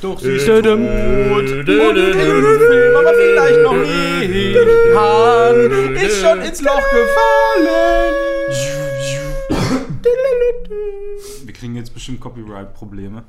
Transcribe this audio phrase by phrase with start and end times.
[0.00, 4.56] Doch sie ist tot und im Film, aber vielleicht noch nie.
[4.94, 8.14] Han ist schon ins Loch gefallen.
[11.44, 13.24] Wir kriegen jetzt bestimmt Copyright-Probleme.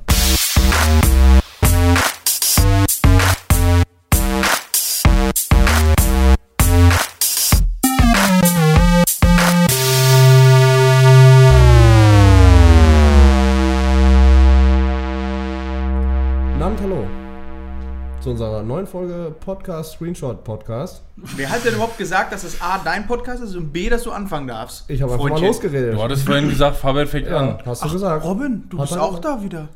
[18.32, 21.02] Unserer neuen Folge Podcast Screenshot Podcast.
[21.16, 24.10] Wer hat denn überhaupt gesagt, dass es A, dein Podcast ist und B, dass du
[24.10, 24.84] anfangen darfst?
[24.88, 25.94] Ich habe einfach mal losgeredet.
[25.94, 27.58] Du hattest vorhin gesagt, Fabian fängt Ja, an.
[27.64, 28.24] hast du gesagt.
[28.24, 29.24] Robin, du Hat bist auch gesagt.
[29.24, 29.68] da wieder.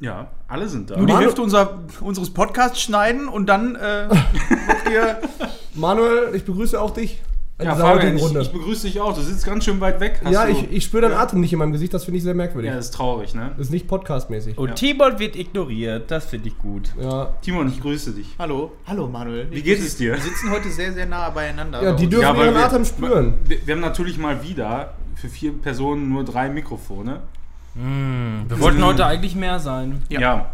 [0.00, 0.96] Ja, alle sind da.
[0.98, 4.06] Nur die Manu- Hälfte unser, unseres Podcasts schneiden und dann äh,
[4.66, 5.18] macht ihr.
[5.74, 7.22] Manuel, ich begrüße auch dich
[7.62, 8.40] Ja, Fabian, heutigen ich, Runde.
[8.40, 9.14] ich begrüße dich auch.
[9.14, 10.20] Du sitzt ganz schön weit weg.
[10.24, 12.24] Hast ja, du, ich, ich spüre deinen Atem nicht in meinem Gesicht, das finde ich
[12.24, 12.68] sehr merkwürdig.
[12.68, 13.52] ja, das ist traurig, ne?
[13.56, 14.58] Das ist nicht podcastmäßig.
[14.58, 14.74] Und Ja.
[14.74, 16.90] Timon wird ignoriert, das finde ich gut.
[17.00, 18.34] Ja, Timon, ich grüße dich.
[18.40, 19.46] Hallo, hallo Manuel.
[19.52, 20.14] Wie geht es dir?
[20.14, 21.80] Wir sitzen heute sehr, sehr nah beieinander.
[21.80, 23.34] ja die dürfen weil ihren Atem spüren.
[23.46, 27.20] Wir, wir haben natürlich mal wieder für vier Personen nur drei Mikrofone.
[27.74, 30.02] Wir wollten heute eigentlich mehr sein.
[30.08, 30.50] Ja.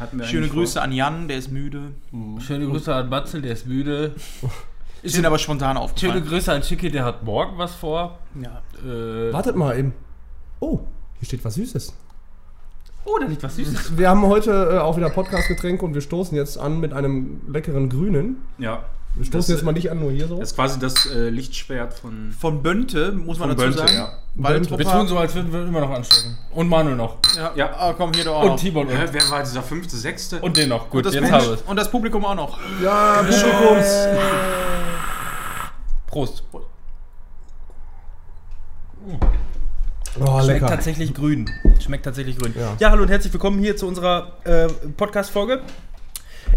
[0.00, 1.92] hatten wir Schöne Grüße an Jan, der ist müde.
[2.38, 4.14] Schöne Grüße an Batzel, der ist müde.
[5.08, 6.24] Ist ihnen aber spontan Schöne aufgefallen.
[6.26, 8.18] Grüße an Schicki, der hat morgen was vor.
[8.40, 8.62] Ja.
[8.88, 9.92] Äh, Wartet mal eben.
[10.60, 10.80] Oh,
[11.18, 11.94] hier steht was Süßes.
[13.04, 13.96] oh, da liegt was Süßes.
[13.98, 17.88] Wir haben heute äh, auch wieder Podcast-Getränke und wir stoßen jetzt an mit einem leckeren
[17.88, 18.42] Grünen.
[18.58, 18.84] Ja.
[19.18, 20.38] Wir stoßen Das, jetzt mal nicht an, nur hier so.
[20.38, 22.32] Das ist quasi das äh, Lichtschwert von.
[22.38, 23.92] Von Bönte, muss man dazu Bönte, sagen.
[23.92, 24.12] ja.
[24.36, 24.78] Waldrupper.
[24.78, 26.38] Wir tun so, als würden wir immer noch anstecken.
[26.52, 27.16] Und Manuel noch.
[27.36, 27.70] Ja, Ja.
[27.76, 28.60] Ah, komm, hier doch auch Und noch.
[28.60, 30.38] Timon und, Hä, wer war dieser fünfte, sechste?
[30.40, 30.88] und den noch.
[30.88, 31.62] Gut, Und das, jetzt wir es.
[31.62, 32.58] und das Publikum auch noch.
[32.80, 33.86] Ja, Publikums.
[36.06, 36.44] Prost.
[40.20, 40.66] Oh, Schmeckt lecker.
[40.68, 41.50] tatsächlich grün.
[41.80, 42.54] Schmeckt tatsächlich grün.
[42.58, 42.76] Ja.
[42.78, 45.60] Ja, hallo und herzlich willkommen hier zu unserer äh, Podcast-Folge.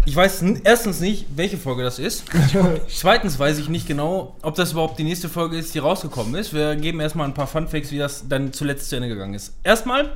[0.04, 2.24] Ich weiß erstens nicht, welche Folge das ist.
[2.88, 6.52] Zweitens weiß ich nicht genau, ob das überhaupt die nächste Folge ist, die rausgekommen ist.
[6.52, 9.54] Wir geben erstmal ein paar Funfacts, wie das dann zuletzt zu Ende gegangen ist.
[9.62, 10.10] Erstmal,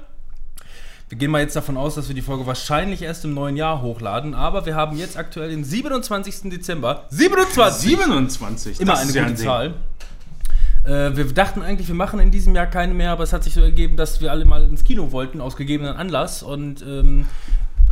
[1.08, 3.80] wir gehen mal jetzt davon aus, dass wir die Folge wahrscheinlich erst im neuen Jahr
[3.80, 6.50] hochladen, aber wir haben jetzt aktuell den 27.
[6.50, 7.04] Dezember.
[7.10, 7.90] 27!
[7.90, 8.80] 27.
[8.80, 9.36] Immer das eine gute ein.
[9.36, 9.74] Zahl.
[10.84, 13.54] Äh, wir dachten eigentlich, wir machen in diesem Jahr keine mehr, aber es hat sich
[13.54, 16.42] so ergeben, dass wir alle mal ins Kino wollten, aus gegebenen Anlass.
[16.42, 17.26] Und ähm,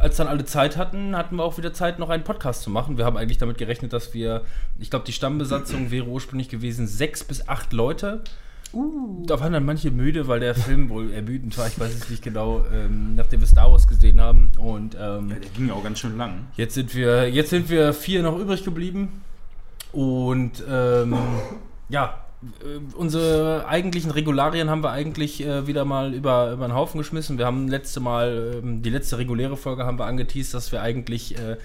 [0.04, 2.98] als dann alle Zeit hatten, hatten wir auch wieder Zeit, noch einen Podcast zu machen.
[2.98, 4.42] Wir haben eigentlich damit gerechnet, dass wir,
[4.78, 8.22] ich glaube, die Stammbesatzung wäre ursprünglich gewesen sechs bis acht Leute.
[9.24, 11.68] Da waren dann manche müde, weil der Film wohl ermüdend war.
[11.68, 14.50] Ich weiß es nicht genau, ähm, nachdem wir Star Wars gesehen haben.
[14.58, 16.48] Und ähm, Ja, der ging ja auch ganz schön lang.
[16.56, 19.22] Jetzt sind wir, jetzt sind wir vier noch übrig geblieben.
[19.92, 21.16] Und ähm,
[21.88, 22.23] ja,
[22.96, 27.38] unsere eigentlichen Regularien haben wir eigentlich äh, wieder mal über, über den Haufen geschmissen.
[27.38, 31.38] Wir haben letzte Mal, ähm, die letzte reguläre Folge haben wir angeteased, dass wir eigentlich
[31.38, 31.56] äh,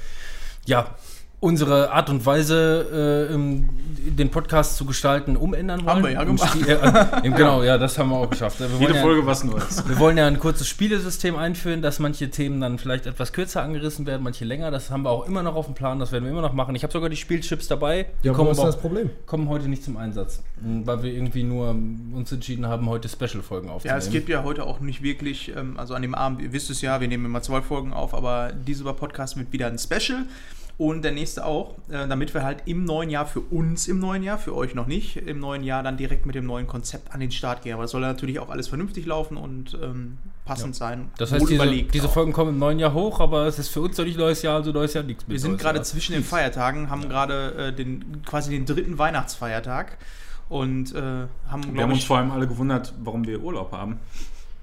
[0.65, 0.95] ja
[1.41, 3.69] unsere Art und Weise, äh, im-
[3.99, 5.89] den Podcast zu gestalten, umändern wollen.
[5.89, 6.49] Haben wir ja gemacht.
[6.57, 8.59] Stil- äh, genau, ja, das haben wir auch geschafft.
[8.59, 9.87] Wir Jede ja- Folge was Neues.
[9.87, 14.05] wir wollen ja ein kurzes Spielesystem einführen, dass manche Themen dann vielleicht etwas kürzer angerissen
[14.05, 14.71] werden, manche länger.
[14.71, 16.75] Das haben wir auch immer noch auf dem Plan, das werden wir immer noch machen.
[16.75, 18.07] Ich habe sogar die Spielchips dabei.
[18.23, 19.09] Die Ja, kommen, ist aber das Problem?
[19.25, 23.07] kommen heute nicht zum Einsatz, m, weil wir irgendwie nur m, uns entschieden haben, heute
[23.07, 23.99] Special-Folgen Ja, aufzunehmen.
[23.99, 26.81] es gibt ja heute auch nicht wirklich, ähm, also an dem Abend, ihr wisst es
[26.81, 30.23] ja, wir nehmen immer zwei Folgen auf, aber dieser Podcast wird wieder ein Special
[30.79, 34.23] und der nächste auch, äh, damit wir halt im neuen Jahr, für uns im neuen
[34.23, 37.19] Jahr, für euch noch nicht, im neuen Jahr dann direkt mit dem neuen Konzept an
[37.19, 37.73] den Start gehen.
[37.73, 41.11] Aber es soll natürlich auch alles vernünftig laufen und ähm, passend sein.
[41.17, 42.07] das heißt, diese, überlegt diese.
[42.07, 44.55] Folgen kommen im neuen Jahr hoch, aber es ist für uns noch nicht neues Jahr,
[44.55, 45.33] also neues Jahr nichts mehr.
[45.33, 49.97] Wir sind gerade zwischen den Feiertagen, haben gerade äh, den, quasi den dritten Weihnachtsfeiertag
[50.47, 51.01] und äh,
[51.49, 53.99] haben, Wir haben uns vor allem alle gewundert, warum wir Urlaub haben.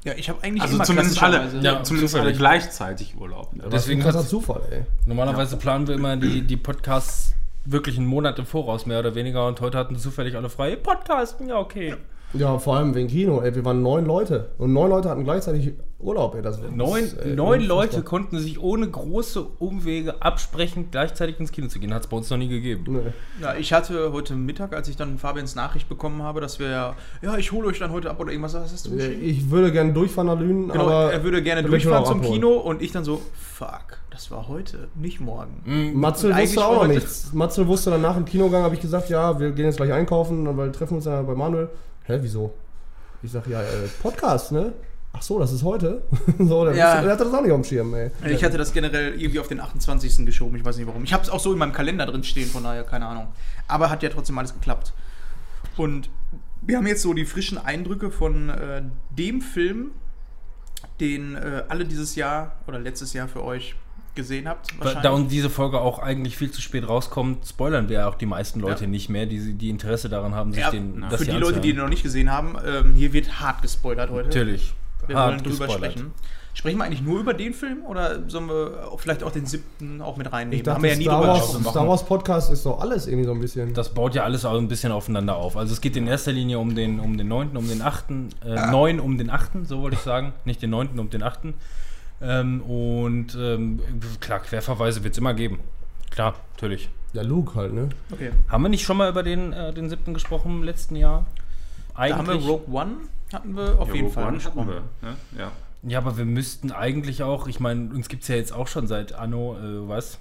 [0.07, 3.51] Ja, ich habe eigentlich Also immer zumindest alle, Ja, zumindest alle gleichzeitig Urlaub.
[3.53, 4.83] Deswegen Deswegen krasser hat's- Zufall, ey.
[5.05, 7.35] Normalerweise planen wir immer die, die Podcasts
[7.65, 9.47] wirklich einen Monat im Voraus, mehr oder weniger.
[9.47, 10.77] Und heute hatten zufällig alle frei.
[10.77, 11.97] Podcasten, ja, okay.
[12.33, 13.55] Ja, vor allem wegen Kino, ey.
[13.55, 14.51] Wir waren neun Leute.
[14.59, 16.43] Und neun Leute hatten gleichzeitig Urlaub, ey.
[16.43, 17.77] Das, Neun, das ist, ey, neun unfassbar.
[17.77, 21.95] Leute konnten sich ohne große Umwege absprechen, gleichzeitig ins Kino zu gehen.
[21.95, 22.85] Hat es bei uns noch nie gegeben.
[22.89, 23.13] Nee.
[23.43, 27.37] Ja, ich hatte heute Mittag, als ich dann Fabians Nachricht bekommen habe, dass wir, ja,
[27.39, 29.23] ich hole euch dann heute ab oder irgendwas, was hast du geschrieben?
[29.25, 31.13] Ich würde gerne durchfahren nach Lünen, Genau, aber.
[31.13, 32.35] er würde gerne er durchfahren zum abholen.
[32.35, 35.63] Kino und ich dann so, fuck, das war heute, nicht morgen.
[35.95, 37.33] Matzel Eigentlich wusste auch noch nichts.
[37.33, 40.45] Matzel wusste dann nach dem Kinogang, habe ich gesagt, ja, wir gehen jetzt gleich einkaufen,
[40.59, 41.69] weil wir treffen uns ja bei Manuel.
[42.07, 42.55] Hä, wieso?
[43.23, 44.73] Ich sag, ja, äh, Podcast, ne?
[45.13, 46.03] ach so, das ist heute?
[46.39, 47.01] so, der, Ja.
[47.01, 48.11] der hatte das auch nicht auf dem Schirm, ey.
[48.29, 50.27] Ich hatte das generell irgendwie auf den 28.
[50.27, 51.05] geschoben, ich weiß nicht warum.
[51.05, 53.29] Ich habe es auch so in meinem Kalender drin stehen, von daher keine Ahnung.
[53.67, 54.93] Aber hat ja trotzdem alles geklappt.
[55.77, 56.11] Und
[56.61, 59.93] wir haben jetzt so die frischen Eindrücke von äh, dem Film,
[61.01, 63.75] den äh, alle dieses Jahr oder letztes Jahr für euch
[64.17, 64.69] gesehen habt.
[65.03, 68.59] Da uns diese Folge auch eigentlich viel zu spät rauskommt, spoilern wir auch die meisten
[68.61, 68.91] Leute Ja.
[68.91, 71.73] nicht mehr, die, die Interesse daran haben, sich ja, den das für die Leute, die
[71.73, 74.29] den noch nicht gesehen haben, ähm, hier wird hart gespoilert heute.
[74.29, 74.75] Natürlich.
[75.07, 75.93] Wir Hart wollen drüber gespoilert.
[75.93, 76.13] sprechen.
[76.55, 80.17] Sprechen wir eigentlich nur über den Film oder sollen wir vielleicht auch den siebten auch
[80.17, 80.57] mit reinnehmen?
[80.57, 81.71] Ich dachte, haben wir ja nie Star, drüber Wars, gesprochen.
[81.71, 83.75] Star Wars Podcast ist doch alles irgendwie so ein bisschen.
[83.75, 85.59] Das baut ja alles auch ein bisschen aufeinander auf.
[85.59, 88.05] Also es geht in erster Linie um den, um den 9., um den 8.,
[88.43, 90.33] äh, 9 um den 8., so wollte ich sagen.
[90.47, 91.41] Nicht den 9., um den 8.
[92.21, 93.81] Ähm, und ähm,
[94.21, 95.61] klar, Querverweise wird es immer geben.
[96.11, 96.89] Klar, natürlich.
[97.13, 97.89] ja, Luke halt, ne?
[98.11, 98.31] Okay.
[98.49, 100.15] Haben wir nicht schon mal über den, äh, den 7.
[100.15, 101.27] gesprochen im letzten Jahr?
[101.95, 102.49] Da haben wir Eigentlich.
[102.49, 102.93] Rogue One,
[103.33, 104.69] hatten wir auf Ja, jeden Rogue Fall One hatten gesprochen.
[104.69, 105.09] wir.
[105.11, 105.17] Ne?
[105.39, 105.53] Ja.
[105.83, 108.87] ja, aber wir müssten eigentlich auch, ich meine, uns gibt es ja jetzt auch schon
[108.87, 110.19] seit Anno, äh, was?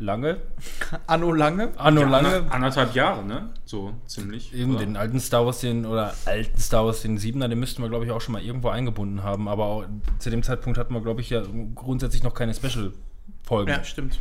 [0.00, 0.38] Lange?
[1.06, 1.70] Anno Lange.
[1.76, 2.28] Anno Ja, Lange?
[2.36, 3.50] ander- Anderthalb Jahre, ne?
[3.64, 4.54] So ziemlich.
[4.54, 4.80] Eben Oder?
[4.86, 8.04] den alten Star Wars, den oder alten Star Wars, den 7er, den müssten wir, glaube
[8.04, 9.48] ich, auch schon mal irgendwo eingebunden haben.
[9.48, 9.84] Aber auch,
[10.18, 11.42] zu dem Zeitpunkt hatten wir, glaube ich, ja
[11.74, 13.70] grundsätzlich noch keine Special-Folgen.
[13.70, 14.18] Ja, stimmt.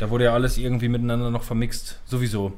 [0.00, 2.00] Da wurde ja alles irgendwie miteinander noch vermixt.
[2.04, 2.52] Sowieso.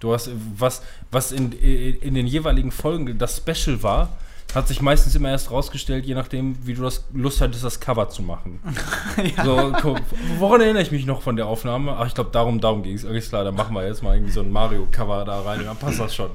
[0.00, 4.16] Du hast, was, was in, in den jeweiligen Folgen das Special war,
[4.54, 8.08] hat sich meistens immer erst rausgestellt, je nachdem, wie du das Lust hattest, das Cover
[8.08, 8.60] zu machen.
[9.44, 9.98] So, guck,
[10.38, 11.96] woran erinnere ich mich noch von der Aufnahme?
[11.98, 13.04] Ach, ich glaube, darum, darum ging es.
[13.04, 16.00] Alles klar, dann machen wir jetzt mal irgendwie so ein Mario-Cover da rein, dann passt
[16.00, 16.30] das schon.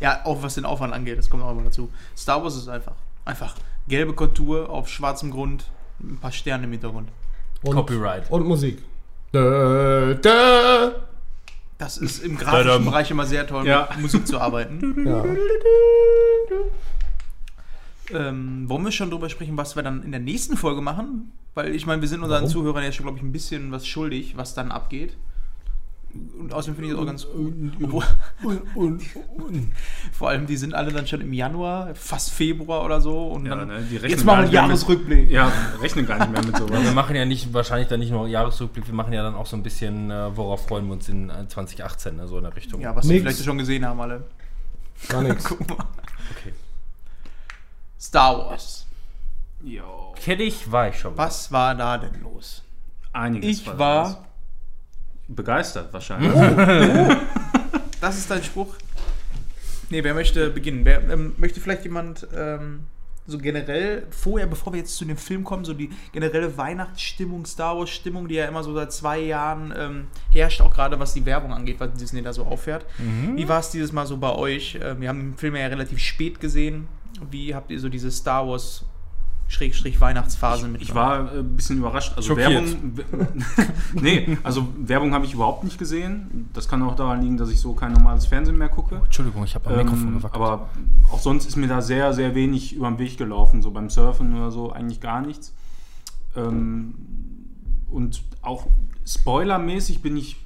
[0.00, 1.90] Ja, auch was den Aufwand angeht, das kommt auch immer dazu.
[2.16, 2.94] Star Wars ist einfach.
[3.24, 3.54] Einfach
[3.88, 5.64] gelbe Kontur auf schwarzem Grund,
[6.00, 7.08] ein paar Sterne im Hintergrund.
[7.62, 8.30] Und, Copyright.
[8.30, 8.82] Und Musik.
[9.32, 10.92] Dö, dö.
[11.78, 12.84] Das ist im grafischen.
[12.84, 13.88] Bereich immer sehr toll, Ja.
[13.92, 15.04] mit Musik zu arbeiten.
[15.06, 15.24] Ja.
[18.12, 21.32] Ähm, wollen wir schon drüber sprechen, was wir dann in der nächsten Folge machen?
[21.54, 22.50] Weil ich meine, wir sind unseren Warum?
[22.52, 25.16] Zuhörern ja schon, glaube ich, ein bisschen was schuldig, was dann abgeht.
[26.38, 27.26] Und außerdem finde ich es auch ganz
[27.82, 28.04] Obwohl,
[30.12, 33.26] vor allem, die sind alle dann schon im Januar, fast Februar oder so.
[33.28, 35.30] Und Ja, dann, ne, die rechnen jetzt machen wir einen mehr mit- Jahresrückblick.
[35.30, 36.94] Ja, rechnen gar nicht mehr mit Ja, wir sowas.
[36.94, 39.62] machen ja nicht, wahrscheinlich dann nicht nur Jahresrückblick, wir machen ja dann auch so ein
[39.64, 42.80] bisschen, äh, worauf freuen wir uns in äh, 2018, ne, so in der Richtung.
[42.80, 43.22] Ja, was wir Nix.
[43.22, 44.22] vielleicht schon gesehen haben alle.
[45.08, 45.44] Gar nichts.
[45.44, 45.78] Guck mal.
[46.38, 46.52] Okay.
[48.04, 48.86] Star Wars.
[49.62, 50.12] Jo.
[50.22, 51.16] Kenn ich, war ich schon.
[51.16, 52.62] Was war da denn los?
[53.14, 54.16] Einiges Ich war- los.
[55.28, 56.32] begeistert wahrscheinlich.
[58.00, 58.74] Das ist dein Spruch?
[59.88, 60.84] Nee, wer möchte beginnen?
[60.84, 62.80] Wer, ähm, möchte vielleicht jemand ähm,
[63.26, 67.78] so generell, vorher, bevor wir jetzt zu dem Film kommen, so die generelle Weihnachtsstimmung, Star
[67.78, 71.24] Wars Stimmung, die ja immer so seit zwei Jahren ähm, herrscht, auch gerade was die
[71.24, 72.84] Werbung angeht, was Disney da so auffährt.
[73.34, 74.78] Wie war es dieses Mal so bei euch?
[74.82, 76.86] Ähm, wir haben den Film ja relativ spät gesehen.
[77.30, 78.84] Wie habt ihr so diese Star Wars
[79.46, 80.80] Schrägstrich Weihnachtsphase mit?
[80.82, 82.12] Ich war äh, ein bisschen überrascht.
[82.16, 82.64] Also Schockiert.
[82.96, 83.34] Werbung.
[83.94, 86.48] nee, also Werbung habe ich überhaupt nicht gesehen.
[86.54, 88.96] Das kann auch daran liegen, dass ich so kein normales Fernsehen mehr gucke.
[89.04, 90.42] Entschuldigung, ich habe am Mikrofon Ähm, gewackelt.
[90.42, 90.68] aber
[91.12, 93.60] auch sonst ist mir da sehr, sehr wenig über den Weg gelaufen.
[93.62, 95.52] So beim Surfen oder so eigentlich gar nichts.
[96.36, 96.94] Ähm,
[97.90, 98.66] und auch
[99.06, 100.36] spoilermäßig bin ich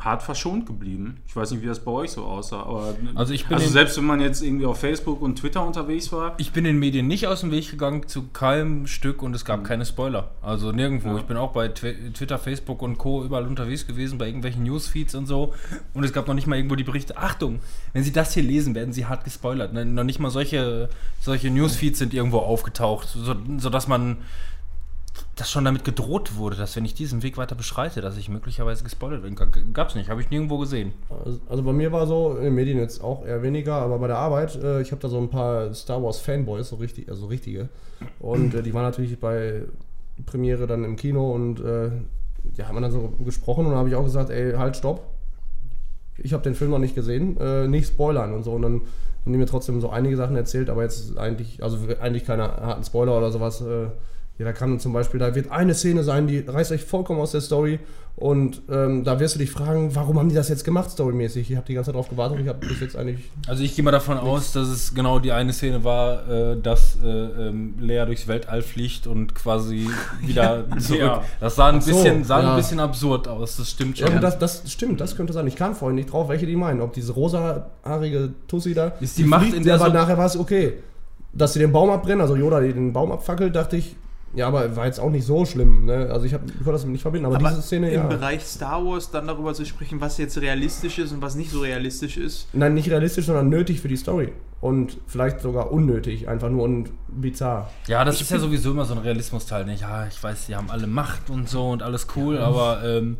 [0.00, 1.20] hart verschont geblieben.
[1.26, 2.62] Ich weiß nicht, wie das bei euch so aussah.
[2.62, 6.12] Aber Also ich bin also selbst wenn man jetzt irgendwie auf Facebook und Twitter unterwegs
[6.12, 9.44] war, Ich bin den Medien nicht aus dem Weg gegangen zu keinem Stück und es
[9.44, 10.30] gab keine Spoiler.
[10.40, 11.08] Also nirgendwo.
[11.08, 11.16] Ja.
[11.18, 13.24] Ich bin auch bei Twi Twitter, Facebook und Co.
[13.24, 15.52] überall unterwegs gewesen, bei irgendwelchen Newsfeeds und so.
[15.94, 17.16] Und es gab noch nicht mal irgendwo die Berichte.
[17.16, 17.58] Achtung,
[17.92, 19.72] wenn Sie das hier lesen, werden Sie hart gespoilert.
[19.72, 20.88] Ne, Noch nicht mal solche,
[21.20, 24.18] solche Newsfeeds sind irgendwo aufgetaucht, so, sodass man
[25.38, 28.82] dass schon damit gedroht wurde, dass wenn ich diesen Weg weiter beschreite, dass ich möglicherweise
[28.82, 29.36] gespoilert bin.
[29.72, 30.92] Gab's nicht, habe ich nirgendwo gesehen.
[31.24, 34.08] Also, also bei mir war so, in den Medien jetzt auch eher weniger, aber bei
[34.08, 37.26] der Arbeit, äh, ich habe da so ein paar Star Wars Fanboys, so richtig, also
[37.26, 37.68] richtige.
[38.18, 39.62] Und äh, die waren natürlich bei
[40.26, 41.90] Premiere dann im Kino und äh,
[42.56, 45.02] ja, haben dann so gesprochen und habe ich auch gesagt, ey, halt, stopp.
[46.16, 48.52] Ich habe den Film noch nicht gesehen, äh, nicht spoilern und so.
[48.52, 48.80] Und dann
[49.24, 52.82] haben die mir trotzdem so einige Sachen erzählt, aber jetzt eigentlich, also eigentlich keine harten
[52.82, 53.60] Spoiler oder sowas.
[53.60, 53.88] Äh,
[54.38, 57.32] ja, da kann zum Beispiel, da wird eine Szene sein, die reißt euch vollkommen aus
[57.32, 57.80] der Story
[58.14, 61.52] und ähm, da wirst du dich fragen, warum haben die das jetzt gemacht, storymäßig?
[61.52, 63.30] Ich habe die ganze Zeit drauf gewartet und ich habe bis jetzt eigentlich.
[63.46, 66.98] Also ich gehe mal davon aus, dass es genau die eine Szene war, äh, dass
[67.02, 69.88] äh, ähm, Lea durchs Weltall fliegt und quasi
[70.20, 71.00] wieder zurück.
[71.00, 71.22] Ja.
[71.38, 72.50] Das sah ein so, bisschen, sah ja.
[72.50, 74.10] ein bisschen absurd aus, das stimmt schon.
[74.10, 75.46] Ja, das, das stimmt, das könnte sein.
[75.46, 76.80] Ich kam vorhin nicht drauf, welche die meinen.
[76.80, 78.92] Ob diese rosahaarige Tussi da.
[79.00, 80.74] Ist die Macht fliegt, in der aber so- nachher war es okay.
[81.32, 83.94] Dass sie den Baum abbrennen, also Yoda die den Baum abfackelt, dachte ich,
[84.34, 85.86] Ja, aber war jetzt auch nicht so schlimm.
[85.86, 86.08] Ne?
[86.10, 88.06] Also ich, hab, ich konnte das nicht verbinden, aber, Aber diese Szene, im ja.
[88.06, 91.60] Bereich Star Wars dann darüber zu sprechen, was jetzt realistisch ist und was nicht so
[91.60, 92.48] realistisch ist.
[92.52, 94.32] Nein, nicht realistisch, sondern nötig für die Story.
[94.60, 97.70] Und vielleicht sogar unnötig, einfach nur und bizarr.
[97.86, 99.64] Ja, das ist ja sowieso immer so ein Realismusteil.
[99.64, 99.82] Nicht?
[99.82, 103.18] Ja, ich weiß, die haben alle Macht und so und alles cool, aber ähm,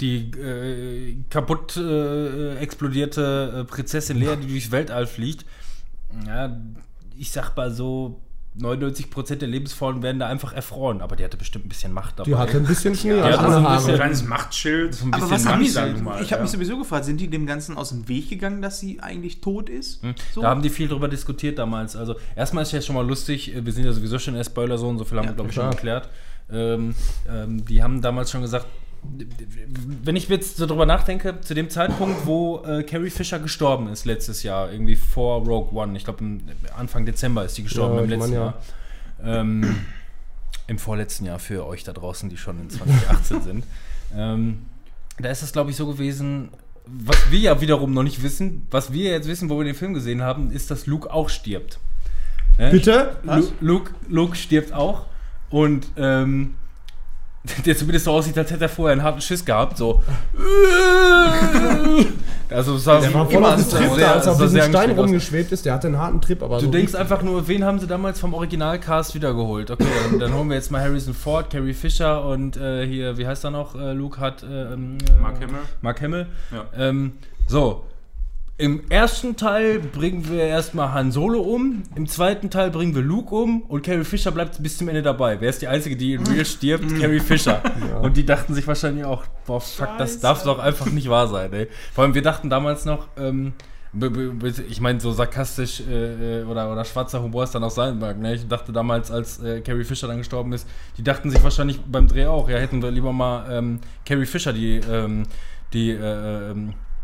[0.00, 5.46] die äh, kaputt äh, explodierte äh, Prinzessin Lea, die durchs Weltall fliegt,
[6.26, 6.56] ja,
[7.16, 8.20] ich sag mal so,
[8.58, 12.30] 99% der Lebensformen werden da einfach erfroren, aber die hatte bestimmt ein bisschen Macht dabei.
[12.30, 13.94] Die hatte ein bisschen Schnee Ja, als also ein Haare.
[13.94, 14.94] kleines Machtschild.
[14.94, 15.80] So ein Aber bisschen was haben die Macht, so?
[15.80, 16.42] sag ich mal, Ich habe ja.
[16.42, 19.70] mich sowieso gefragt, sind die dem Ganzen aus dem Weg gegangen, dass sie eigentlich tot
[19.70, 20.02] ist?
[20.02, 20.14] Hm.
[20.34, 20.42] So?
[20.42, 21.96] Da haben die viel drüber diskutiert damals.
[21.96, 24.44] Also erstmal ist ja schon mal lustig, äh, wir sind ja sowieso schon in der
[24.44, 26.08] Spoiler-Zone, so viel haben Ja, wir, glaube ich, schon geklärt.
[26.50, 26.94] Ähm,
[27.30, 28.66] ähm, die haben damals schon gesagt,
[29.02, 34.04] wenn ich jetzt so drüber nachdenke, zu dem Zeitpunkt, wo äh, Carrie Fisher gestorben ist
[34.04, 36.24] letztes Jahr, irgendwie vor Rogue One, ich glaube
[36.76, 38.40] Anfang Dezember ist die gestorben Ja, im letzten ja.
[38.40, 38.62] Jahr.
[39.24, 39.76] Ähm,
[40.68, 43.64] Im vorletzten Jahr für euch da draußen, die schon in 2018 sind.
[44.16, 44.62] Ähm,
[45.18, 46.50] da ist es, glaube ich, so gewesen,
[46.86, 49.94] was wir ja wiederum noch nicht wissen, was wir jetzt wissen, wo wir den Film
[49.94, 51.78] gesehen haben, ist, dass Luke auch stirbt.
[52.58, 52.70] Ne?
[52.70, 53.16] Bitte?
[53.22, 55.06] Lu Luke, Luke stirbt auch
[55.50, 56.54] und ähm,
[57.66, 60.00] der zumindest so aussieht, als hätte er vorher einen harten Schiss gehabt, so.
[62.50, 64.50] also es sah Der war voll auf dem Trip sehr- da, als er auf diesen
[64.52, 65.04] sehr Stein anstrengend aus.
[65.06, 65.64] rumgeschwebt ist.
[65.66, 68.20] Der hatte einen harten Trip, aber Du so denkst einfach nur, wen haben sie damals
[68.20, 69.70] vom Originalcast wiedergeholt?
[69.70, 73.26] Okay, dann, dann holen wir jetzt mal Harrison Ford, Carrie Fisher und äh, hier, wie
[73.26, 73.74] heißt er noch?
[73.74, 75.56] Äh, Luke hat äh, ähm, Mark Hamill.
[75.80, 76.26] Mark Hamill.
[76.52, 76.64] Ja.
[76.88, 77.12] Ähm,
[77.46, 77.84] so.
[78.58, 83.34] Im ersten Teil bringen wir erstmal Han Solo um, im zweiten Teil bringen wir Luke
[83.34, 85.40] um und Carrie Fisher bleibt bis zum Ende dabei.
[85.40, 86.84] Wer ist die Einzige, die in Real stirbt?
[87.00, 87.62] Carrie Fisher.
[88.02, 91.52] Und die dachten sich wahrscheinlich auch, boah, fuck, das darf doch einfach nicht wahr sein,
[91.52, 91.68] ey.
[91.94, 93.54] Vor allem, wir dachten damals noch, ähm,
[94.68, 98.18] ich meine, so sarkastisch äh, äh, oder, oder schwarzer Humor es dann auch sein mag.
[98.18, 98.34] Ne?
[98.34, 100.68] Ich dachte damals, als äh, Carrie Fisher dann gestorben ist,
[100.98, 104.52] die dachten sich wahrscheinlich beim Dreh auch, ja, hätten wir lieber mal ähm, Carrie Fisher
[104.52, 105.24] die, ähm,
[105.72, 106.54] die, äh,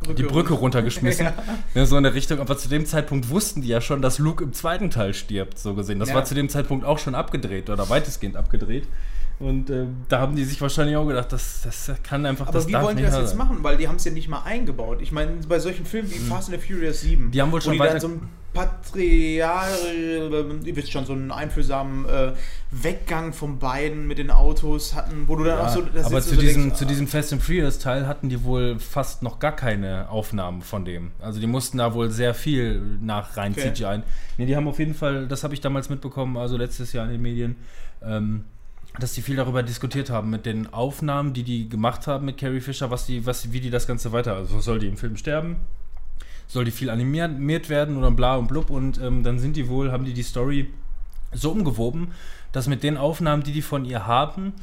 [0.06, 1.26] ähm, die Brücke Brücke runtergeschmissen.
[1.26, 1.34] Ja.
[1.74, 2.38] ne, so in der Richtung.
[2.40, 5.74] Aber zu dem Zeitpunkt wussten die ja schon, dass Luke im zweiten Teil stirbt, so
[5.74, 5.98] gesehen.
[5.98, 6.14] Das Ja.
[6.14, 8.86] war zu dem Zeitpunkt auch schon abgedreht oder weitestgehend abgedreht.
[9.40, 12.66] Und äh, da haben die sich wahrscheinlich auch gedacht, das, das kann einfach Aber das
[12.66, 13.58] wie wollen die das jetzt machen?
[13.62, 14.98] Weil die haben es ja nicht mal eingebaut.
[15.00, 17.30] Ich meine, bei solchen Filmen wie Fast and the Furious 7, Mhm.
[17.30, 21.30] Die haben wohl wo schon weiter- dann so einen Patriar, ihr wisst schon, so einen
[21.30, 22.32] einfühlsamen äh,
[22.70, 25.82] Weggang von beiden mit den Autos hatten, wo du dann auch Ja, so...
[25.82, 28.42] da aber zu so diesem, denkst, zu ah, diesem Fast and Furious Teil hatten die
[28.44, 31.12] wohl fast noch gar keine Aufnahmen von dem.
[31.20, 33.72] Also die mussten da wohl sehr viel nach rein Okay.
[33.72, 34.02] CGI.
[34.38, 37.12] Nee, die haben auf jeden Fall, das habe ich damals mitbekommen, also letztes Jahr in
[37.12, 37.56] den Medien,
[38.02, 38.44] ähm,
[38.98, 42.60] dass die viel darüber diskutiert haben mit den Aufnahmen, die die gemacht haben mit Carrie
[42.60, 45.56] Fisher, was die, was, wie die das Ganze weiter, also soll die im Film sterben?
[46.48, 49.92] Soll die viel animiert werden oder bla und blub und ähm, dann sind die wohl,
[49.92, 50.70] haben die die Story
[51.32, 52.08] so umgewoben,
[52.52, 54.54] dass mit den Aufnahmen, die die von ihr haben,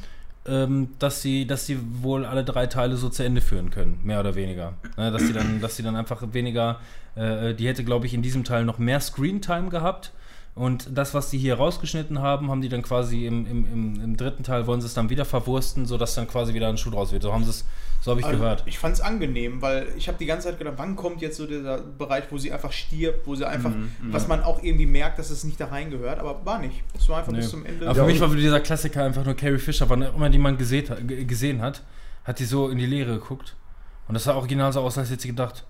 [0.46, 4.20] ähm, dass sie, dass sie wohl alle drei Teile so zu Ende führen können, mehr
[4.20, 4.74] oder weniger.
[4.96, 6.80] Ne, dass sie dann, dass sie dann einfach weniger,
[7.14, 10.12] äh, die hätte, glaube ich, in diesem Teil noch mehr Screentime gehabt.
[10.56, 14.16] Und das, was die hier rausgeschnitten haben, haben die dann quasi im, im, im, im
[14.16, 17.12] dritten Teil wollen sie es dann wieder verwursten, sodass dann quasi wieder ein Schuh draus
[17.12, 17.22] wird.
[17.24, 17.66] So haben sie es,
[18.00, 18.62] so habe ich Also, gehört.
[18.64, 21.46] Ich fand es angenehm, weil ich habe die ganze Zeit gedacht, wann kommt jetzt so
[21.46, 25.18] dieser Bereich, wo sie einfach stirbt, wo sie einfach, Mhm, was man auch irgendwie merkt,
[25.18, 26.82] dass es nicht da reingehört, aber war nicht.
[26.98, 27.38] Es war einfach Nee.
[27.40, 27.84] bis zum Ende.
[27.84, 30.56] Aber für Ja, mich war dieser Klassiker einfach nur Carrie Fisher, wann immer die man
[30.56, 30.86] gesehen
[31.26, 31.82] gesehen hat,
[32.24, 33.54] hat die so in die Leere geguckt.
[34.08, 35.64] Und das sah original so aus, als hätte sie gedacht,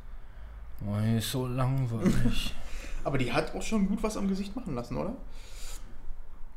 [0.86, 2.54] oh, ist so langweilig.
[3.06, 5.12] Aber die hat auch schon gut was am Gesicht machen lassen, oder?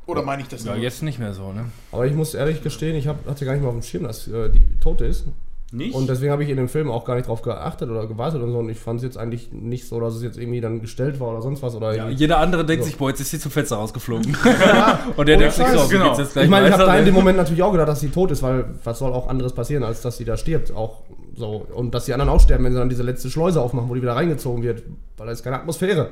[0.06, 0.82] Oder meine ich das ja, nur?
[0.82, 1.66] jetzt nicht mehr so, ne?
[1.92, 4.26] Aber ich muss ehrlich gestehen, ich hab, hatte gar nicht mal auf dem Schirm, dass
[4.26, 5.26] äh, die tot ist.
[5.72, 5.94] Nicht?
[5.94, 8.50] Und deswegen habe ich in dem Film auch gar nicht drauf geachtet oder gewartet und
[8.50, 8.58] so.
[8.58, 11.28] Und ich fand es jetzt eigentlich nicht so, dass es jetzt irgendwie dann gestellt war
[11.28, 11.76] oder sonst was.
[11.76, 12.88] Oder Ja, jeder andere denkt So.
[12.90, 14.36] sich, boah, jetzt ist sie zum Fenster rausgeflogen.
[15.16, 16.06] Und der denkt sich so, Genau.
[16.06, 18.00] geht's jetzt gleich ich meine, ich habe da in dem Moment natürlich auch gedacht, dass
[18.00, 20.72] sie tot ist, weil was soll auch anderes passieren, als dass sie da stirbt.
[20.74, 21.02] Auch
[21.36, 21.64] so.
[21.72, 24.02] Und dass die anderen auch sterben, wenn sie dann diese letzte Schleuse aufmachen, wo die
[24.02, 24.82] wieder reingezogen wird,
[25.18, 26.08] weil da ist keine Atmosphäre.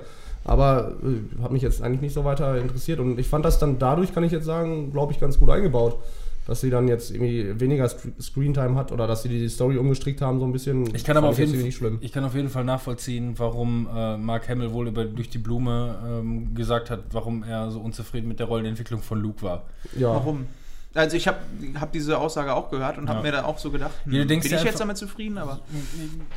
[0.49, 2.99] Aber äh, hat mich jetzt eigentlich nicht so weiter interessiert.
[3.01, 5.99] Und ich fand das dann dadurch, kann ich jetzt sagen, glaube ich, ganz gut eingebaut.
[6.47, 10.23] Dass sie dann jetzt irgendwie weniger Sc- Screentime hat oder dass sie die Story umgestrickt
[10.23, 10.95] haben, so ein bisschen.
[10.95, 11.99] Ich kann aber auf jeden, Fall, nicht schlimm.
[12.01, 15.97] ich kann auf jeden Fall nachvollziehen, warum äh, Mark Hamill wohl über, durch die Blume
[16.09, 19.65] ähm, gesagt hat, warum er so unzufrieden mit der Rollenentwicklung von Luke war.
[19.99, 20.09] Ja.
[20.15, 20.47] Warum?
[20.95, 21.39] Also ich habe
[21.79, 23.23] hab diese Aussage auch gehört und habe Ja.
[23.23, 25.61] mir dann auch so gedacht, hm, Ja, du bin denkst ich jetzt damit zufrieden, aber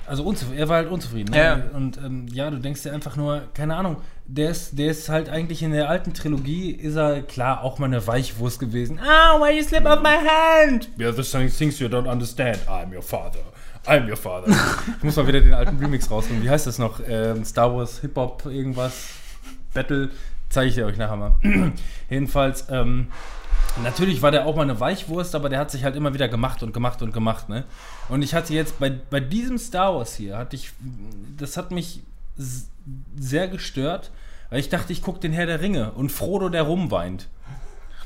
[0.05, 1.31] Also unzufrieden, er war halt unzufrieden.
[1.31, 1.37] Ne?
[1.37, 1.59] Ja.
[1.73, 5.29] Und ähm, ja, du denkst dir einfach nur, keine Ahnung, der ist, der ist halt
[5.29, 8.99] eigentlich in der alten Trilogie, ist er klar auch mal eine Weichwurst gewesen.
[8.99, 10.89] Ah, why you slip off my hand?
[10.99, 12.59] Yeah, there's some things you don't understand.
[12.67, 13.39] I'm your father.
[13.87, 14.47] I'm your father.
[14.97, 16.43] ich muss mal wieder den alten Remix rausholen.
[16.43, 16.99] Wie heißt das noch?
[17.07, 18.93] Ähm, Star Wars Hip-Hop irgendwas?
[19.73, 20.09] Battle?
[20.49, 21.35] Zeige ich dir euch nachher mal.
[22.09, 23.07] Jedenfalls, ähm,
[23.83, 26.63] natürlich war der auch mal eine Weichwurst, aber der hat sich halt immer wieder gemacht
[26.63, 27.65] und gemacht und gemacht, ne?
[28.09, 30.71] Und ich hatte jetzt bei, bei diesem Star Wars hier, hatte ich,
[31.37, 32.01] das hat mich
[33.17, 34.11] sehr gestört,
[34.49, 37.27] weil ich dachte, ich gucke den Herr der Ringe und Frodo, der rumweint.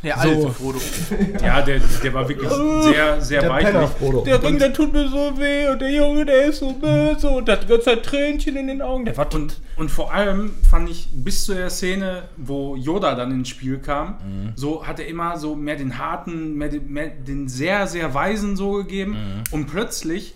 [0.04, 0.30] Der So.
[0.30, 0.80] alte Frodo.
[1.44, 4.24] Ja, der, der war wirklich sehr, sehr Der Frodo.
[4.24, 7.48] Der Ring, der tut mir so weh und der Junge, der ist so böse und
[7.48, 9.06] der hat die ganze Zeit Tränchen in den Augen.
[9.06, 9.34] Der war.
[9.34, 13.80] Und, und vor allem fand ich bis zu der Szene, wo Yoda dann ins Spiel
[13.80, 14.54] kam, Mhm.
[14.56, 18.56] so hat er immer so mehr den harten, mehr den, mehr den sehr, sehr weisen
[18.56, 19.12] so gegeben.
[19.14, 19.44] Mhm.
[19.52, 20.36] Und plötzlich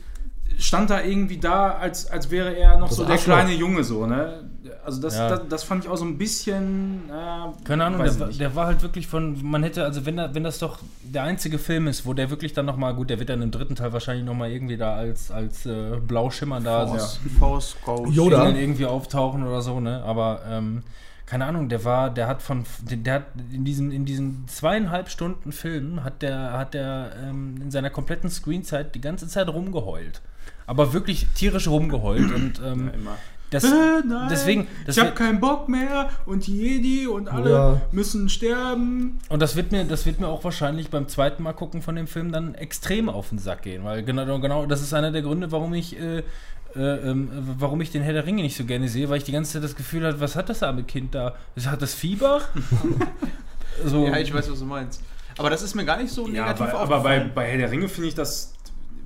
[0.57, 4.05] stand er irgendwie da, als, als wäre er noch Das so der kleine Junge so,
[4.05, 4.48] ne?
[4.89, 5.29] Also das, Ja.
[5.29, 7.09] das, das fand ich auch so ein bisschen.
[7.09, 10.43] Äh, Keine Ahnung, der, der war halt wirklich von, man hätte, also wenn, da- wenn
[10.43, 13.41] das doch der einzige Film ist, wo der wirklich dann nochmal, gut, der wird dann
[13.41, 18.13] im dritten Teil wahrscheinlich nochmal irgendwie da als, als äh, Blauschimmer da Faust, Faust, Ghost.
[18.13, 18.43] Yoda.
[18.45, 20.01] dann irgendwie auftauchen oder so, ne?
[20.03, 20.83] Aber ähm,
[21.25, 25.09] keine Ahnung, der war, der hat von, der, der hat in diesen, in diesen zweieinhalb
[25.09, 30.21] Stunden Film hat der, hat der ähm, in seiner kompletten Screenzeit die ganze Zeit rumgeheult.
[30.65, 33.15] Aber wirklich tierisch rumgeheult und ähm, Ja, immer.
[33.51, 33.67] Das, Äh,
[34.05, 37.81] nein, deswegen, das ich habe keinen Bock mehr und die Jedi und alle Ja.
[37.91, 39.19] müssen sterben.
[39.29, 42.07] Und das wird mir, das wird mir auch wahrscheinlich beim zweiten Mal gucken von dem
[42.07, 45.51] Film dann extrem auf den Sack gehen, weil genau, genau, das ist einer der Gründe,
[45.51, 46.23] warum ich, äh,
[46.75, 49.31] äh, ähm, warum ich den Herr der Ringe nicht so gerne sehe, weil ich die
[49.31, 51.35] ganze Zeit das Gefühl habe, was hat das arme Kind da?
[51.65, 52.41] Hat das Fieber?
[53.85, 55.01] so, Ja, ich weiß, was du meinst.
[55.37, 57.71] Aber das ist mir gar nicht so Ja, negativ aber, aber bei, bei Herr der
[57.71, 58.53] Ringe finde ich das,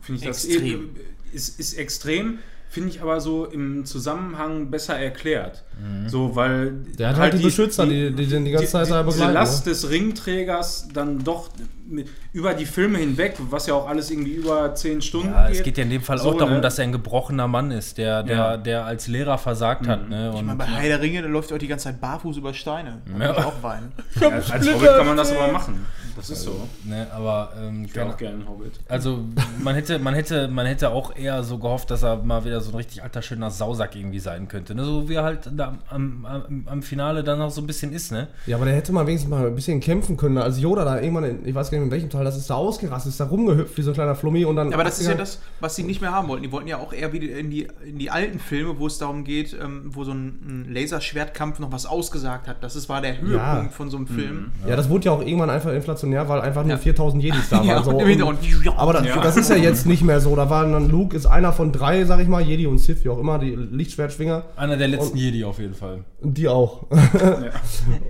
[0.01, 0.65] finde ich das Extrem.
[0.65, 0.95] eben-
[1.31, 2.39] ist, ist extrem,
[2.73, 5.63] finde ich aber so im Zusammenhang besser erklärt.
[6.07, 9.17] So, weil Der hat halt die Beschützer, die- die den die ganze Zeit da Diese
[9.17, 9.71] begleiten, Last ne?
[9.71, 11.49] des Ringträgers dann doch
[11.87, 15.57] mit, über die Filme hinweg, was ja auch alles irgendwie über zehn Stunden ja, geht.
[15.57, 16.61] es geht ja in dem Fall So, auch darum, ne?
[16.61, 18.57] dass er ein gebrochener Mann ist, der, der, Ja.
[18.57, 20.09] der als Lehrer versagt hat.
[20.09, 20.31] Ne?
[20.33, 22.37] Ich Und, meine, bei Herr der Ringe, da läuft er auch die ganze Zeit barfuß
[22.37, 23.01] über Steine.
[23.05, 23.31] Da Ja.
[23.33, 23.91] ich auch weinen.
[24.19, 25.85] Ja, als Hobbit kann man das aber machen.
[26.15, 26.67] Das ist so.
[26.83, 28.79] ne, aber ähm, Ich wäre keine- auch gerne ein Hobbit.
[28.87, 29.19] Also
[29.63, 32.71] man hätte, man hätte, man hätte auch eher so gehofft, dass er mal wieder so
[32.71, 34.75] ein richtig alter schöner Sausack irgendwie sein könnte.
[34.75, 34.85] Ne?
[34.85, 38.11] So wie er halt da am, am, am Finale dann auch so ein bisschen ist,
[38.11, 38.27] ne?
[38.45, 40.37] Ja, aber der hätte mal wenigstens mal ein bisschen kämpfen können.
[40.37, 42.55] Als Yoda da irgendwann, in, ich weiß gar nicht in welchem Teil, das ist da
[42.55, 44.73] ausgerastet, ist da rumgehüpft wie so ein kleiner Flummi und dann.
[44.73, 46.43] Aber das ist ja das, was sie nicht mehr haben wollten.
[46.43, 49.23] Die wollten ja auch eher wieder in die, in die alten Filme, wo es darum
[49.23, 52.63] geht, ähm, wo so ein, ein Laserschwertkampf noch was ausgesagt hat.
[52.63, 53.69] Das ist, war der Höhepunkt Ja.
[53.69, 54.51] von so einem Film.
[54.67, 55.71] Ja, das wurde ja auch irgendwann einfach
[56.03, 56.77] inflationär, weil einfach nur Ja.
[56.77, 58.17] 4000 Jedis da Ja, waren.
[58.17, 58.25] So.
[58.27, 58.37] und
[58.77, 59.21] Aber das, Ja.
[59.21, 60.35] das ist ja jetzt nicht mehr so.
[60.35, 63.09] Da waren dann Luke ist einer von drei, sag ich mal, Jedi und Sith, wie
[63.09, 64.43] auch immer, die Lichtschwertschwinger.
[64.55, 66.03] Einer der letzten Und- Jedi auf jeden Fall.
[66.21, 66.83] Die auch.
[66.91, 67.37] Ja.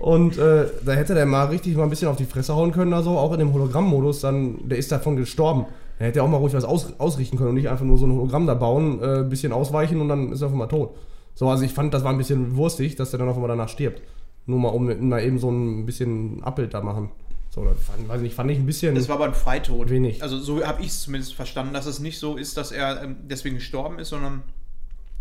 [0.00, 2.92] Und äh, da hätte der mal richtig mal ein bisschen auf die Fresse hauen können,
[2.92, 5.66] also auch in dem Hologrammmodus, dann, der ist davon gestorben.
[5.98, 8.12] Er hätte auch mal ruhig was aus, ausrichten können und nicht einfach nur so ein
[8.12, 10.90] Hologramm da bauen, äh, ein bisschen ausweichen und dann ist er auf einmal tot.
[11.34, 13.68] So, also ich fand, das war ein bisschen wurstig, dass der dann auf einmal danach
[13.68, 14.02] stirbt.
[14.46, 17.10] Nur mal, um mal eben so ein bisschen Abbild da machen.
[17.54, 18.96] So, das fand, weiß nicht, fand ich ein bisschen.
[18.96, 19.88] Das war aber ein Freitod.
[19.88, 20.22] Wenig.
[20.24, 23.16] Also so habe ich es zumindest verstanden, dass es nicht so ist, dass er ähm,
[23.22, 24.42] deswegen gestorben ist, sondern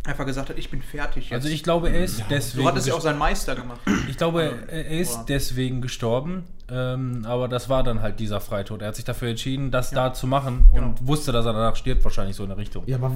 [0.04, 1.26] einfach gesagt hat, ich bin fertig.
[1.26, 1.34] Jetzt.
[1.34, 2.64] Also ich glaube, er ist deswegen.
[2.64, 3.80] so hat es ja auch sein Meister gemacht.
[4.10, 5.26] ich glaube, er ist Boah.
[5.30, 6.46] deswegen gestorben.
[6.72, 8.82] Ähm, aber das war dann halt dieser Freitod.
[8.82, 10.94] Er hat sich dafür entschieden, das da zu machen und Genau.
[11.02, 12.84] wusste, dass er danach stirbt, wahrscheinlich so in der Richtung.
[12.88, 13.12] ja, aber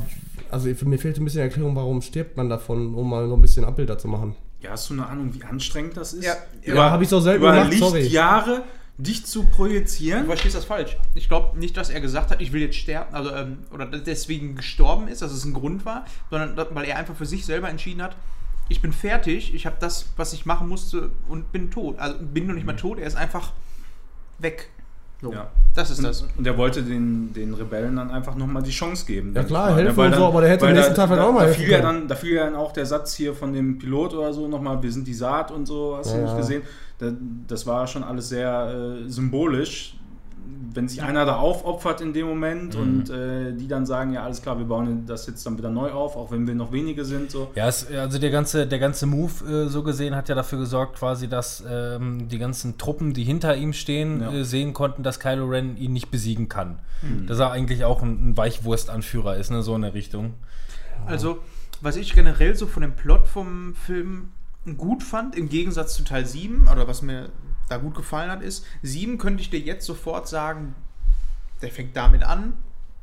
[0.52, 3.66] also mir fehlt ein bisschen Erklärung, warum stirbt man davon, um mal so ein bisschen
[3.66, 4.36] Abbilder zu machen.
[4.62, 6.24] Ja, hast du eine Ahnung, wie anstrengend das ist?
[6.24, 8.02] Ja, Ja, hab ich so selten über gemacht, sorry.
[8.02, 8.64] Lichtjahre
[8.98, 10.26] dich zu Du projizieren.
[10.26, 10.98] verstehst das falsch.
[11.14, 14.56] Ich glaube nicht, dass er gesagt hat, ich will jetzt sterben, also ähm, oder deswegen
[14.56, 18.02] gestorben ist, dass es ein Grund war, sondern weil er einfach für sich selber entschieden
[18.02, 18.16] hat,
[18.70, 22.00] ich bin fertig, ich habe das, was ich machen musste und bin tot.
[22.00, 23.54] Also bin noch nicht mal tot, er ist einfach
[24.40, 24.70] weg.
[25.22, 25.48] So, Ja.
[25.74, 26.26] das ist Und, das.
[26.38, 29.34] und er wollte den, den Rebellen dann einfach nochmal die Chance geben.
[29.36, 31.34] Ja klar, Weil und so, aber der hätte im nächsten da, Teil vielleicht da, auch
[31.34, 33.80] mal da fiel ja dann, Da fiel ja dann auch der Satz hier von dem
[33.80, 36.38] Pilot oder so nochmal, wir sind die Saat und so, hast du Ja, nicht ja.
[36.38, 36.62] gesehen.
[37.00, 37.12] Da,
[37.48, 39.96] das war schon alles sehr äh, symbolisch.
[40.74, 42.82] Wenn sich einer da aufopfert in dem Moment Mhm.
[42.82, 45.92] und äh, die dann sagen, ja alles klar, wir bauen das jetzt dann wieder neu
[45.92, 47.32] auf, auch wenn wir noch wenige sind.
[47.32, 47.50] So.
[47.56, 50.98] Ja, es, also der ganze, der ganze Move, äh, so gesehen, hat ja dafür gesorgt,
[51.00, 54.32] quasi, dass ähm, die ganzen Truppen, die hinter ihm stehen, Ja.
[54.32, 56.78] äh, sehen konnten, dass Kylo Ren ihn nicht besiegen kann.
[57.28, 60.34] Dass er eigentlich auch ein, ein Weichwurst-Anführer ist, ne, so in der Richtung.
[61.06, 61.40] Also,
[61.82, 64.30] was ich generell so von dem Plot vom Film
[64.78, 67.30] gut fand, im Gegensatz zu Teil 7, oder was mir
[67.70, 70.76] da gut gefallen hat, ist, 7 könnte ich dir jetzt sofort sagen,
[71.62, 72.54] der fängt damit an,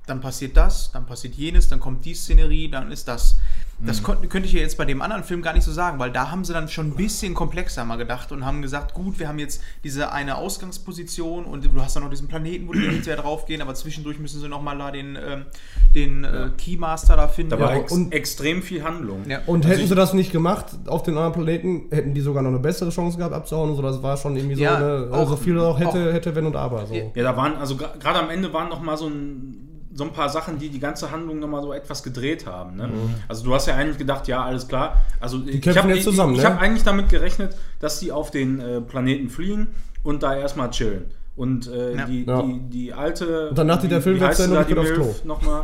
[0.07, 3.37] dann passiert das, dann passiert jenes, dann kommt die Szenerie, dann ist das.
[3.81, 4.29] Das Mhm.
[4.29, 6.45] könnte ich ja jetzt bei dem anderen Film gar nicht so sagen, weil da haben
[6.45, 9.61] sie dann schon ein bisschen komplexer mal gedacht und haben gesagt, gut, wir haben jetzt
[9.83, 13.75] diese eine Ausgangsposition und du hast dann noch diesen Planeten, wo die hinterher draufgehen, aber
[13.75, 15.47] zwischendurch müssen sie nochmal da den, ähm,
[15.95, 17.51] den äh, Keymaster da finden.
[17.51, 19.29] Da war Ja, ex und- extrem viel Handlung.
[19.29, 19.41] Ja.
[19.47, 22.61] Und hätten sie das nicht gemacht auf den anderen Planeten, hätten die sogar noch eine
[22.61, 23.83] bessere Chance gehabt abzuhauen und so.
[23.83, 26.47] Das war schon irgendwie Ja, so eine, auch- also viel auch hätte, auch- hätte, wenn
[26.47, 26.87] und aber.
[26.87, 26.95] So.
[26.95, 27.05] Ja.
[27.15, 30.29] Ja, da waren, also gerade am Ende waren noch mal so ein, so ein paar
[30.29, 32.77] Sachen, die die ganze Handlung noch mal so etwas gedreht haben.
[32.77, 32.91] Ne?
[33.29, 35.01] Also du hast ja eigentlich gedacht, ja, alles klar.
[35.21, 36.51] Also ich kämpfen hab- jetzt ich, zusammen, Ich, ich ne?
[36.51, 39.69] habe eigentlich damit gerechnet, dass die auf den äh, Planeten fliehen
[40.03, 41.05] und da erstmal chillen.
[41.37, 42.05] Und äh, Ja.
[42.07, 42.43] die, Ja.
[42.43, 43.49] die, die alte.
[43.51, 45.01] Und danach wie, der Film wie wird heißt zu Ende sie da, und die geht
[45.01, 45.63] aufs Milf nochmal?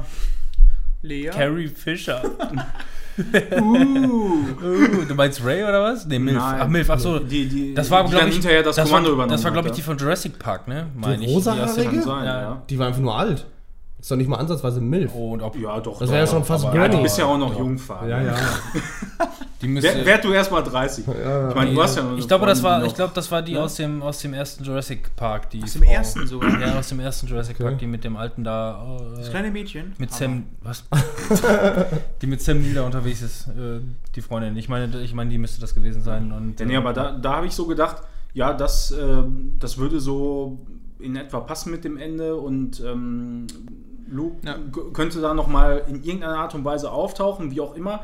[1.03, 1.29] Lea?
[1.31, 2.23] Carrie Fisher.
[3.19, 3.75] Uh,
[4.63, 6.07] Uh, du meinst Ray oder was?
[6.07, 6.39] Nee, Milf.
[6.39, 6.61] Nein.
[6.63, 7.19] Ach, Milf, ach so.
[7.19, 9.45] die, die, Das war, die glaube dann ich, hinterher das, das Kommando war, übernommen Das
[9.45, 10.87] war, glaube ich, die von Jurassic Park, ne?
[10.97, 11.29] Meine ich.
[11.29, 11.43] Die Kann
[12.03, 12.41] sein, Ja.
[12.41, 12.63] ja.
[12.71, 13.45] Die war einfach nur alt.
[14.01, 15.13] Ist doch nicht mal ansatzweise Milf.
[15.15, 15.99] Oh, und ob, Ja, doch.
[15.99, 16.97] Das wäre ja schon fast Granny.
[16.97, 17.59] du bist ja auch noch Ja.
[17.59, 18.09] Jungfahrer.
[18.09, 18.35] Ja, ja.
[19.61, 21.07] die müsste, Wer, werd du erst mal 30.
[21.07, 21.51] ja.
[21.51, 23.43] Ich meine, du hast ja noch ich glaube, das war, die ich glaube, das war
[23.43, 23.63] die Ja?
[23.63, 25.91] aus dem aus dem ersten Jurassic Park, die Aus dem Frau.
[25.93, 26.59] ersten sogar.
[26.61, 27.65] Ja, aus dem ersten Jurassic Okay.
[27.65, 29.93] Park, die mit dem alten da Das äh, kleine Mädchen.
[29.99, 30.85] mit Aber- Sam was?
[32.23, 33.81] die mit Sam Neill da unterwegs ist, äh,
[34.15, 34.57] die Freundin.
[34.57, 37.37] Ich meine, ich meine, die müsste das gewesen sein und Ja, nee, aber da, da
[37.37, 37.97] habe ich so gedacht,
[38.33, 39.23] ja, das, äh,
[39.59, 40.59] das würde so
[40.99, 43.47] in etwa passen mit dem Ende und ähm,
[44.11, 44.57] Luke Ja.
[44.93, 48.01] könnte da nochmal in irgendeiner Art und Weise auftauchen, wie auch immer.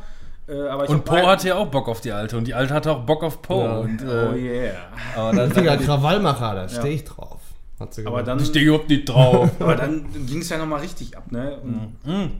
[0.49, 2.73] Äh, aber ich und Poe hatte ja auch Bock auf die alte und die alte
[2.73, 3.65] hatte auch Bock auf Poe.
[3.65, 3.79] Ja.
[3.79, 4.75] Und, Oh äh, yeah.
[5.17, 7.41] aber dann, dann, Krawallmacher, da stehe ich drauf.
[7.81, 9.51] Hat sie Aber dann, ich stehe überhaupt nicht drauf.
[9.61, 11.59] aber dann ging es ja nochmal richtig ab, ne?
[11.63, 12.31] Und Mm.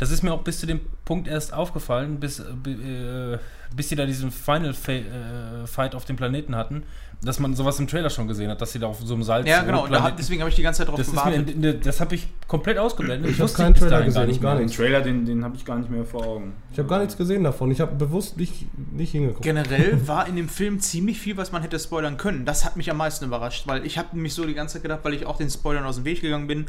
[0.00, 3.38] Das ist mir auch bis zu dem Punkt erst aufgefallen, bis, äh, äh,
[3.76, 6.84] bis sie da diesen Final Fa äh, Fight auf dem Planeten hatten,
[7.22, 9.46] dass man sowas im Trailer schon gesehen hat, dass sie da auf so einem Salz.
[9.46, 9.84] Ja, genau.
[9.84, 11.50] Und da hat, deswegen habe ich die ganze Zeit drauf das ist mir gewartet.
[11.50, 13.30] in, das habe ich komplett ausgeblendet.
[13.30, 14.78] Ich hab wusste keinen Trailer gesehen, gar den nichts.
[14.78, 16.54] Trailer, den, den habe ich gar nicht mehr vor Augen.
[16.72, 17.70] Ich habe gar nichts gesehen davon.
[17.70, 19.42] Ich habe bewusst nicht, nicht hingeguckt.
[19.42, 22.46] Generell war in dem Film ziemlich viel, was man hätte spoilern können.
[22.46, 25.00] Das hat mich am meisten überrascht, weil ich habe mich so die ganze Zeit gedacht,
[25.02, 26.64] weil ich auch den Spoilern aus dem Weg gegangen bin.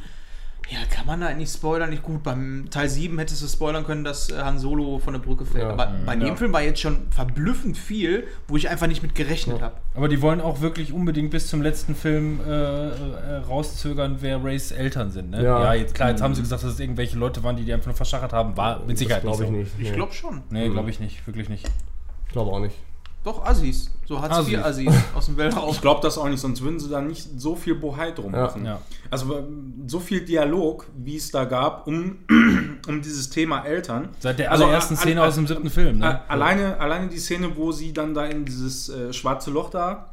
[0.71, 1.89] Ja, kann man da eigentlich spoilern?
[1.89, 2.23] Nicht gut.
[2.23, 5.65] Beim Teil 7 hättest du spoilern können, dass äh, Han Solo von der Brücke fällt.
[5.65, 5.71] Ja.
[5.71, 6.36] Aber bei dem Ja.
[6.38, 9.63] Film war jetzt schon verblüffend viel, wo ich einfach nicht mit gerechnet Ja.
[9.65, 9.75] habe.
[9.95, 14.71] Aber die wollen auch wirklich unbedingt bis zum letzten Film äh, äh, rauszögern, wer Rays
[14.71, 15.31] Eltern sind.
[15.31, 15.43] Ne?
[15.43, 15.62] Ja.
[15.62, 15.73] Ja.
[15.73, 17.95] jetzt klar, jetzt haben sie gesagt, dass es irgendwelche Leute waren, die die einfach nur
[17.95, 18.55] verschachert haben.
[18.55, 19.79] War mit Sicherheit glaube nicht ich so.
[19.79, 19.89] nicht.
[19.89, 20.41] Ich glaube schon.
[20.51, 21.69] Nee, glaube ich nicht, wirklich nicht.
[22.27, 22.75] Ich glaube auch nicht.
[23.23, 23.91] Doch, Assis.
[24.07, 25.69] So Hartz IV Assis aus dem Weltraum.
[25.69, 28.41] Ich glaube das auch nicht, sonst würden sie da nicht so viel Bohai drum Ja.
[28.41, 28.65] machen.
[28.65, 28.79] Ja.
[29.12, 29.47] Also
[29.88, 32.17] so viel Dialog, wie es da gab, um,
[32.88, 34.10] um dieses Thema Eltern.
[34.19, 35.99] Seit der Also, allerersten a- a- Szene aus dem siebten Film.
[35.99, 36.07] Ne?
[36.07, 40.07] A- Alleine, alleine die Szene, wo sie dann da in dieses äh, schwarze Loch da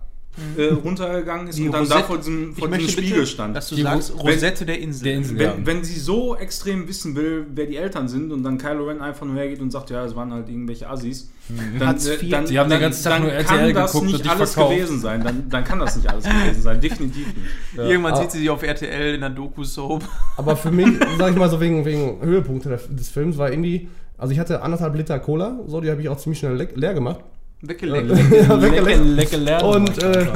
[0.56, 3.08] äh, runtergegangen ist Die und dann da Rosette- vor diesem, ich vor möchte diesem bitte,
[3.08, 3.56] Spiegel stand.
[3.56, 5.04] dass du Die sagst, Ro- Rosette der Insel.
[5.04, 5.38] der Insel.
[5.38, 5.54] Wenn, Ja.
[5.64, 9.26] wenn sie so extrem wissen will, wer die Eltern sind und dann Kylo Ren einfach
[9.26, 11.30] nur hergeht und sagt, ja, es waren halt irgendwelche Assis,
[11.78, 13.92] dann, Hartz äh, dann, Sie haben den dann, ganzen Tag dann nur kann RTL das
[13.92, 14.74] geguckt und nicht alles verkauft.
[14.76, 15.24] gewesen sein.
[15.24, 17.38] Dann, dann kann das nicht alles gewesen sein, definitiv nicht.
[17.76, 18.16] Irgendwann Ah.
[18.20, 20.04] sieht sie sich auf RTL in der Doku-Soap.
[20.36, 24.32] Aber für mich, sag ich mal so, wegen, wegen Höhepunkte des Films war irgendwie, also
[24.32, 27.20] ich hatte anderthalb Liter Cola, so, die habe ich auch ziemlich schnell le leer gemacht.
[27.62, 29.48] Weggeleckt.
[29.48, 29.58] Ja.
[29.64, 30.26] Und äh,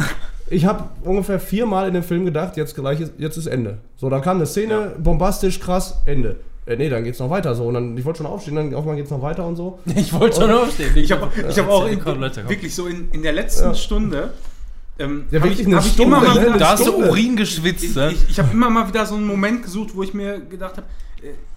[0.51, 3.79] ich habe ungefähr viermal in dem Film gedacht, jetzt gleich ist, jetzt ist Ende.
[3.97, 6.37] So, dann kam eine Szene, bombastisch, krass, Ende.
[6.67, 7.65] Äh, nee, dann geht's noch weiter so.
[7.65, 9.79] Und dann, ich wollte schon aufstehen, dann auf einmal geht's noch weiter und so.
[9.97, 10.97] ich wollte schon aufstehen.
[10.97, 13.75] Ich habe ich hab auch in, wirklich so in, in der letzten Ja.
[13.75, 14.31] Stunde.
[14.99, 16.47] Ähm, Ja, hab wirklich ich, eine hab ich Stunde, immer mal ne?
[16.49, 16.95] wieder, Da hast du.
[16.97, 18.13] Urin geschwitzt, ich, ne?
[18.13, 20.87] ich, ich habe immer mal wieder so einen Moment gesucht, wo ich mir gedacht habe,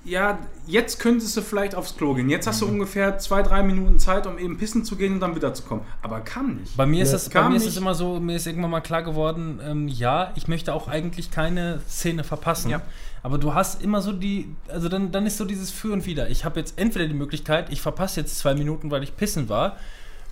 [0.03, 2.29] ja, jetzt könntest du vielleicht aufs Klo gehen.
[2.29, 2.65] Jetzt hast Mhm.
[2.67, 5.63] du ungefähr zwei, drei Minuten Zeit, um eben pissen zu gehen und dann wieder zu
[5.63, 5.81] kommen.
[6.03, 6.77] Aber kam nicht.
[6.77, 7.15] Bei mir ist Ja.
[7.15, 9.87] es, bei Kam mir ist es immer so, mir ist irgendwann mal klar geworden, ähm,
[9.87, 12.69] ja, ich möchte auch eigentlich keine Szene verpassen.
[12.69, 12.81] Ja.
[13.23, 16.29] Aber du hast immer so die, also dann, dann ist so dieses Für und Wider.
[16.29, 19.77] Ich habe jetzt entweder die Möglichkeit, ich verpasse jetzt zwei Minuten, weil ich pissen war,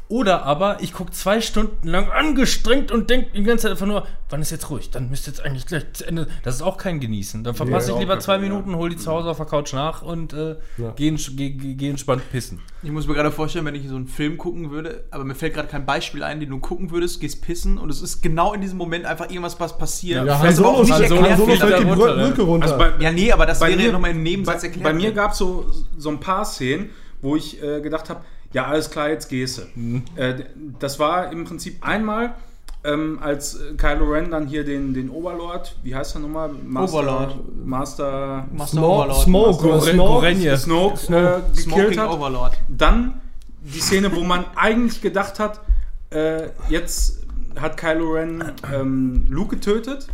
[0.10, 4.06] oder aber ich gucke zwei Stunden lang angestrengt und denke die ganze Zeit einfach nur,
[4.30, 4.92] wann ist jetzt ruhig?
[4.92, 6.28] Dann müsste jetzt eigentlich gleich zu Ende.
[6.44, 7.44] Das ist auch kein Genießen.
[7.44, 10.02] Dann verpasse Ja, ich lieber zwei Minuten, hol die zu Hause auf der Couch nach
[10.02, 10.92] und äh, Ja.
[10.96, 12.60] geh, ents- geh, geh, geh entspannt pissen.
[12.84, 15.54] Ich muss mir gerade vorstellen, wenn ich so einen Film gucken würde, aber mir fällt
[15.54, 18.62] gerade kein Beispiel ein, den du gucken würdest, gehst pissen und es ist genau in
[18.62, 20.26] diesem Moment einfach irgendwas, was passiert.
[20.28, 21.24] Ja, Han Solo, nicht Han Solo,
[21.56, 22.16] fällt die runter?
[22.18, 22.66] Brücke runter.
[22.66, 24.84] Also bei, Ja, nee, aber das bei wäre mir- ja nochmal im Nebensatz bei, erklärt.
[24.84, 25.66] bei mir gab es so,
[25.98, 26.90] so ein paar Szenen,
[27.22, 28.22] wo ich äh, gedacht habe,
[28.54, 29.62] ja, alles klar, jetzt gehst du.
[29.80, 30.04] Mhm.
[30.16, 30.36] Äh,
[30.80, 32.34] das war im Prinzip einmal,
[32.86, 36.50] ähm, als äh, Kylo Ren dann hier den, den Oberlord, wie heißt er nochmal?
[36.50, 37.66] Master, Overlord.
[37.66, 39.24] Master Master Smoke, Overlord.
[39.24, 40.10] Smoke, oder Gore- Snoke.
[40.14, 40.58] Gorenje.
[40.58, 41.42] Snoke, Snoke.
[41.54, 42.10] äh, gekillt hat.
[42.12, 42.58] Overlord.
[42.68, 43.22] Dann
[43.62, 45.62] die Szene, wo man eigentlich gedacht hat,
[46.10, 47.20] äh, jetzt
[47.60, 50.08] hat Kylo Ren ähm, Luke getötet.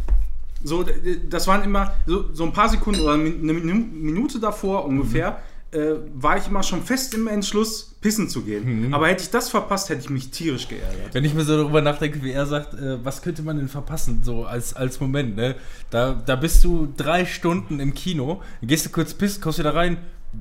[0.63, 0.85] So,
[1.29, 5.39] das waren immer so, so ein paar Sekunden oder eine Minu- Minute davor ungefähr.
[5.71, 8.87] Äh, war ich immer schon fest im Entschluss, pissen zu gehen.
[8.87, 8.93] Mhm.
[8.93, 11.13] Aber hätte ich das verpasst, hätte ich mich tierisch geärgert.
[11.13, 14.21] Wenn ich mir so darüber nachdenke, wie er sagt, äh, was könnte man denn verpassen,
[14.23, 15.55] so als, als Moment, ne?
[15.89, 19.97] Da, da bist du drei Stunden im Kino, gehst du kurz pissen, kommst wieder rein.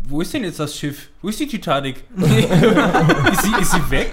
[0.07, 1.09] Wo ist denn jetzt das Schiff?
[1.23, 2.05] Wo ist die Titanic?
[2.17, 4.13] ist, sie, ist sie weg?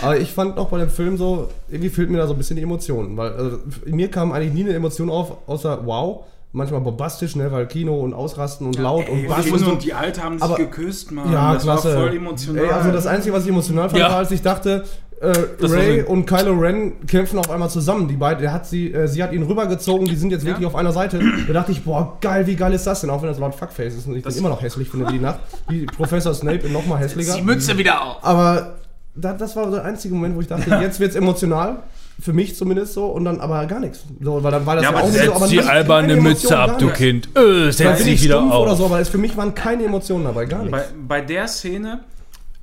[0.00, 2.56] Aber ich fand auch bei dem Film so, irgendwie fehlt mir da so ein bisschen
[2.56, 3.16] die Emotionen.
[3.16, 7.66] Weil also, mir kam eigentlich nie eine Emotion auf, außer wow, manchmal bombastisch, ne, weil
[7.66, 10.56] Kino und Ausrasten und laut und Bass Die, und und die Alte haben sich Aber-
[10.56, 11.30] geküsst, Mann.
[11.32, 11.88] Ja, das klasse.
[11.94, 12.64] war voll emotional.
[12.64, 14.08] Ey, also das Einzige, was ich emotional fand, Ja.
[14.10, 14.84] war, als ich dachte,
[15.20, 18.06] äh, Ray und Kylo Ren kämpfen auf einmal zusammen.
[18.06, 20.76] Die beiden, der hat sie, äh, sie hat ihn rübergezogen, die sind jetzt wirklich auf
[20.76, 21.20] einer Seite.
[21.48, 23.10] Da dachte ich, boah, geil, wie geil ist das denn?
[23.10, 25.40] Auch wenn das Wort Fuckface ist und ich das immer noch hässlich finde die Nacht.
[25.68, 27.34] Wie Professor Snape in noch mal hässlicher.
[27.34, 28.16] Die Mütze wieder auf.
[28.24, 28.74] Aber
[29.16, 31.78] da, das war der einzige Moment, wo ich dachte, jetzt wird's emotional.
[32.20, 34.00] Für mich zumindest so und dann aber gar nichts.
[34.20, 36.48] So, weil dann war das Ja, ja, aber auch setz so, aber die alberne Mütze
[36.48, 36.88] Emotion, ab, du.
[36.90, 37.28] Kind.
[37.36, 38.62] Äh, Dann setz dich ich wieder auf.
[38.62, 40.72] oder so, aber es, für mich waren keine Emotionen dabei, gar nichts.
[40.72, 42.00] Bei, bei der Szene,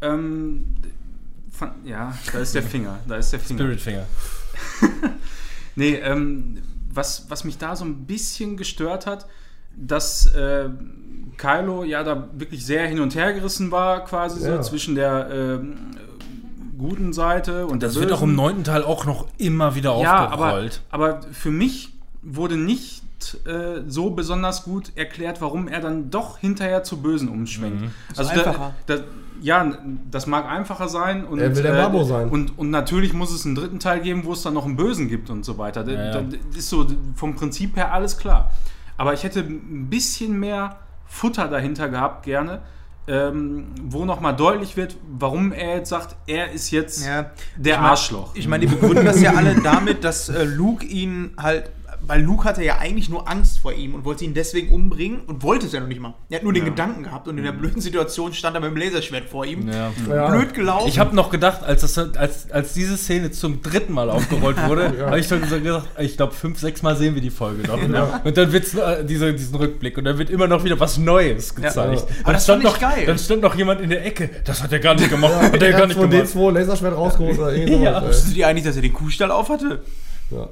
[0.01, 0.65] ähm,
[1.51, 2.99] fand, ja, da ist der Finger.
[3.07, 3.59] Da ist der Finger.
[3.61, 4.03] Spirit Finger.
[5.75, 6.57] Nee, ähm,
[6.93, 9.25] was, was mich da so ein bisschen gestört hat,
[9.75, 10.69] dass äh,
[11.37, 14.61] Kylo ja da wirklich sehr hin und her gerissen war, quasi so Ja.
[14.61, 15.75] zwischen der ähm,
[16.77, 20.27] guten Seite und Das der wird auch im neunten Teil auch noch immer wieder ja,
[20.27, 20.81] aber, aufgerollt.
[20.91, 23.03] aber für mich wurde nicht
[23.45, 27.81] äh, so besonders gut erklärt, warum er dann doch hinterher zu Bösen umschwenkt.
[27.81, 27.91] Mhm.
[28.15, 28.31] Also.
[28.35, 28.97] Da, da,
[29.41, 29.73] ja,
[30.11, 31.25] das mag einfacher sein.
[31.25, 32.29] Und, Er will der äh, Babo sein.
[32.29, 35.07] Und, und natürlich muss es einen dritten Teil geben, wo es dann noch einen Bösen
[35.07, 35.83] gibt und so weiter.
[35.83, 36.21] Da, Ja, ja.
[36.21, 38.51] da ist so vom Prinzip her alles klar.
[38.97, 42.61] Aber ich hätte ein bisschen mehr Futter dahinter gehabt, gerne,
[43.07, 47.31] ähm, wo nochmal deutlich wird, warum er jetzt sagt, er ist jetzt Ja.
[47.55, 48.31] der Ich mein- Arschloch.
[48.35, 51.69] Ich meine, die begründen das ja alle damit, dass äh, Luke ihn halt.
[52.07, 55.43] Weil Luke hatte ja eigentlich nur Angst vor ihm und wollte ihn deswegen umbringen und
[55.43, 56.13] wollte es ja noch nicht mal.
[56.29, 56.69] Er hat nur den Ja.
[56.69, 59.67] Gedanken gehabt und in der blöden Situation stand er mit dem Laserschwert vor ihm.
[59.69, 59.91] Ja.
[60.09, 60.29] Ja.
[60.29, 60.87] Blöd gelaufen.
[60.87, 64.93] Ich habe noch gedacht, als, das, als, als diese Szene zum dritten Mal aufgerollt wurde,
[64.99, 65.07] Ja.
[65.07, 67.81] habe ich schon so gesagt, ich glaube, fünf, sechs Mal sehen wir die Folge noch.
[67.81, 68.21] Ja.
[68.23, 71.55] Und dann wird äh, diese, diesen Rückblick und dann wird immer noch wieder was Neues
[71.55, 71.75] gezeigt.
[71.75, 71.81] Ja.
[71.83, 73.05] Aber Dann, das stand fand ich noch, geil.
[73.05, 75.33] dann stand noch jemand in der Ecke, das hat er gar nicht gemacht.
[75.33, 76.27] hat er Er gar hat nicht von gemacht.
[76.35, 77.93] D2 Laserschwert rausgeholt oder Ja.
[78.01, 78.03] sowas.
[78.09, 79.49] Wusstest du dir eigentlich, dass er den Kuhstall auf
[80.31, 80.47] Ja.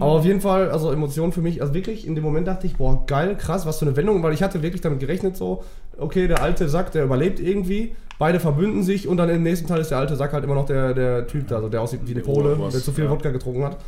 [0.00, 2.76] Aber auf jeden Fall, also Emotionen für mich, also wirklich, in dem Moment dachte ich,
[2.76, 5.64] boah, geil, krass, was für eine Wendung, weil ich hatte wirklich damit gerechnet so,
[5.98, 9.80] okay, der alte Sack, der überlebt irgendwie, beide verbünden sich und dann im nächsten Teil
[9.80, 12.12] ist der alte Sack halt immer noch der, der Typ da, also der aussieht wie
[12.12, 13.10] eine Pole, der zu viel ja.
[13.10, 13.78] Wodka getrunken hat.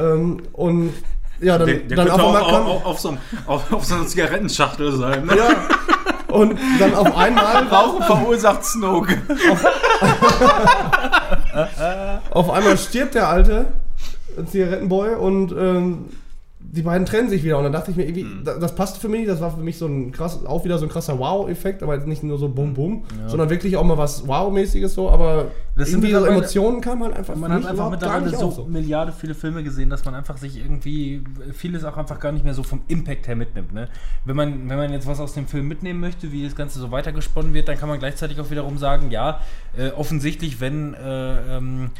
[0.00, 0.94] Ähm, und
[1.40, 3.72] ja, dann, Der, der dann könnte auf einmal auf, kam, auf, auf, so, einem- auf,
[3.72, 5.26] auf so einer Zigarettenschachtel sein.
[5.26, 5.36] Ne?
[5.36, 5.48] ja,
[6.34, 9.14] und dann auf einmal Rauchen verursacht Snoke.
[12.30, 13.66] Auf einmal stirbt der alte
[14.46, 16.06] Zigarettenboy und ähm,
[16.64, 17.58] die beiden trennen sich wieder.
[17.58, 18.42] Und dann dachte ich mir, irgendwie, Hm.
[18.44, 20.86] das, das passte für mich, das war für mich so ein krass, auch wieder so
[20.86, 24.26] ein krasser Wow-Effekt, aber jetzt nicht nur so Bum Bum, sondern wirklich auch mal was
[24.26, 28.26] Wow-mäßiges so, aber Das sind irgendwie so Emotionen kamen halt einfach Man hat einfach mittlerweile
[28.26, 32.20] nicht so, auf, Milliarde viele Filme gesehen, dass man einfach sich irgendwie vieles auch einfach
[32.20, 33.72] gar nicht mehr so vom Impact her mitnimmt.
[33.74, 33.88] Ne?
[34.24, 36.90] Wenn, man, wenn man jetzt was aus dem Film mitnehmen möchte, wie das Ganze so
[36.90, 39.40] weitergesponnen wird, dann kann man gleichzeitig auch wiederum sagen, ja,
[39.76, 41.90] äh, offensichtlich, wenn äh, ähm,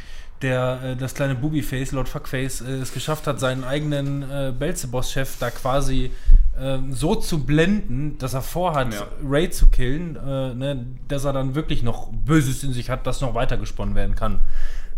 [0.43, 5.37] der, äh, das kleine Booby-Face, Lord Fuckface, äh, es geschafft hat, seinen eigenen äh, Belzebos-Chef
[5.39, 6.11] da quasi
[6.59, 9.07] ähm, so zu blenden, dass er vorhat, Ja.
[9.23, 13.21] Ray zu killen, äh, ne, dass er dann wirklich noch Böses in sich hat, das
[13.21, 14.41] noch weitergesponnen werden kann.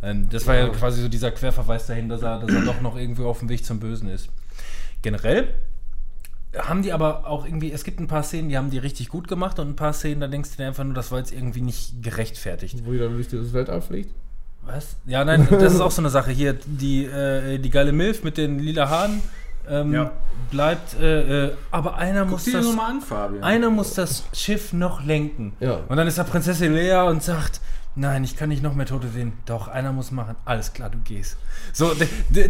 [0.04, 0.66] Ähm, das war ja.
[0.68, 0.74] Ja.
[0.74, 3.64] quasi so dieser Querverweis dahin, dass er, dass er doch noch irgendwie auf dem Weg
[3.64, 4.30] zum Bösen ist.
[5.02, 5.48] Generell
[6.58, 9.28] haben die aber auch irgendwie, es gibt ein paar Szenen, die haben die richtig gut
[9.28, 11.62] gemacht und ein paar Szenen, da denkst du dir einfach nur, das war jetzt irgendwie
[11.62, 12.86] nicht gerechtfertigt.
[12.86, 14.14] wo die dann durch dieses Weltall fliegt.
[14.66, 14.96] Was?
[15.06, 16.32] Ja, nein, das ist auch so eine Sache.
[16.32, 19.22] Hier, die, äh, die geile Milf mit den lila Haaren
[19.70, 20.12] ähm, Ja.
[20.52, 23.44] bleibt, äh, äh, aber einer Guck muss dir das, an, Fabian.
[23.44, 25.54] einer muss das Schiff noch lenken.
[25.60, 25.80] Ja.
[25.88, 27.62] Und dann ist da Prinzessin Lea und sagt,
[27.96, 29.34] nein, ich kann nicht noch mehr Tote sehen.
[29.46, 30.36] Doch, einer muss machen.
[30.46, 31.38] Alles klar, du gehst.
[31.74, 31.92] So,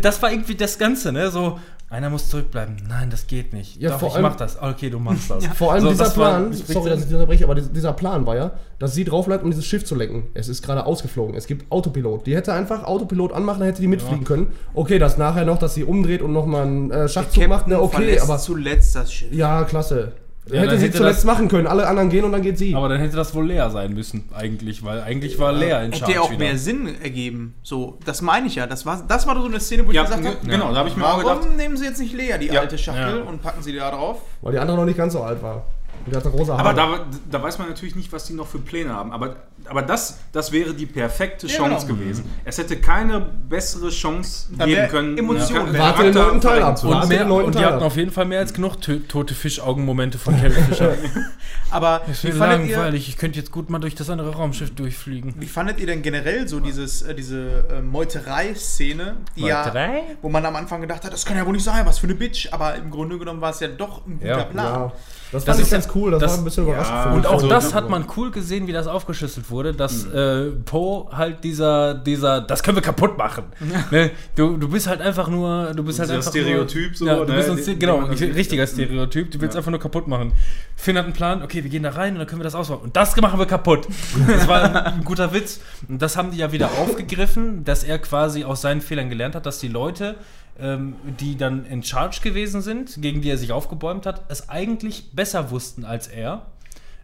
[0.02, 1.30] das war irgendwie das Ganze, ne?
[1.32, 1.60] So,
[1.96, 2.78] einer muss zurückbleiben.
[2.88, 3.82] Nein, das geht nicht.
[3.82, 4.62] Ja, Doch, vor ich allem- mach das.
[4.62, 5.46] Okay, du machst das.
[5.58, 8.26] Vor allem so, dieser das war- Plan, sorry, dass ich dich unterbreche, aber dieser Plan
[8.26, 10.28] war ja, dass sie drauf bleibt, um dieses Schiff zu lenken.
[10.34, 11.36] Es ist gerade ausgeflogen.
[11.36, 12.28] Es gibt Autopilot.
[12.28, 14.48] Die hätte einfach Autopilot anmachen, dann hätte die mitfliegen können.
[14.74, 18.20] Okay, das nachher noch, dass sie umdreht und nochmal einen äh, Schachzug macht, ne, okay,
[18.20, 18.38] aber.
[18.38, 19.32] zuletzt das Schiff.
[19.34, 20.12] Ja, klasse.
[20.48, 21.66] Ja, hätte sie hätte zuletzt das- machen können.
[21.66, 22.76] Alle anderen gehen und dann geht sie.
[22.76, 25.98] Aber dann hätte das wohl Lea sein müssen, eigentlich, weil eigentlich war Lea in Hätte
[26.00, 26.40] Charge ja auch wieder.
[26.46, 27.56] mehr Sinn ergeben.
[27.64, 28.68] So, das meine ich ja.
[28.68, 30.78] Das war, das war so eine Szene, wo ich Ja, gesagt ge- habe, genau, da
[30.80, 32.62] habe ich mir auch warum gedacht, nehmen sie jetzt nicht Lea, die Ja.
[32.62, 33.24] alte Schachtel, Ja.
[33.24, 34.22] und packen sie da drauf?
[34.42, 35.66] Weil die andere noch nicht ganz so alt war.
[36.08, 36.76] Der hatte Aber Haare.
[36.76, 39.12] da, da weiß man natürlich nicht, was die noch für Pläne haben.
[39.12, 42.00] Aber, aber das, das wäre die perfekte Ja, Chance genau.
[42.00, 42.26] gewesen.
[42.44, 45.18] Es hätte keine bessere Chance Da geben können.
[45.18, 45.68] Emotion.
[45.68, 46.84] einen Warte den neunten Teil ab.
[46.84, 46.94] Und.
[46.94, 47.82] Und, mehr, und die hatten ab.
[47.82, 50.96] auf jeden Fall mehr als genug tote Fischaugen-Momente von Carrie Fisher.
[51.72, 52.94] Aber Das wie fandet, ihr.
[52.94, 55.34] Ich könnte jetzt gut mal durch das andere Raumschiff durchfliegen.
[55.40, 59.98] wie fandet ihr denn generell so dieses, äh, diese äh, Meuterei-Szene, die Meuterei?
[59.98, 62.08] ja, wo man am Anfang gedacht hat, das kann ja wohl nicht sein, was für
[62.08, 64.44] eine Bitch, aber im Grunde genommen war es ja doch ein guter Ja.
[64.44, 64.92] Plan.
[65.32, 66.12] Das Das fand ich ist ganz cool.
[66.12, 66.96] Das, das- war ein bisschen überraschend.
[66.96, 67.12] ja.
[67.12, 71.08] Und auch Also, das hat man cool gesehen, wie das aufgeschlüsselt wurde, dass äh, Poe
[71.12, 73.46] halt dieser, dieser, das können wir kaputt machen.
[73.92, 74.12] ne?
[74.36, 77.16] du, du bist halt einfach nur, du bist halt Dieser einfach Stereotyp nur, so, ja,
[77.16, 77.38] du ne?
[77.38, 80.32] bist ein, Ste- genau, ein richtiger Stereotyp, du willst einfach nur kaputt machen.
[80.76, 82.82] Finn hat einen Plan, okay, wir gehen da rein und dann können wir das ausbauen.
[82.82, 83.88] Und das machen wir kaputt.
[84.28, 85.60] Das war ein guter Witz.
[85.88, 89.46] Und das haben die ja wieder aufgegriffen, dass er quasi aus seinen Fehlern gelernt hat,
[89.46, 90.16] dass die Leute,
[90.60, 95.12] ähm, die dann in Charge gewesen sind, gegen die er sich aufgebäumt hat, es eigentlich
[95.14, 96.46] besser wussten als er.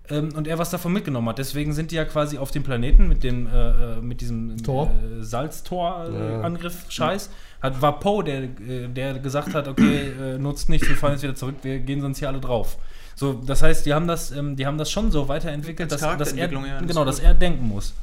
[0.10, 1.38] Ähm, und er was davon mitgenommen hat.
[1.38, 4.90] Deswegen sind die ja quasi auf dem Planeten mit dem äh, äh, mit diesem Tor.
[5.04, 5.24] äh, Ja.
[5.24, 7.30] Salztor-Angriff Scheiß.
[7.62, 11.22] Hat, war Poe, der, äh, der gesagt hat, okay, äh, nutzt nichts, wir fahren jetzt
[11.24, 12.78] wieder zurück, wir gehen sonst hier alle drauf.
[13.16, 16.34] So, das heißt, die haben das, ähm, die haben das schon so weiterentwickelt, dass, dass
[16.34, 17.94] er ja, das genau, dass er denken muss.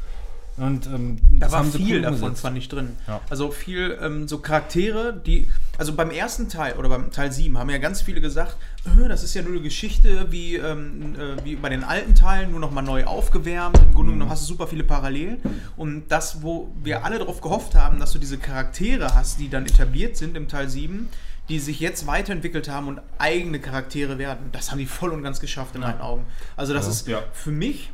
[0.59, 2.43] Und ähm, Da war viel davon, umgesetzt.
[2.43, 2.97] fand ich drin.
[3.07, 3.21] Ja.
[3.31, 5.47] Also viel ähm, so Charaktere, die,
[5.79, 9.23] also beim ersten Teil oder beim Teil 7 haben ja ganz viele gesagt, äh, das
[9.23, 12.83] ist ja nur eine Geschichte wie, ähm, äh, wie bei den alten Teilen, nur nochmal
[12.85, 13.79] neu aufgewärmt.
[13.79, 15.39] Im Grunde genommen hast du super viele Parallelen.
[15.77, 19.65] Und das, wo wir alle darauf gehofft haben, dass du diese Charaktere hast, die dann
[19.65, 21.09] etabliert sind im Teil 7,
[21.49, 24.51] die sich jetzt weiterentwickelt haben und eigene Charaktere werden.
[24.53, 26.27] Das haben die voll und ganz geschafft in meinen Augen.
[26.57, 27.23] Also das ist Ja.
[27.33, 27.91] für mich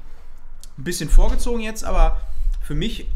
[0.76, 2.20] ein bisschen vorgezogen jetzt, aber
[2.64, 3.06] für mich,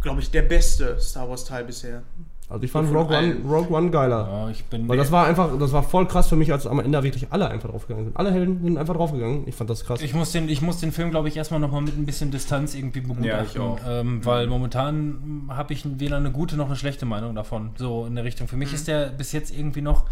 [0.00, 2.02] glaube ich, der beste Star Wars Teil bisher.
[2.48, 3.36] Also ich fand Von Rogue One.
[3.48, 4.28] Rogue One geiler.
[4.30, 6.78] Ja, ich bin Weil das war einfach, das war voll krass für mich, als am
[6.78, 8.16] Ende wirklich alle einfach draufgegangen sind.
[8.18, 9.48] Alle Helden sind einfach draufgegangen.
[9.48, 10.02] Ich fand das krass.
[10.02, 12.74] Ich muss den, ich muss den Film, glaube ich, erstmal nochmal mit ein bisschen Distanz
[12.74, 13.28] irgendwie begutachten.
[13.28, 13.78] Ja, ich auch.
[13.88, 17.70] Ähm, weil momentan habe ich weder eine gute noch eine schlechte Meinung davon.
[17.76, 18.46] So in der Richtung.
[18.46, 18.74] Für mich Mhm.
[18.74, 20.04] ist der bis jetzt irgendwie noch,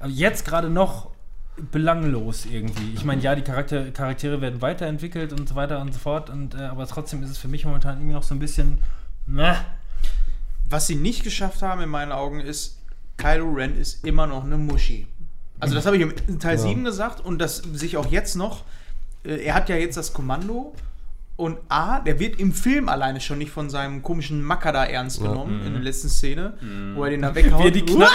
[0.00, 1.10] also jetzt gerade noch
[1.72, 2.92] belanglos irgendwie.
[2.94, 6.30] Ich meine, ja, die Charakter, Charaktere werden weiterentwickelt und so weiter und so fort.
[6.30, 8.78] Und, äh, aber trotzdem ist es für mich momentan irgendwie noch so ein bisschen.
[9.26, 9.56] Na,
[10.68, 12.78] Was sie nicht geschafft haben in meinen Augen ist,
[13.16, 15.06] Kylo Ren ist immer noch eine Muschi.
[15.58, 18.64] Also das habe ich im Teil 7 gesagt und das sich auch jetzt noch.
[19.24, 20.74] Äh, Er hat ja jetzt das Kommando
[21.40, 25.20] und A, der wird im Film alleine schon nicht von seinem komischen Macker da ernst
[25.22, 26.52] genommen in der letzten Szene,
[26.94, 27.62] wo er den da weghaut.
[27.62, 28.10] wie, er die Knarre,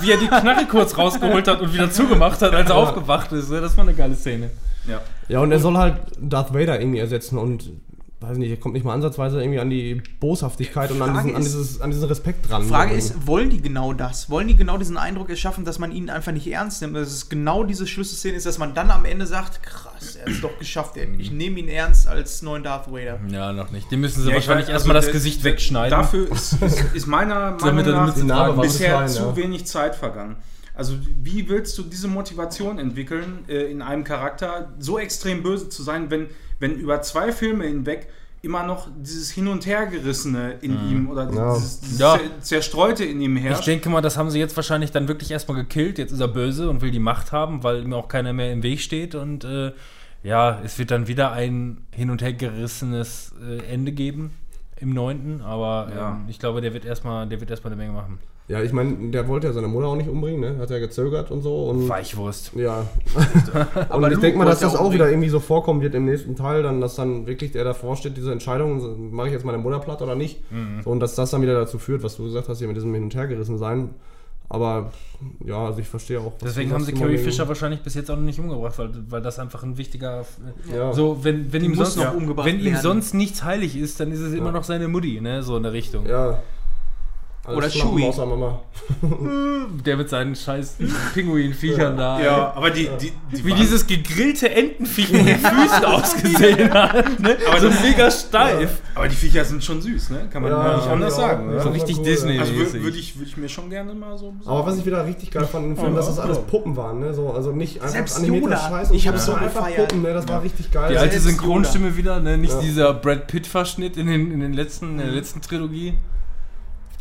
[0.00, 3.50] wie er die Knarre kurz rausgeholt hat und wieder zugemacht hat, als er aufgewacht ist.
[3.50, 4.50] Das war eine geile Szene.
[4.86, 5.00] Ja.
[5.28, 7.70] Ja, und er soll halt Darth Vader irgendwie ersetzen und
[8.20, 11.36] weiß nicht, er kommt nicht mal ansatzweise irgendwie an die Boshaftigkeit und an Frage diesen,
[11.36, 12.62] an, ist- dieses, an diesen Respekt dran.
[12.66, 13.06] Frage irgendwie.
[13.06, 14.30] ist, wollen die genau das?
[14.30, 16.96] Wollen die genau diesen Eindruck erschaffen, dass man ihn einfach nicht ernst nimmt?
[16.96, 20.32] Dass es genau diese Schlüsselszene ist, dass man dann am Ende sagt, krass, er hat
[20.32, 20.96] es doch geschafft.
[20.96, 21.08] ey.
[21.18, 23.20] Ich nehme ihn ernst als neuen Darth Vader.
[23.30, 23.90] Ja, noch nicht.
[23.90, 25.90] Die müssen sie Ja, ich wahrscheinlich erstmal also das Gesicht wegschneiden.
[25.90, 29.36] Dafür ist, ist, ist meiner Meinung nach Narbe bisher klein, zu ja.
[29.36, 30.36] wenig Zeit vergangen.
[30.74, 35.82] Also wie willst du diese Motivation entwickeln, äh, in einem Charakter so extrem böse zu
[35.82, 36.26] sein, wenn,
[36.58, 38.08] wenn über zwei Filme hinweg
[38.42, 41.54] immer noch dieses Hin- und Hergerissene in ihm oder Ja.
[41.54, 42.14] dieses, dieses Ja.
[42.16, 43.66] Zer- Zerstreute in ihm Ich herrscht?
[43.66, 45.98] denke mal, das haben sie jetzt wahrscheinlich dann wirklich erstmal gekillt.
[45.98, 48.62] Jetzt ist er böse und will die Macht haben, weil ihm auch keiner mehr im
[48.62, 49.14] Weg steht.
[49.16, 49.72] Und äh,
[50.22, 54.32] ja, es wird dann wieder ein hin und her gerissenes äh, Ende geben
[54.76, 55.40] im neunten.
[55.40, 56.10] Aber Ja.
[56.12, 58.18] ähm, ich glaube, der wird erstmal, der wird erstmal eine Menge machen.
[58.48, 60.58] Ja, ich meine, der wollte ja seine Mutter auch nicht umbringen, ne?
[60.60, 61.68] Hat ja gezögert und so.
[61.68, 62.52] Und Weichwurst.
[62.54, 62.86] Ja.
[63.88, 66.04] Aber und ich denke mal, dass ja das auch wieder irgendwie so vorkommen wird im
[66.04, 69.58] nächsten Teil, dann, dass dann wirklich der davor steht, diese Entscheidung, mache ich jetzt meine
[69.58, 70.40] Mutter platt oder nicht?
[70.52, 70.82] Mhm.
[70.84, 72.94] So, und dass das dann wieder dazu führt, was du gesagt hast, hier mit diesem
[72.94, 73.90] Hin- und Hergerissen sein.
[74.48, 74.92] Aber
[75.44, 76.34] ja, also ich verstehe auch.
[76.38, 78.90] was Deswegen haben sie Carrie immer Fisher wahrscheinlich bis jetzt auch noch nicht umgebracht, weil,
[79.08, 80.24] weil das einfach ein wichtiger.
[80.72, 80.92] Ja.
[80.92, 82.80] So, wenn, wenn ihm sonst noch umgebracht wenn ihm werden.
[82.80, 84.52] sonst nichts heilig ist, dann ist es immer Ja.
[84.52, 85.42] noch seine Mutti, ne?
[85.42, 86.06] So in der Richtung.
[86.06, 86.38] Ja.
[87.46, 88.12] Alles Oder Chewie.
[89.84, 90.76] Der mit seinen scheiß
[91.14, 92.20] Pinguinviechern da.
[92.20, 97.18] ja, aber die, die, die Wie waren- dieses gegrillte Entenviech mit den Füßen ausgesehen hat.
[97.20, 97.36] Ne?
[97.48, 98.80] Aber so mega steif.
[98.94, 100.28] aber die Viecher sind schon süß, ne?
[100.32, 101.46] Kann man Ja, nicht anders ja, sagen.
[101.46, 101.52] ja.
[101.54, 101.62] Oder?
[101.62, 102.32] So das richtig war cool, Disney.
[102.34, 102.40] ja.
[102.42, 104.34] Also würde ich, würd ich mir schon gerne mal so.
[104.44, 107.14] Aber was ich wieder richtig geil fand im Film, dass das alles Puppen waren, ne?
[107.14, 108.68] So, also nicht einfach Selbst animierte Yoda.
[108.68, 109.68] Scheiß Ich hab's so, so einfach.
[109.74, 110.12] Puppen, ne?
[110.14, 110.90] Das war richtig geil.
[110.92, 112.38] Die alte Selbst Synchronstimme wieder, ne?
[112.38, 112.60] nicht Ja.
[112.60, 115.94] dieser Brad Pitt-Verschnitt in, den, in, den letzten, in der letzten Trilogie.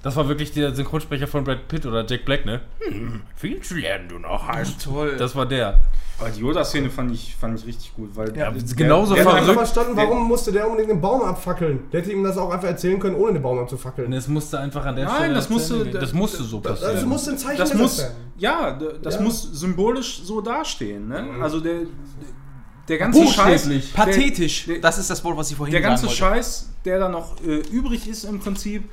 [0.05, 2.61] Das war wirklich der Synchronsprecher von Brad Pitt oder Jack Black, ne?
[2.87, 4.83] Hm, viel zu lernen du noch hast.
[4.83, 5.15] Toll.
[5.17, 5.79] Das war der.
[6.19, 9.27] Aber die Yoda-Szene fand ich, fand ich richtig gut, weil Ja, der- genauso der- ich
[9.27, 9.47] habe verrückt.
[9.47, 11.79] nicht verstanden, warum musste der unbedingt den Baum abfackeln?
[11.91, 14.13] Der hätte ihm das auch einfach erzählen können, ohne den Baum abzufackeln.
[14.13, 15.33] Es musste einfach an der Nein, Stelle.
[15.33, 16.93] das musste- das musste so passieren.
[16.93, 18.05] Das musste ein Zeichen das muss,
[18.37, 19.21] ja, das Ja.
[19.21, 21.07] muss symbolisch so dastehen.
[21.07, 21.25] Ne?
[21.41, 21.79] Also der,
[22.87, 24.65] der ganze Scheiß, der, Pathetisch.
[24.67, 26.07] der- das ist das Wort, was ich vorhin der ganze.
[26.07, 28.89] Scheiß, der da noch äh, übrig ist im Prinzip, der,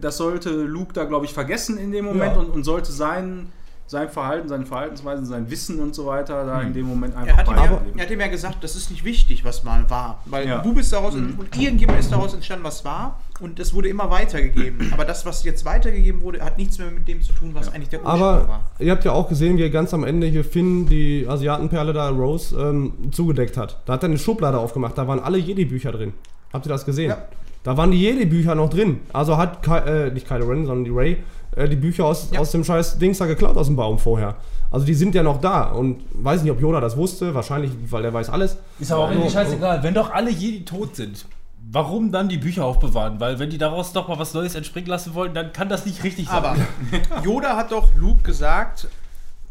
[0.00, 2.40] das sollte Luke da, glaube ich, vergessen in dem Moment Ja.
[2.40, 3.52] und, und sollte sein,
[3.86, 7.36] sein Verhalten, seine Verhaltensweisen, sein Wissen und so weiter da in dem Moment Er einfach
[7.38, 10.20] hat, ihm ja, er hat ihm ja gesagt, das ist nicht wichtig, was mal war.
[10.26, 10.58] Weil Ja.
[10.58, 13.18] du bist daraus und irgendjemand ist daraus entstanden, was war.
[13.40, 14.90] Und es wurde immer weitergegeben.
[14.92, 17.88] Aber das, was jetzt weitergegeben wurde, hat nichts mehr mit dem zu tun, was eigentlich
[17.88, 18.60] der Ursprung Aber war.
[18.78, 22.08] ihr habt ja auch gesehen, wie er ganz am Ende hier Finn, die Asiatenperle da,
[22.10, 23.80] Rose, ähm, zugedeckt hat.
[23.86, 26.12] Da hat er eine Schublade aufgemacht, da waren alle Jedi-Bücher drin.
[26.52, 27.10] Habt ihr das gesehen?
[27.10, 27.18] Ja.
[27.64, 29.00] Da waren die Jedi-Bücher noch drin.
[29.12, 31.22] Also hat, Ky äh, nicht Kylo Ren, sondern die Ray,
[31.56, 32.40] äh, die Bücher aus, Ja.
[32.40, 34.36] aus dem scheiß Dings da geklaut aus dem Baum vorher.
[34.70, 35.64] Also die sind ja noch da.
[35.70, 38.58] Und weiß nicht, ob Yoda das wusste, wahrscheinlich, weil er weiß alles.
[38.78, 39.82] Ist aber auch irgendwie Oh, scheißegal.
[39.82, 41.26] Wenn doch alle Jedi tot sind,
[41.70, 43.18] warum dann die Bücher aufbewahren?
[43.20, 46.04] Weil wenn die daraus doch mal was Neues entspringen lassen wollen, dann kann das nicht
[46.04, 46.36] richtig sein.
[46.36, 46.56] Aber
[47.24, 48.88] Yoda hat doch Luke gesagt,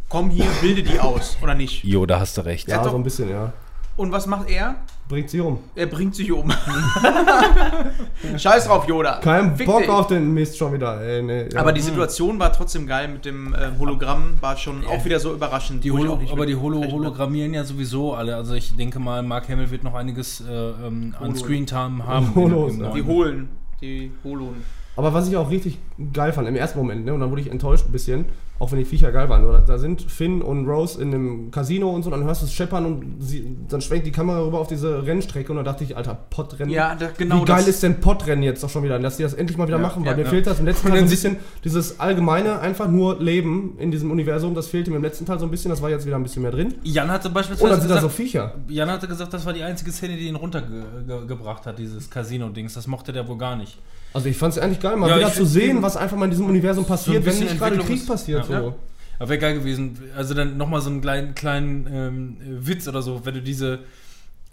[0.10, 1.84] komm hier, bilde die aus, oder nicht?
[1.84, 2.68] Jo, da hast du recht.
[2.70, 3.54] Ja, doch- so ein bisschen, ja.
[3.98, 4.76] Und was macht er?
[5.10, 5.60] Bringt sie um.
[5.74, 6.52] Er bringt sich um.
[8.38, 9.20] Scheiß drauf, Yoda.
[9.22, 9.90] Kein Fick Bock dich.
[9.90, 11.02] auf den Mist schon wieder.
[11.02, 11.62] Ey, nee, ja.
[11.62, 15.34] Aber die Situation war trotzdem geil mit dem äh, Hologramm, war schon auch wieder so
[15.34, 15.84] überraschend.
[15.86, 18.36] Die Holo, aber die Holo hologrammieren ja sowieso alle.
[18.36, 21.36] Also ich denke mal, Mark Hamill wird noch einiges äh, ähm, an Holo.
[21.36, 22.32] Screentime haben.
[22.36, 22.92] Holos, im ja.
[22.92, 23.50] Die holen.
[23.82, 24.64] Die holen.
[24.98, 25.78] Aber was ich auch richtig
[26.12, 28.26] geil fand im ersten Moment, ne, und dann wurde ich enttäuscht ein bisschen,
[28.60, 29.60] auch wenn die Viecher geil waren, oder?
[29.60, 32.86] Da sind Finn und Rose in einem Casino und so, dann hörst du es scheppern
[32.86, 36.18] und sie, dann schwenkt die Kamera rüber auf diese Rennstrecke und dann dachte ich, Alter,
[36.30, 36.72] Podrennen.
[36.74, 37.68] Ja, da, genau Wie geil das.
[37.68, 38.98] ist denn Podrennen jetzt doch schon wieder?
[39.00, 40.30] Dass die das endlich mal wieder Ja, machen, weil ja, mir ja.
[40.30, 44.12] fehlt das im letzten Teil so ein bisschen, dieses allgemeine, einfach nur Leben in diesem
[44.12, 46.24] Universum, das fehlte mir im letzten Teil so ein bisschen, das war jetzt wieder ein
[46.24, 46.74] bisschen mehr drin.
[46.84, 48.56] Jan hatte beispielsweise dann sind da so gesagt, Viecher.
[48.68, 52.74] Jan hatte gesagt, das war die einzige Szene, die ihn runtergebracht hat, dieses Casino-Dings.
[52.74, 53.78] Das mochte der wohl gar nicht.
[54.14, 56.32] Also ich fand es eigentlich geil, mal Ja, wieder zu sehen, was einfach mal in
[56.32, 58.50] diesem Universum passiert, wenn bisschen nicht gerade Krieg ist- passiert.
[58.50, 58.62] ja.
[58.62, 58.76] so.
[59.20, 59.98] Aber wäre geil gewesen.
[60.16, 62.38] Also dann nochmal so einen kleinen, kleinen ähm,
[62.68, 63.80] Witz oder so, wenn du diese,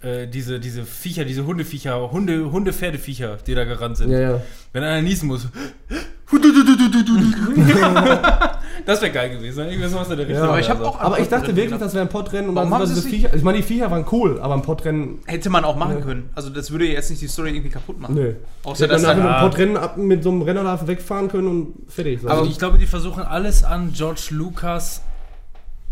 [0.01, 4.09] äh, diese, diese Viecher, diese Hundeviecher, Hunde, Hunde-Pferdeviecher, die da gerannt sind.
[4.11, 4.41] Ja, ja.
[4.73, 5.47] Wenn einer niesen muss.
[8.85, 9.67] das wäre geil gewesen.
[9.69, 10.43] Irgendwie sowas in der Richtung.
[10.43, 10.91] Ja, aber ich habe Also.
[10.91, 13.01] auch Aber ich dachte wirklich, das wäre ein Podrennen und Warum dann haben sind da
[13.01, 13.35] sie diese es Viecher.
[13.37, 15.19] Ich meine, die Viecher waren cool, aber ein Podrennen.
[15.25, 16.05] Hätte man auch machen Ja.
[16.05, 16.29] können.
[16.35, 18.15] Also das würde jetzt nicht die Story irgendwie kaputt machen.
[18.15, 18.33] Nö.
[18.63, 21.91] Außer Hätte dass dann, ein Podrennen ab, mit so einem Renner da wegfahren können und
[21.91, 22.21] fertig.
[22.21, 22.27] So.
[22.27, 25.01] Also ich glaube, die versuchen alles an George Lucas.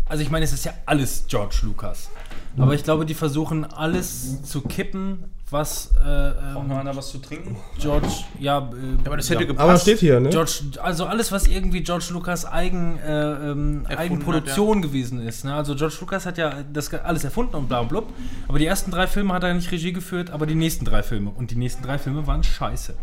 [0.08, 2.10] Also ich meine, es ist ja alles George Lucas.
[2.56, 7.10] Aber ich glaube, die versuchen alles zu kippen, was äh, Braucht ähm, noch einer was
[7.10, 7.56] zu trinken?
[7.78, 8.08] George,
[8.38, 9.46] ja, äh, aber das hätte ja.
[9.46, 9.68] gepasst.
[9.68, 10.30] aber steht hier, ne?
[10.30, 15.44] George, also alles, was irgendwie George Lucas Eigen, äh, ähm, hat, Eigenproduktion gewesen ist.
[15.44, 15.54] Ne?
[15.54, 18.12] Also George Lucas hat ja das alles erfunden und bla und blub.
[18.48, 21.30] Aber die ersten drei Filme hat er nicht Regie geführt, aber die nächsten drei Filme.
[21.30, 22.94] Und die nächsten drei Filme waren scheiße.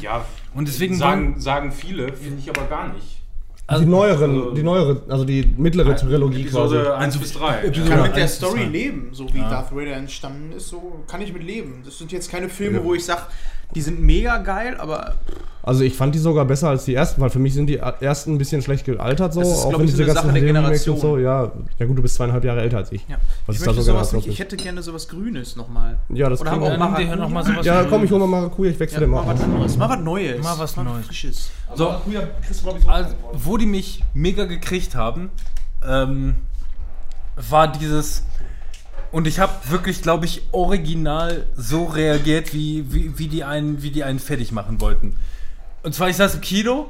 [0.00, 0.24] Ja,
[0.54, 3.21] Und deswegen sagen, sagen viele, finde ich aber gar nicht.
[3.70, 6.74] Die neueren, also- die neuere, also die mittlere Trilogie quasi.
[6.76, 7.64] Episode 1 bis 3.
[7.70, 9.48] Ich kann Ja, mit der Story leben, so wie Ja.
[9.48, 11.82] Darth Vader entstanden ist, so kann ich mit leben.
[11.84, 13.22] Das sind jetzt keine Filme, wo ich sage,
[13.74, 15.14] die sind mega geil, aber
[15.62, 18.34] Also ich fand die sogar besser als die ersten, weil für mich sind die ersten
[18.34, 19.40] ein bisschen schlecht gealtert so.
[19.40, 20.98] Das ist, auch wenn ich, so diese eine ganzen Sache der Generation.
[20.98, 23.06] So, ja, ja gut, du bist zweieinhalb Jahre älter als ich.
[23.08, 23.16] ja.
[23.46, 24.26] Was ich ist da möchte so sowas nicht.
[24.26, 25.98] Ich hätte gerne sowas Grünes nochmal.
[26.08, 26.72] Ja, das Oder haben wir.
[26.74, 27.16] auch Maracuja.
[27.16, 27.90] noch mal sowas Ja, Grünes.
[27.90, 29.48] komm, ich hol mal Maracuja, ich wechsle Ja, den mal mal was aus.
[29.48, 29.76] Neues.
[29.76, 30.42] Mal was Neues.
[30.42, 31.06] Mal was Neues.
[31.06, 31.50] Frisches.
[31.76, 31.88] So,
[32.88, 35.30] also, wo die mich mega gekriegt haben,
[35.88, 36.34] ähm,
[37.50, 38.24] war dieses.
[39.12, 43.90] Und ich habe wirklich, glaube ich, original so reagiert, wie, wie, wie, die einen, wie
[43.90, 45.16] die einen fertig machen wollten.
[45.82, 46.88] Und zwar, ich saß im Kino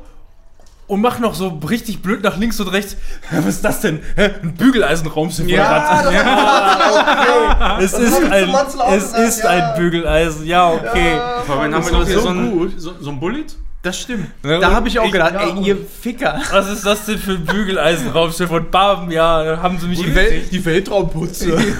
[0.87, 2.97] und mach noch so richtig blöd nach links und rechts.
[3.33, 4.01] Was ist das denn?
[4.16, 6.12] Ein Bügeleisenraumschiff oder was?
[6.12, 8.55] Ja, es ist ein,
[8.93, 9.51] es ist ja.
[9.51, 10.47] ein Bügeleisen.
[10.47, 11.18] Ja, okay.
[11.47, 13.47] Vor allem haben wir noch hier so so, so ein Bullet.
[13.83, 14.28] Das stimmt.
[14.45, 16.41] Ja, da habe ich auch ich- gedacht, ja, ey, ihr Ficker.
[16.53, 18.51] Was ist das denn für ein Bügeleisenraumschiff?
[18.51, 20.14] Und bam, ja, haben sie mich Die.
[20.14, 21.57] Welt, die Weltraumputze.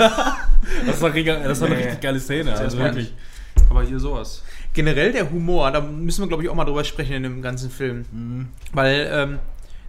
[0.86, 1.82] Das war, das war eine Nee.
[1.82, 2.55] richtig geile Szene.
[2.55, 3.12] Also wirklich.
[3.68, 4.42] Aber hier sowas.
[4.72, 7.68] Generell der Humor, da müssen wir, glaube ich, auch mal drüber sprechen in dem ganzen
[7.68, 8.05] Film.
[8.12, 8.48] Mhm.
[8.72, 9.38] Weil ähm,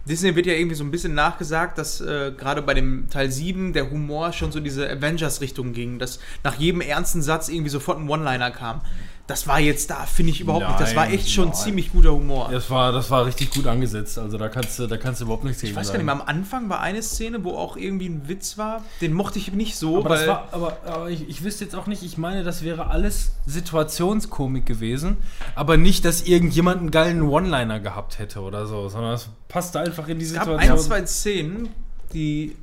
[0.04, 3.72] Disney wird ja irgendwie so ein bisschen nachgesagt, dass äh, gerade bei dem Teil 7
[3.72, 8.08] der Humor schon so diese Avengers-Richtung ging, dass nach jedem ernsten Satz irgendwie sofort ein
[8.08, 8.80] One-Liner kam.
[9.26, 10.80] Das war jetzt da, finde ich überhaupt nicht.
[10.80, 11.54] Das war Nein, echt schon nein.
[11.54, 12.50] ziemlich guter Humor.
[12.52, 14.18] Das war, das war richtig gut angesetzt.
[14.18, 16.20] Also da kannst du, da kannst du überhaupt nichts Ich weiß gar nicht mehr, am
[16.20, 19.98] Anfang war eine Szene, wo auch irgendwie ein Witz war, den mochte ich nicht so,
[19.98, 22.62] Aber, weil das war, aber, aber ich, ich wüsste jetzt auch nicht, ich meine, das
[22.62, 25.16] wäre alles Situationskomik gewesen,
[25.54, 30.06] aber nicht, dass irgendjemand einen geilen One-Liner gehabt hätte oder so, sondern das passte einfach
[30.08, 30.70] in die es gab Situation.
[30.70, 31.68] ein, zwei Szenen,
[32.12, 32.56] die,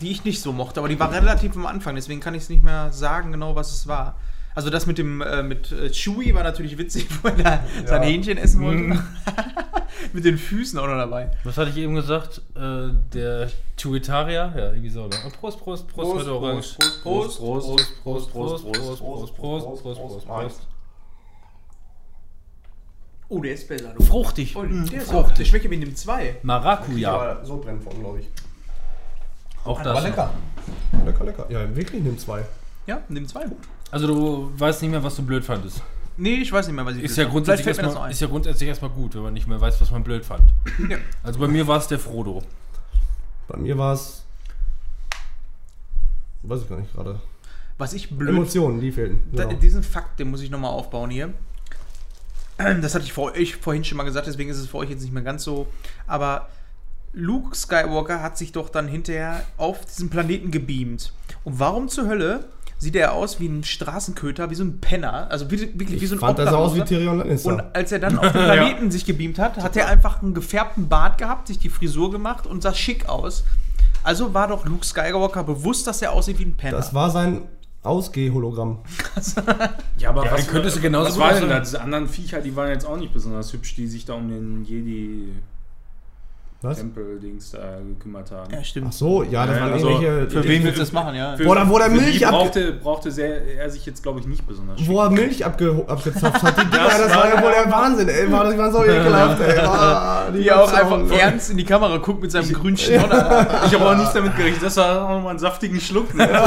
[0.00, 2.48] die ich nicht so mochte, aber die war relativ am Anfang, deswegen kann ich es
[2.48, 4.14] nicht mehr sagen, genau was es war.
[4.54, 8.02] Also das mit dem äh, mit äh, Chewie war natürlich witzig, wo er da sein
[8.02, 9.02] Hähnchen essen wollte.
[10.12, 11.30] Mit den Füßen auch noch dabei.
[11.44, 12.42] Was hatte ich eben gesagt?
[12.54, 14.52] Äh, der Tuitarier?
[14.56, 15.16] Ja, irgendwie so, ne?
[15.26, 16.76] Oh, Prost, Prost, Prost, heute Orange.
[17.02, 20.60] Prost, Prost, Prost, Prost, Prost, Prost, Prost, Prost, Prost, Prost, Prost, Prost.
[23.28, 23.94] Oh, der ist besser.
[23.96, 24.02] Du.
[24.02, 24.54] Fruchtig.
[24.56, 25.38] Oh, der ist.
[25.38, 26.36] Der schmeckt wie in dem 2.
[26.42, 27.40] Maracuja.
[27.44, 28.28] So brennt von, glaube ich.
[29.64, 30.04] Auch Aber das.
[30.04, 30.30] lecker.
[31.06, 31.46] Lecker, lecker.
[31.48, 32.44] Ja, wirklich, nimm zwei.
[32.86, 33.46] Ja, in dem 2.
[33.92, 35.82] Also du weißt nicht mehr, was du blöd fandest.
[36.16, 38.90] Nee, ich weiß nicht mehr, was ich Ist ja, grundsätzlich erstmal, ist ja grundsätzlich erstmal
[38.90, 40.42] gut, wenn man nicht mehr weiß, was man blöd fand.
[40.88, 40.96] Ja.
[41.22, 42.42] Also bei mir war es der Frodo.
[43.48, 44.24] Bei mir war es.
[46.42, 47.20] Weiß ich gar nicht gerade.
[47.76, 49.22] Was ich blöd Emotionen, die fehlten.
[49.30, 49.58] Da, Genau.
[49.60, 51.32] diesen Fakt, den muss ich nochmal aufbauen hier.
[52.80, 55.02] Das hatte ich vor euch vorhin schon mal gesagt, deswegen ist es für euch jetzt
[55.02, 55.66] nicht mehr ganz so.
[56.06, 56.48] Aber
[57.12, 61.12] Luke Skywalker hat sich doch dann hinterher auf diesen Planeten gebeamt.
[61.44, 62.44] Und warum zur Hölle
[62.82, 65.28] sieht er aus wie ein Straßenköter, wie so ein Penner?
[65.30, 66.84] Also wie, wirklich wie so ein fand das aus wie Obdachloser.
[66.88, 67.52] Tyrion Lannister.
[67.52, 70.88] Und als er dann auf den Planeten sich gebeamt hat, hat er einfach einen gefärbten
[70.88, 73.44] Bart gehabt, sich die Frisur gemacht und sah schick aus.
[74.02, 76.76] Also war doch Luke Skywalker bewusst, dass er aussieht wie ein Penner.
[76.76, 77.42] das war sein
[77.84, 78.78] Ausgeh-Hologramm.
[79.98, 81.60] Ja, aber Ja, was, dann könntest du genauso was war denn da?
[81.60, 84.64] Diese anderen Viecher, die waren jetzt auch nicht besonders hübsch, die sich da um den
[86.62, 86.78] Was?
[86.78, 88.52] Jedi-Tempel-Dings da gekümmert haben.
[88.52, 88.86] ja, stimmt.
[88.90, 90.30] Ach so, ja, das Ja, waren also, irgendwelche.
[90.30, 91.36] Für wen willst du das machen, ja?
[91.36, 94.78] Für- Wo wo der Milch brauchte, brauchte sehr, er sich jetzt, glaube ich, nicht besonders
[94.78, 94.88] schick.
[94.88, 96.56] Wo er Milch abge abgezapft hat.
[96.58, 98.30] Die Dinger, Das das, war war ja wohl der Wahnsinn, ey.
[98.30, 99.58] War, die waren so ekelhaft, ey.
[99.58, 101.10] Ah, die Die auch einfach noch.
[101.10, 103.62] ernst in die Kamera guckt mit seinem grünen Schnoller.
[103.66, 106.30] Ich habe auch nicht damit gerechnet, dass er auch nochmal einen saftigen Schluck nimmt.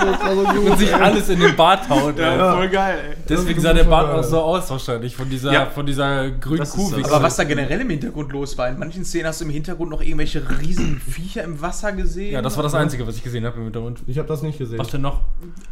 [0.00, 0.70] Das war so gut.
[0.70, 2.18] Und sich alles in den Bart haut.
[2.18, 3.16] Ja, voll geil, ey.
[3.28, 5.66] Deswegen Das sah der Bart auch so aus wahrscheinlich, von dieser, Ja.
[5.66, 6.90] von dieser grünen Das Kuh.
[6.96, 7.10] das.
[7.10, 9.90] Aber was da generell im Hintergrund los war, in manchen Szenen hast du im Hintergrund
[9.90, 12.32] noch irgendwelche riesen Viecher im Wasser gesehen.
[12.32, 14.02] Ja, das war das Einzige, was ich gesehen habe im Hintergrund.
[14.06, 14.78] Ich habe das nicht gesehen.
[14.78, 15.22] Was denn noch?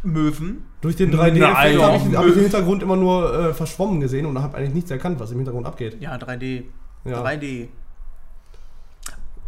[0.01, 0.63] Möwen.
[0.81, 4.25] Durch den Nein, 3D-Effekt habe ich, hab ich den Hintergrund immer nur äh, verschwommen gesehen
[4.25, 5.97] und habe eigentlich nichts erkannt, was im Hintergrund abgeht.
[6.01, 6.63] Ja, 3D.
[7.05, 7.23] Ja.
[7.23, 7.67] 3D.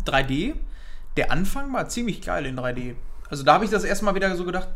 [0.05, 0.53] 3D.
[1.17, 2.95] Der Anfang war ziemlich geil in 3D.
[3.29, 4.69] Also da habe ich das erstmal wieder so gedacht,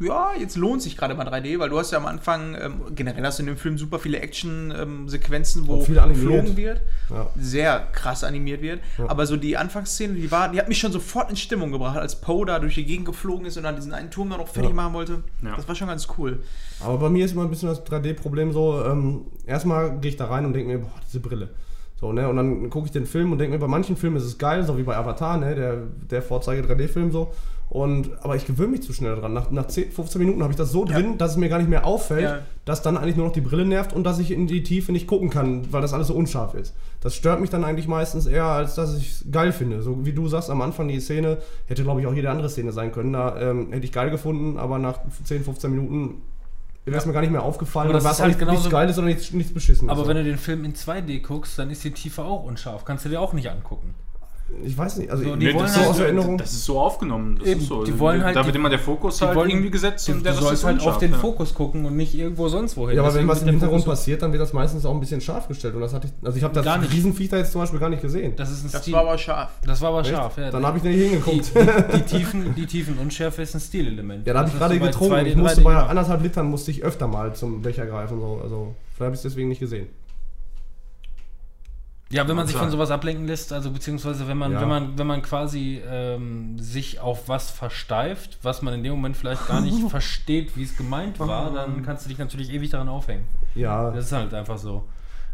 [0.00, 3.24] ja, jetzt lohnt sich gerade mal 3D, weil du hast ja am Anfang, ähm, generell
[3.24, 6.24] hast du in dem Film super viele Action-Sequenzen, wo viel animiert.
[6.44, 6.80] geflogen wird.
[7.10, 7.28] Ja.
[7.36, 8.80] sehr krass animiert wird.
[8.98, 9.08] Ja.
[9.10, 12.20] Aber so die Anfangsszene, die war, die hat mich schon sofort in Stimmung gebracht, als
[12.20, 14.70] Poe da durch die Gegend geflogen ist und dann diesen einen Turm da noch fertig
[14.70, 14.76] Ja.
[14.76, 15.22] machen wollte.
[15.42, 15.56] Ja.
[15.56, 16.38] Das war schon ganz cool.
[16.80, 20.26] Aber bei mir ist immer ein bisschen das 3D-Problem so, ähm, erstmal gehe ich da
[20.26, 21.50] rein und denke mir, boah, diese Brille.
[22.00, 22.28] So, ne?
[22.28, 24.64] Und dann gucke ich den Film und denke mir, bei manchen Filmen ist es geil,
[24.64, 25.54] so wie bei Avatar, ne?
[25.54, 25.76] Der,
[26.10, 27.30] der Vorzeige 3D-Film so.
[27.68, 29.32] Und, aber ich gewöhne mich zu schnell dran.
[29.32, 30.94] Nach, nach 10, 15 Minuten habe ich das so Ja.
[30.98, 32.38] drin, dass es mir gar nicht mehr auffällt, Ja.
[32.64, 35.06] dass dann eigentlich nur noch die Brille nervt und dass ich in die Tiefe nicht
[35.06, 36.74] gucken kann, weil das alles so unscharf ist.
[37.00, 39.82] Das stört mich dann eigentlich meistens eher, als dass ich es geil finde.
[39.82, 42.72] So wie du sagst, am Anfang die Szene, hätte glaube ich auch jede andere Szene
[42.72, 43.12] sein können.
[43.12, 46.22] Da ähm, hätte ich geil gefunden, aber nach 10, 15 Minuten
[46.84, 47.90] wäre es mir gar nicht mehr aufgefallen.
[47.90, 49.90] Aber das ist halt nicht, nichts Geiles oder nichts, nichts Beschissenes.
[49.90, 52.84] Aber wenn du den Film in 2D guckst, dann ist die Tiefe auch unscharf.
[52.84, 53.94] Kannst du dir auch nicht angucken.
[54.64, 56.36] Ich weiß nicht, also So, die Nee, wollen das, so ist, aus Erinnerung.
[56.38, 57.38] das ist so aufgenommen.
[57.38, 57.84] Das Eben, ist so.
[57.84, 60.12] die wollen halt- da wird die- immer der Fokus die halt wollen- irgendwie gesetzt Du,
[60.12, 61.18] und der du sollst halt auf den ja.
[61.18, 62.96] Fokus gucken und nicht irgendwo sonst wohin.
[62.96, 65.20] ja, aber wenn was im Hintergrund Fokus- passiert, dann wird das meistens auch ein bisschen
[65.20, 65.74] scharf gestellt.
[65.74, 66.92] Und das hatte ich, also ich habe das Gar nicht.
[66.92, 68.34] Riesenviech da jetzt zum Beispiel gar nicht gesehen.
[68.36, 68.94] Das ist ein Das Stil.
[68.94, 69.50] war aber scharf.
[69.64, 70.10] das war aber Echt?
[70.10, 70.50] scharf, ja.
[70.50, 71.52] Dann habe ich nicht die, hingeguckt.
[71.54, 74.26] die, die, Tiefen, die Tiefenunschärfe ist ein Stilelement.
[74.26, 75.14] Ja, da habe ich gerade getrunken.
[75.14, 78.20] 2D, Ich musste 3D bei anderthalb Litern musste ich öfter mal zum Becher greifen.
[78.20, 78.40] So.
[78.42, 79.86] Also vielleicht habe ich es deswegen nicht gesehen.
[82.12, 84.60] Ja, wenn man sich von sowas ablenken lässt, also beziehungsweise wenn man, Ja.
[84.60, 89.16] wenn man, wenn man quasi ähm, sich auf was versteift, was man in dem Moment
[89.16, 92.88] vielleicht gar nicht versteht, wie es gemeint war, dann kannst du dich natürlich ewig daran
[92.88, 93.24] aufhängen.
[93.54, 94.84] Ja, Das ist halt einfach so.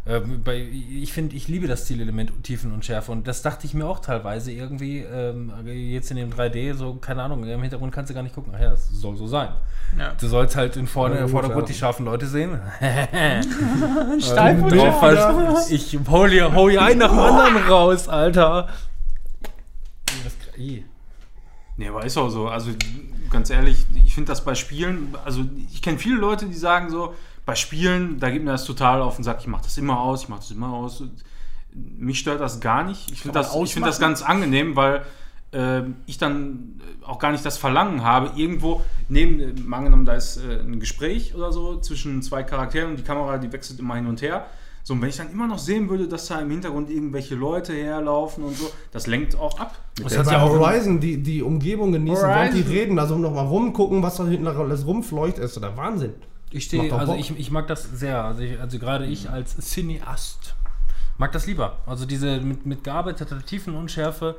[0.07, 3.73] Ähm, bei, ich finde, ich liebe das Stilelement Tiefen und Schärfe und das dachte ich
[3.73, 8.09] mir auch teilweise irgendwie, ähm, jetzt in dem 3D, so, keine Ahnung, im Hintergrund kannst
[8.09, 8.53] du gar nicht gucken.
[8.55, 9.49] Ach ja, das soll so sein.
[9.97, 10.13] Ja.
[10.19, 11.73] Du sollst halt in vorne, Ja, Vordergrund ja.
[11.73, 12.59] die scharfen Leute sehen.
[14.19, 15.01] Steif und Drauf scharf.
[15.01, 18.69] halt, ich hol hier, hol hier einen nach dem anderen raus, Alter.
[21.77, 22.47] Nee, aber ist auch so.
[22.47, 22.71] Also
[23.29, 27.13] ganz ehrlich, ich finde das bei Spielen, also ich kenne viele Leute, die sagen so,
[27.47, 30.23] bei Spielen, da geht mir das total auf den Sack, ich mache das immer aus,
[30.23, 31.01] ich mache das immer aus.
[31.73, 33.09] Mich stört das gar nicht.
[33.11, 35.03] Ich finde das, ich find das ganz angenehm, weil
[35.53, 40.13] äh, ich dann auch gar nicht das Verlangen habe, irgendwo neben, äh, mal angenommen, da
[40.15, 43.95] ist äh, ein Gespräch oder so zwischen zwei Charakteren und die Kamera, die wechselt immer
[43.95, 44.47] hin und her.
[44.83, 47.73] So, und wenn ich dann immer noch sehen würde, dass da im Hintergrund irgendwelche Leute
[47.73, 49.77] herlaufen und so, das lenkt auch ab.
[50.03, 53.45] Das hat ja auch- Horizon die, die Umgebung genießen, während die reden, also noch mal
[53.47, 56.13] rumgucken, was da hinten alles rumfleucht, ist der Wahnsinn.
[56.57, 57.19] Ich stehe, also Bock.
[57.19, 58.23] ich, ich mag das sehr.
[58.23, 60.55] Also, ich, also gerade ich als Cineast
[61.17, 61.77] mag das lieber.
[61.85, 64.35] Also diese mit, mit gearbeiteter Tiefenunschärfe,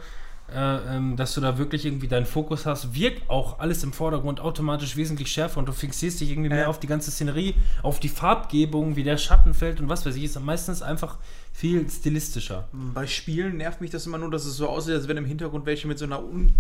[0.53, 4.41] äh, ähm, dass du da wirklich irgendwie deinen Fokus hast, wirkt auch alles im Vordergrund
[4.41, 8.09] automatisch wesentlich schärfer und du fixierst dich irgendwie mehr auf die ganze Szenerie, auf die
[8.09, 11.19] Farbgebung, wie der Schatten fällt und was weiß ich, ist meistens einfach
[11.53, 12.69] viel stilistischer.
[12.73, 15.67] Bei Spielen nervt mich das immer nur, dass es so aussieht, als wenn im Hintergrund
[15.67, 16.55] welche mit so einer un,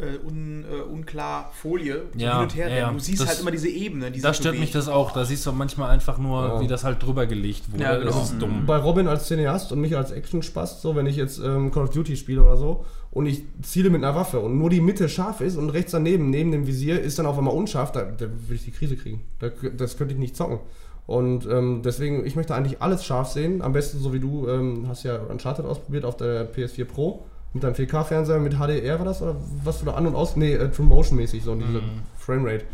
[0.00, 2.90] äh, un, äh, unklar Folie so Ja, hin und her ja.
[2.92, 4.10] Du siehst Das- halt immer diese Ebene.
[4.10, 5.12] Die Da sich stört mich das auch.
[5.12, 6.60] Da siehst du manchmal einfach nur, Ja.
[6.60, 7.82] wie das halt drüber gelegt wurde.
[7.82, 8.06] Ja, genau.
[8.10, 8.64] Das ist dumm.
[8.66, 11.90] Bei Robin als Cineast und mich als Action-Spast, so wenn ich jetzt ähm, Call of
[11.90, 15.40] Duty spiele oder so und ich ziele mit einer Waffe und nur die Mitte scharf
[15.40, 18.56] ist und rechts daneben, neben dem Visier, ist dann auf einmal unscharf, da, da will
[18.56, 19.22] ich die Krise kriegen.
[19.38, 20.58] Da, das könnte ich nicht zocken.
[21.06, 23.60] Und ähm, deswegen, ich möchte eigentlich alles scharf sehen.
[23.60, 27.26] Am besten so wie du, ähm, hast ja Uncharted ausprobiert auf der PS4 Pro.
[27.54, 29.22] Mit deinem 4K-Fernseher mit HDR war das?
[29.22, 30.36] Oder was du da an und aus?
[30.36, 31.80] Nee, äh, True Motion-mäßig, so diese
[32.18, 32.64] Framerate.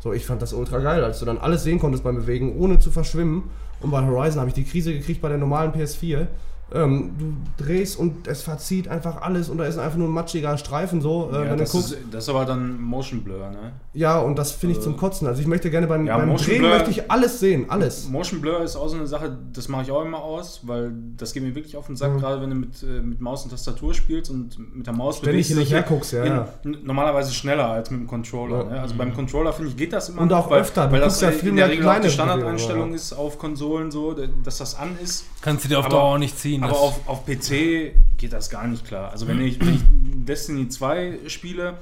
[0.00, 2.78] So, ich fand das ultra geil, als du dann alles sehen konntest beim Bewegen, ohne
[2.78, 3.50] zu verschwimmen.
[3.80, 6.26] Und bei Horizon habe ich die Krise gekriegt bei der normalen PS4.
[6.72, 10.56] Ähm, du drehst und es verzieht einfach alles und da ist einfach nur ein matschiger
[10.56, 11.28] Streifen so.
[11.30, 11.92] Äh, Ja, wenn du das, guckst.
[11.92, 13.72] ist, das ist aber dann Motion Blur, ne?
[13.92, 15.26] ja, und das finde ich zum Kotzen.
[15.26, 18.08] Also ich möchte gerne beim, Ja, beim Motion Drehen Blur- möchte ich alles sehen, alles.
[18.08, 21.32] Motion Blur ist auch so eine Sache, das mache ich auch immer aus, weil das
[21.32, 22.18] geht mir wirklich auf den Sack, Mhm.
[22.20, 25.48] gerade wenn du mit, äh, mit Maus und Tastatur spielst und mit der Maus Ständig
[25.48, 26.78] hin und dich her guckst, ja, in, ja.
[26.84, 28.58] normalerweise schneller als mit dem Controller.
[28.58, 28.64] Ja.
[28.64, 28.70] Mhm.
[28.70, 28.80] Ne?
[28.80, 30.86] Also beim Controller finde ich geht das immer Und noch, auch weil, öfter.
[30.86, 33.38] Du weil das ja viel in der mehr Regel auch die kleine Standardeinstellung ist auf
[33.38, 34.14] Konsolen so,
[34.44, 35.24] dass das an ist.
[35.42, 36.59] Kannst du dir auf Aber- Dauer auch nicht ziehen.
[36.62, 39.10] Aber das- auf, auf PC geht das gar nicht klar.
[39.10, 39.80] Also wenn ich, wenn ich
[40.26, 41.78] Destiny 2 spiele,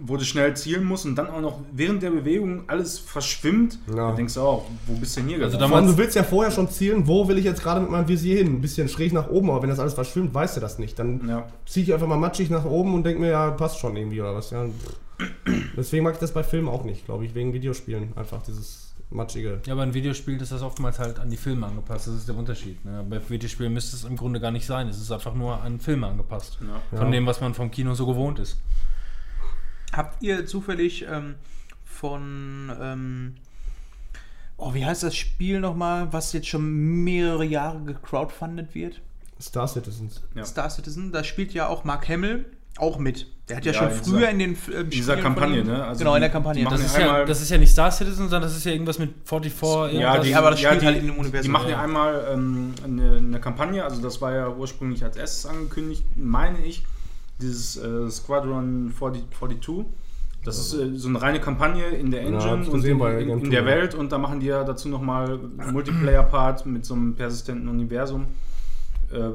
[0.00, 4.08] wo du schnell zielen musst und dann auch noch während der Bewegung alles verschwimmt, Ja.
[4.08, 6.52] dann denkst du auch, wo bist du denn hier Also allem, du willst ja vorher
[6.52, 8.46] schon zielen, wo will ich jetzt gerade mit meinem Visier hin?
[8.56, 10.98] Ein bisschen schräg nach oben, aber wenn das alles verschwimmt, weißt du das nicht.
[11.00, 11.48] Dann ja.
[11.66, 14.34] ziehe ich einfach mal matschig nach oben und denke mir, ja, passt schon irgendwie oder
[14.36, 14.50] was.
[14.50, 14.66] Ja.
[15.76, 18.12] Deswegen mag ich das bei Filmen auch nicht, glaube ich, wegen Videospielen.
[18.16, 19.60] Einfach dieses matschige.
[19.66, 22.06] Ja, aber in Videospielen ist das oftmals halt an die Filme angepasst.
[22.08, 22.84] Das ist der Unterschied.
[22.84, 23.04] Ne?
[23.08, 24.88] Bei Videospielen müsste es im Grunde gar nicht sein.
[24.88, 26.58] Es ist einfach nur an Filme angepasst.
[26.60, 26.98] Ja.
[26.98, 27.12] Von Ja.
[27.12, 28.58] dem, was man vom Kino so gewohnt ist.
[29.92, 31.36] Habt ihr zufällig ähm,
[31.84, 32.70] von.
[32.80, 33.34] Ähm,
[34.58, 39.00] oh, wie heißt das Spiel nochmal, was jetzt schon mehrere Jahre gecrowdfundet wird?
[39.40, 40.22] Star Citizens.
[40.34, 40.44] Ja.
[40.44, 41.12] Star Citizen.
[41.12, 42.44] Da spielt ja auch Mark Hamill
[42.76, 43.26] auch mit.
[43.48, 45.84] Der hat ja, Ja, schon in früher dieser- in den in dieser Kampagne, ne?
[45.84, 46.64] Also genau, in der Kampagne.
[46.68, 49.10] Das ist, ja, das ist ja nicht Star Citizen, sondern das ist ja irgendwas mit
[49.24, 49.94] 44.
[49.98, 50.26] Ja, irgendwas.
[50.26, 51.76] die, aber das ja, spielt die, halt in dem Universum, Die machen ja.
[51.76, 56.58] ja einmal ähm, eine, eine Kampagne, also das war ja ursprünglich als erstes angekündigt, meine
[56.64, 56.84] ich,
[57.40, 59.86] dieses äh, Squadron 40, 42.
[60.44, 63.44] Das ist äh, so eine reine Kampagne in der Ja, Engine ich und in, in,
[63.44, 63.64] in der.
[63.66, 68.26] Welt und da machen die ja dazu nochmal einen Multiplayer-Part mit so einem persistenten Universum.
[69.12, 69.30] Äh,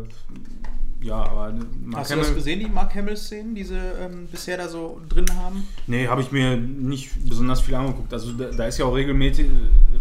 [1.03, 4.57] ja, aber Mark Hast du das Hamill- gesehen, die Mark Hamill-Szenen, die sie ähm, bisher
[4.57, 5.67] da so drin haben?
[5.87, 8.11] Nee, habe ich mir nicht besonders viel angeguckt.
[8.13, 9.47] Also da, da ist ja auch regelmäßig,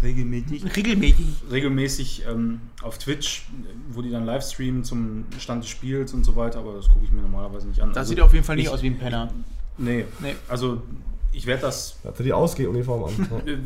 [0.03, 1.27] regelmäßig, Regelmäßig.
[1.51, 3.47] regelmäßig ähm, auf Twitch,
[3.91, 7.05] wo die dann live streamen zum Stand des Spiels und so weiter, aber das gucke
[7.05, 7.89] ich mir normalerweise nicht an.
[7.91, 9.31] Das Also, sieht auf jeden Fall nicht ich- aus wie ein Penner.
[9.79, 10.35] Nee, Nee.
[10.49, 10.83] also
[11.33, 13.29] ich werde das, er die Ausgehuniform an.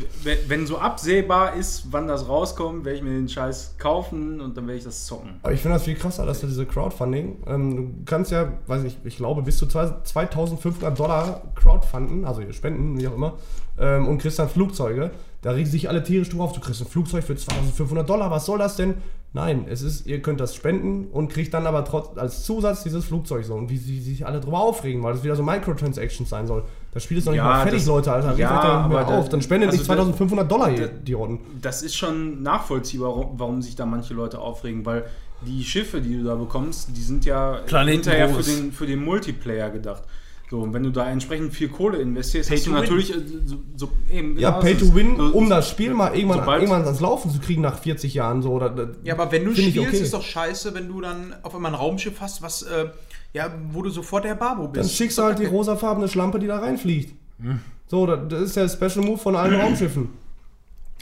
[0.49, 4.67] Wenn, so absehbar ist, wann das rauskommt, werde ich mir den Scheiß kaufen und dann
[4.67, 5.41] werde ich das zocken.
[5.43, 8.85] Aber ich finde das viel krasser, dass du diese Crowdfunding, ähm, du kannst ja, weiß
[8.85, 13.35] ich, ich glaube, bis zu zwei- 2500 Dollar crowdfunden, also spenden, wie auch immer,
[13.79, 15.11] ähm, und kriegst dann Flugzeuge.
[15.43, 18.59] Da regen sich alle tierisch drauf, du kriegst ein Flugzeug für 2500 Dollar, was soll
[18.59, 18.95] das denn?
[19.33, 23.05] Nein, es ist, ihr könnt das spenden und kriegt dann aber trotz, als Zusatz dieses
[23.05, 23.55] Flugzeug so.
[23.55, 26.65] Und wie sie sich alle drüber aufregen, weil das wieder so Microtransactions sein soll.
[26.95, 28.35] Das Spiel ist noch nicht Ja, mal fertig, das- Leute, Alter.
[28.37, 29.29] Ja, nicht aber da- auf.
[29.29, 31.41] Dann spendet also nicht da- 2500 Dollar, ihr da- Idioten.
[31.61, 35.05] Das ist schon nachvollziehbar, warum- sich da manche Leute aufregen, weil
[35.43, 39.69] die Schiffe, die du da bekommst, die sind ja hinterher für den, für den Multiplayer
[39.69, 40.03] gedacht.
[40.49, 43.57] So, und wenn du da entsprechend viel Kohle investierst, Pay hast du natürlich äh, so,
[43.75, 47.01] so eben Ja, Pay to Win, so- um das Spiel mal irgendwann, sobald- irgendwann ans
[47.01, 48.51] Laufen zu kriegen nach 40 Jahren so.
[48.53, 49.97] Oder, Ja, aber wenn du spielst, okay.
[49.99, 52.87] ist doch scheiße, wenn du dann auf einmal ein Raumschiff hast, was, äh,
[53.33, 54.85] ja, wo du sofort der Barbo bist.
[54.85, 57.13] Dann schickst du halt die rosafarbene Schlampe, die da reinfliegt.
[57.41, 57.59] Hm.
[57.89, 60.11] So, das das ist der Special Move von allen Raumschiffen.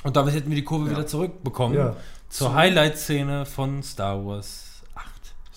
[0.05, 1.97] Und damit hätten wir die Kurve wieder zurückbekommen Ja.
[2.30, 4.64] zur Highlight-Szene von Star Wars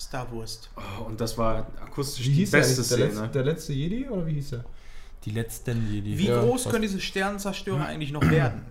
[0.08, 0.10] 8.
[0.10, 0.70] Star Wurst.
[0.76, 2.76] Oh, und das war akustisch Wie die hieß beste?
[2.76, 3.04] Der, Szene.
[3.04, 4.64] letzte, der letzte Jedi oder wie hieß der?
[5.24, 6.16] Die letzten Jedi.
[6.16, 8.62] Wie Ja, groß können diese Sternenzerstörer eigentlich noch werden?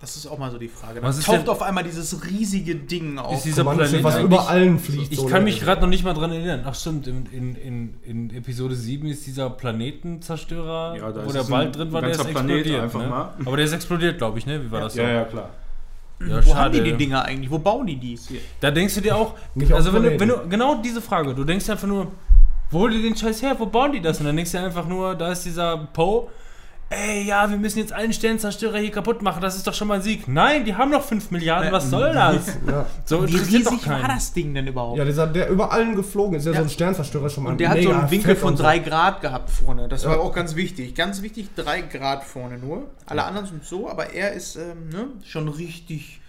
[0.00, 1.02] Das ist auch mal so die Frage.
[1.02, 3.34] Was Dann ist taucht denn- auf einmal dieses riesige Ding auf.
[3.36, 5.12] Ist dieser Planet was über allen fliegt.
[5.12, 6.62] Ich so, kann mich gerade noch nicht mal dran erinnern.
[6.64, 11.34] Ach stimmt, in, in, in, in Episode 7 ist dieser Planetenzerstörer, Ja, da wo ist
[11.34, 12.80] der Wald drin war, der ist Planet explodiert.
[12.82, 13.08] einfach ne?
[13.08, 13.34] mal.
[13.44, 14.64] Aber der ist explodiert, glaube ich, ne?
[14.64, 15.00] Wie war das so?
[15.00, 15.50] Ja, ja, klar.
[16.26, 17.50] Ja, Wo haben die die Dinger eigentlich?
[17.50, 18.18] Wo bauen die die?
[18.60, 19.34] Da denkst du dir auch,
[19.72, 22.08] also wenn du, wenn du, genau diese Frage, du denkst einfach nur,
[22.70, 24.18] wo holen die den Scheiß her, wo bauen die das?
[24.18, 26.28] Und dann denkst du einfach nur, da ist dieser Poe
[26.90, 29.94] ey, ja, wir müssen jetzt einen Sternzerstörer hier kaputt machen, das ist doch schon mal
[29.96, 30.26] ein Sieg.
[30.26, 32.46] Nein, die haben noch 5 Milliarden, was soll das?
[32.66, 32.86] Ja.
[33.04, 34.96] So Wie riesig war das Ding denn überhaupt?
[34.98, 36.62] ja, dieser, der über allen geflogen ist, ja, so Ja.
[36.64, 37.50] ein Sternzerstörer schon mal.
[37.50, 38.62] Und der hat so einen Winkel von und so.
[38.62, 39.88] 3 Grad gehabt vorne.
[39.88, 40.20] Das war Ja.
[40.20, 40.94] auch ganz wichtig.
[40.94, 42.84] Ganz wichtig, 3 Grad vorne nur.
[43.06, 46.20] Alle anderen sind so, aber er ist ähm, ne, schon richtig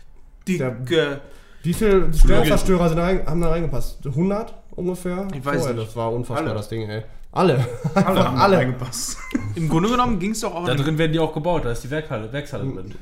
[0.48, 1.22] dicke.
[1.64, 4.00] Wie viele Sternzerstörer sind da rein, haben da reingepasst?
[4.06, 5.28] 100 ungefähr?
[5.34, 5.88] Ich weiß Vorher, nicht.
[5.90, 6.56] Das war unfassbar, Alle.
[6.56, 7.04] das Ding, ey.
[7.32, 7.66] Alle.
[7.94, 8.58] Alle haben alle.
[8.58, 9.18] reingepasst.
[9.56, 11.84] Im Grunde genommen ging es doch auch Da drin werden die auch gebaut, da ist
[11.84, 12.96] die Werkhalle, Werkshalle drin.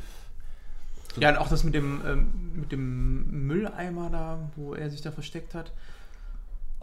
[1.20, 5.12] Ja, und auch das mit dem, ähm, mit dem Mülleimer da, wo er sich da
[5.12, 5.72] versteckt hat.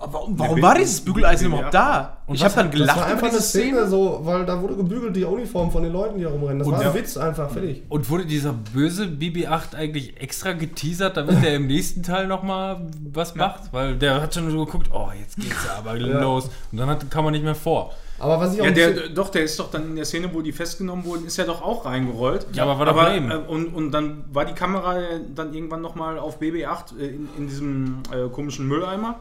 [0.05, 2.19] Aber warum, warum Ja, war dieses Bügeleisen überhaupt da?
[2.27, 3.87] Und ich habe dann hat- das gelacht war einfach eine Szene, Szene.
[3.89, 6.59] so, weil da wurde gebügelt, die Uniform von den Leuten, die da rumrennen.
[6.59, 6.95] Das Und war ein ja.
[6.95, 7.83] Witz einfach, fertig.
[7.89, 12.81] Und wurde dieser böse BB-8 eigentlich extra geteasert, damit er im nächsten Teil nochmal
[13.13, 13.73] was macht?
[13.73, 16.21] Weil der hat schon so geguckt, oh, jetzt geht's ja aber Ja.
[16.21, 16.51] los.
[16.71, 17.93] Und dann hat, kam man nicht mehr vor.
[18.19, 20.41] Aber was ich auch Ja, der, doch, der ist doch dann in der Szene, wo
[20.41, 22.47] die festgenommen wurden, ist er doch auch reingerollt.
[22.53, 23.35] Ja, aber war doch lame.
[23.35, 24.97] äh, und, und dann war die Kamera
[25.35, 29.17] dann irgendwann nochmal auf BB8 äh, in, in diesem äh, komischen Mülleimer.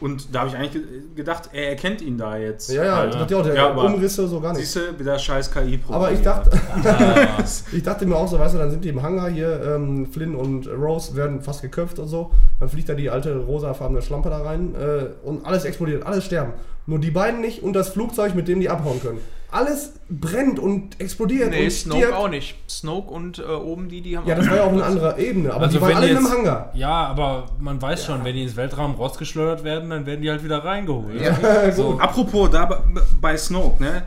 [0.00, 0.82] Und da habe ich eigentlich ge
[1.14, 2.68] gedacht, er erkennt ihn da jetzt.
[2.72, 3.16] ja, ja, Halt.
[3.16, 4.62] hat ja der Ja, Umrisse so gar nicht.
[4.68, 6.50] Siehst du, wieder scheiß ki Aber ich dachte,
[6.84, 7.38] Ah,
[7.72, 10.34] ich dachte mir auch so, weißt du, dann sind die im Hangar hier, ähm, Flynn
[10.34, 12.32] und Rose werden fast geköpft und so.
[12.58, 16.54] Dann fliegt da die alte rosafarbene Schlampe da rein äh, und alles explodiert, alles sterben.
[16.86, 19.20] Nur die beiden nicht und das Flugzeug, mit dem die abhauen können.
[19.54, 22.14] Alles brennt und explodiert Nee, und Snoke stirbt.
[22.18, 22.56] auch nicht.
[22.68, 25.52] Snoke und äh, oben die, die haben Ja, das war ja auch eine andere Ebene,
[25.54, 26.70] aber Also die waren alle jetzt- im Hangar.
[26.74, 30.42] ja, aber man weiß schon, wenn die ins Weltraum rausgeschleudert werden, dann werden die halt
[30.42, 31.20] wieder reingeholt.
[31.20, 31.92] Ja, So.
[31.92, 32.00] gut.
[32.00, 32.82] Apropos, da
[33.20, 34.02] bei- Snoke, ne?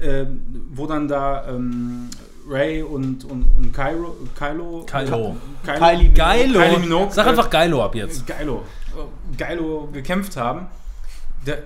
[0.00, 2.08] Ähm, wo dann da ähm,
[2.48, 5.36] Ray und, und, und Kylo, Kylo, Kylo.
[5.64, 6.06] Kylo.
[6.14, 6.52] Geilo.
[6.60, 8.24] Kylie Minogue, Sag äh, einfach Geilo ab jetzt.
[8.26, 8.62] Geilo,
[9.36, 10.66] Geilo gekämpft haben.
[11.46, 11.58] Der,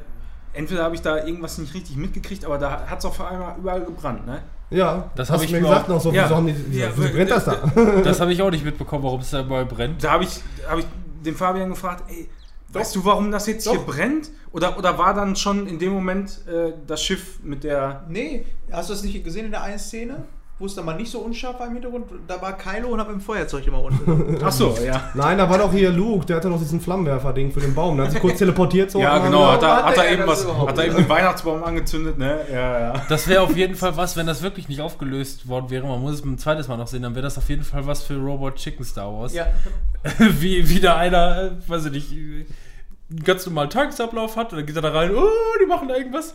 [0.57, 3.85] entweder habe ich da irgendwas nicht richtig mitgekriegt, aber da hat es auf einmal überall
[3.85, 4.43] gebrannt, ne?
[4.71, 6.25] Ja, Das hast hab du ich mir gesagt noch so, Ja.
[6.25, 7.57] wieso, haben die, Ja, wieso brennt das da?
[8.05, 10.03] Das habe ich auch nicht mitbekommen, warum es da überall brennt.
[10.03, 10.87] Da habe ich, hab ich
[11.25, 12.29] den Fabian gefragt, ey,
[12.71, 13.87] weißt du, warum das jetzt hier Doch.
[13.87, 14.31] brennt?
[14.53, 18.05] Oder, oder war dann schon in dem Moment äh, das Schiff mit der.
[18.09, 20.25] Nee, hast du das nicht gesehen in der einen Szene?
[20.59, 22.07] Wo es dann mal nicht so unscharf war im Hintergrund?
[22.27, 24.43] Da war Kylo und hab im Feuerzeug immer unten.
[24.43, 25.11] Achso, ja.
[25.13, 27.99] Nein, da war doch hier Luke, der hatte doch diesen Flammenwerfer-Ding für den Baum.
[27.99, 28.99] Der hat sich kurz teleportiert so.
[28.99, 31.09] Ja, und genau, hat er, hat hat er eben das was, hat er eben den
[31.11, 32.41] Weihnachtsbaum angezündet, ne?
[32.51, 33.03] Ja, ja.
[33.11, 35.87] Das wäre auf jeden Fall was, wenn das wirklich nicht aufgelöst worden wäre.
[35.87, 38.03] Man muss es ein zweites Mal noch sehen, dann wäre das auf jeden Fall was
[38.03, 39.35] für Robot Chicken Star Wars.
[39.35, 39.49] ja,
[40.19, 44.77] Wie wieder einer, äh, weiß ich nicht, einen ganz normalen Tagesablauf hat und dann geht
[44.77, 45.29] er da rein, oh,
[45.61, 46.35] die machen da irgendwas.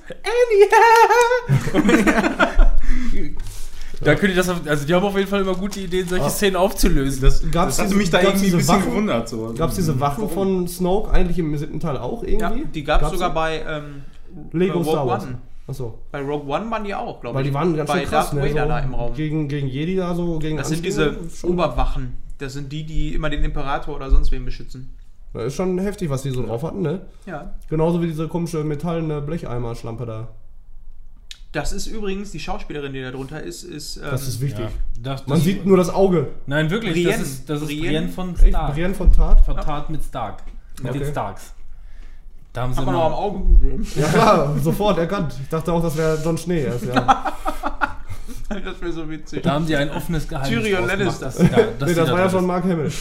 [1.73, 2.67] Annie!
[4.03, 6.25] Da könnte ich das, auf, also die haben auf jeden Fall immer gute Ideen, solche
[6.25, 6.29] Ah.
[6.29, 7.21] Szenen aufzulösen.
[7.21, 8.89] Das, Gab's das diese- mich da gab's irgendwie ein diese bisschen Waffen?
[8.91, 9.29] gewundert.
[9.29, 9.53] So.
[9.57, 12.65] Gab es diese Waffen von Snoke eigentlich im siebten Teil auch ja, irgendwie?
[12.65, 13.35] die gab es sogar die?
[13.35, 14.03] bei ähm,
[14.53, 15.23] Lego bei Star Rogue Wars.
[15.25, 15.37] One.
[15.67, 15.99] Achso.
[16.11, 17.49] Bei Rogue One waren die auch, glaube Weil ich.
[17.49, 18.49] die waren ganz bei schön krass, Darth ne?
[18.49, 19.13] Vader So da im Raum.
[19.13, 21.17] Gegen, gegen Jedi da so, gegen Das sind Anspielungen.
[21.29, 22.13] diese Schon- Oberwachen.
[22.39, 24.89] Das sind die, die immer den Imperator oder sonst wen beschützen.
[25.33, 27.01] Das ist schon heftig, was die so drauf hatten, ne?
[27.25, 27.53] Ja.
[27.69, 30.27] Genauso wie diese komische metallene Blecheimer-Schlampe da.
[31.51, 33.97] Das ist übrigens, die Schauspielerin, die da drunter ist, ist.
[33.97, 34.65] Ähm, Das ist wichtig.
[34.65, 34.71] Ja,
[35.01, 36.27] das, Man das- sieht nur das Auge.
[36.45, 37.11] Nein, wirklich, Brienne.
[37.11, 37.81] das ist, das ist Brienne.
[37.87, 38.35] Brienne von?
[38.37, 38.73] Stark.
[38.73, 39.43] Brienne von Tat?
[39.43, 40.43] Vertat mit Stark.
[40.81, 41.11] Mit den Okay.
[41.11, 41.53] Starks.
[42.53, 43.87] Da haben sie Hat man auch am immer, Auge gegeben.
[43.95, 45.35] Ja klar, sofort erkannt.
[45.41, 46.63] Ich dachte auch, das wäre John Schnee.
[46.63, 47.33] erst, ja.
[48.49, 49.43] Das wäre so witzig.
[49.43, 51.29] da haben sie ein offenes Geheimnis Tyrion Lannister.
[51.29, 51.51] gemacht.
[51.79, 52.45] Ja, nee, das war ja schon.
[52.45, 52.91] Mark Hamill.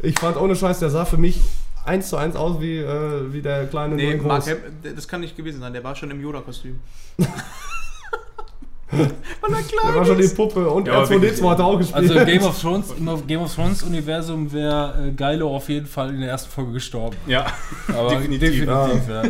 [0.00, 1.40] Ich fand ohne Scheiß, der sah für mich
[1.84, 4.56] eins zu eins aus wie, äh, wie der kleine Nee, Mark groß.
[4.94, 5.72] Das kann nicht gewesen sein.
[5.72, 6.80] Der war schon im Yoda-Kostüm.
[8.92, 11.96] Der war schon die Puppe und Ja, aber R2D2 wirklich, hat er auch gespielt.
[11.96, 15.86] Also im Game of Thrones, im Game of Thrones Universum wäre äh, Geilo auf jeden
[15.86, 17.16] Fall in der ersten Folge gestorben.
[17.26, 17.46] Ja,
[17.88, 18.50] Aber Definitiv.
[18.66, 19.22] definitiv ja.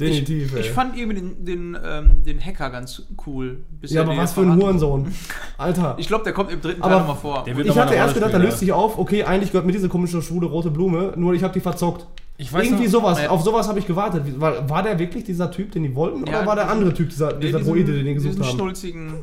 [0.00, 0.60] Definitiv, ey.
[0.60, 3.58] Ich fand irgendwie den, den, ähm, den Hacker ganz cool.
[3.80, 5.12] bis ja, er aber was für ein Hurensohn.
[5.56, 5.96] Alter.
[5.98, 7.44] Ich glaube, der kommt im dritten Aber Teil nochmal vor.
[7.44, 9.88] der wird Ich hatte erst gedacht, da löst sich auf, okay, eigentlich gehört mir diese
[9.88, 12.06] komische schwule rote Blume, nur ich habe die verzockt.
[12.40, 14.22] Ich weiß Irgendwie noch, sowas, auf sowas habe ich gewartet.
[14.24, 16.94] Wie- War, war der wirklich dieser Typ, den die wollten, Ja, oder war der andere
[16.94, 18.54] Typ, dieser, Nee, dieser diesen- Droide, den die gesucht diesen haben?
[18.56, 19.14] schnulzigen,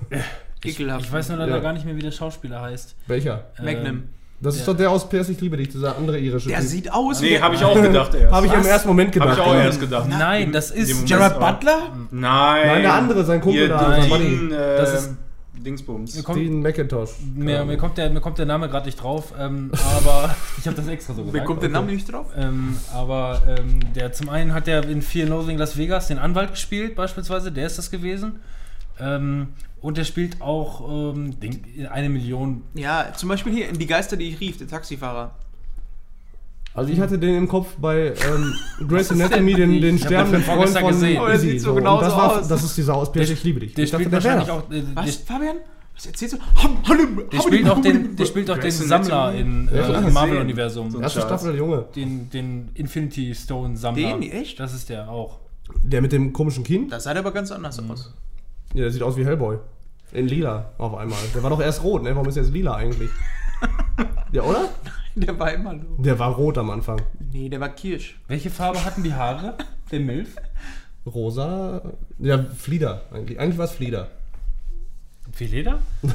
[0.63, 1.05] ich, ekelhaften.
[1.07, 1.59] ich weiß nur leider Ja.
[1.61, 2.95] gar nicht mehr, wie der Schauspieler heißt.
[3.07, 3.45] Welcher?
[3.63, 3.85] Magnum.
[3.85, 4.03] Ähm,
[4.41, 4.73] Das ist Ja.
[4.73, 6.67] doch der aus PS Ich liebe dich, dieser andere irische Der Typ.
[6.67, 8.33] sieht aus nee, habe ich auch gedacht erst.
[8.33, 9.37] Habe ich im ersten Moment Hab gedacht.
[9.39, 10.09] ich auch erst gedacht.
[10.09, 11.39] Nein, das ist Gerard.
[11.39, 11.77] Butler?
[12.11, 12.67] Nein.
[12.67, 15.13] Nein, der andere, sein Kumpel da, Dean, äh, Das ist-
[15.65, 16.15] Dingsbums.
[16.15, 17.11] Mir kommt, Dean McIntosh.
[17.35, 20.77] mir, mir, kommt der, mir kommt der Name gerade nicht drauf, ähm, aber ich habe
[20.77, 21.33] das extra so gesagt.
[21.33, 22.27] Wer kommt der Name nicht drauf?
[22.37, 26.51] Ähm, aber ähm, der zum einen hat der in Fear Loathing Las Vegas den Anwalt
[26.51, 28.39] gespielt, beispielsweise, der ist das gewesen.
[28.99, 29.49] Ähm,
[29.81, 32.63] und der spielt auch ähm, den, eine Million.
[32.73, 35.35] Ja, zum Beispiel hier in Die Geister, die ich rief, der Taxifahrer.
[36.75, 38.53] Also ich hatte den im Kopf bei ähm,
[38.87, 41.21] Grey's Anatomy, den, den Ich hab sterbenden den Freund von gesehen.
[41.21, 42.47] Oh, der sieht so und genauso das, war, aus.
[42.49, 43.73] das ist dieser aus PS, ich liebe dich.
[43.73, 44.69] Der ich dachte, spielt der wahrscheinlich auch.
[44.69, 45.55] Äh, Was, der, Fabian?
[45.95, 46.61] Was erzählst du?
[46.61, 51.01] Ham, Hallim, der spielt auch den, der spielt auch den Sammler in, äh, im Marvel-Universum.
[51.01, 51.29] Erste Schatz.
[51.29, 51.85] Staffel, der Junge.
[51.95, 54.17] Den, den Infinity Stone Sammler.
[54.17, 54.29] Den?
[54.29, 54.59] Echt?
[54.59, 55.39] Das ist der auch.
[55.81, 56.89] Der mit dem komischen Kinn?
[56.89, 58.13] Das sah aber ganz anders aus.
[58.73, 59.57] Ja, der sieht aus wie Hellboy.
[60.11, 61.17] In lila auf einmal.
[61.33, 62.13] Der war doch erst rot, ne?
[62.13, 63.09] Warum ist er jetzt lila eigentlich?
[64.31, 64.69] Ja, oder?
[65.15, 66.01] Der war immer so.
[66.03, 67.01] Der war rot am Anfang.
[67.31, 68.19] Nee, der war Kirsch.
[68.27, 69.55] Welche Farbe hatten die Haare?
[69.91, 70.35] Der Milf?
[71.05, 71.81] Rosa.
[72.19, 73.39] Ja, Flieder eigentlich.
[73.39, 74.09] Eigentlich war es Flieder.
[75.37, 75.79] Wie Leder?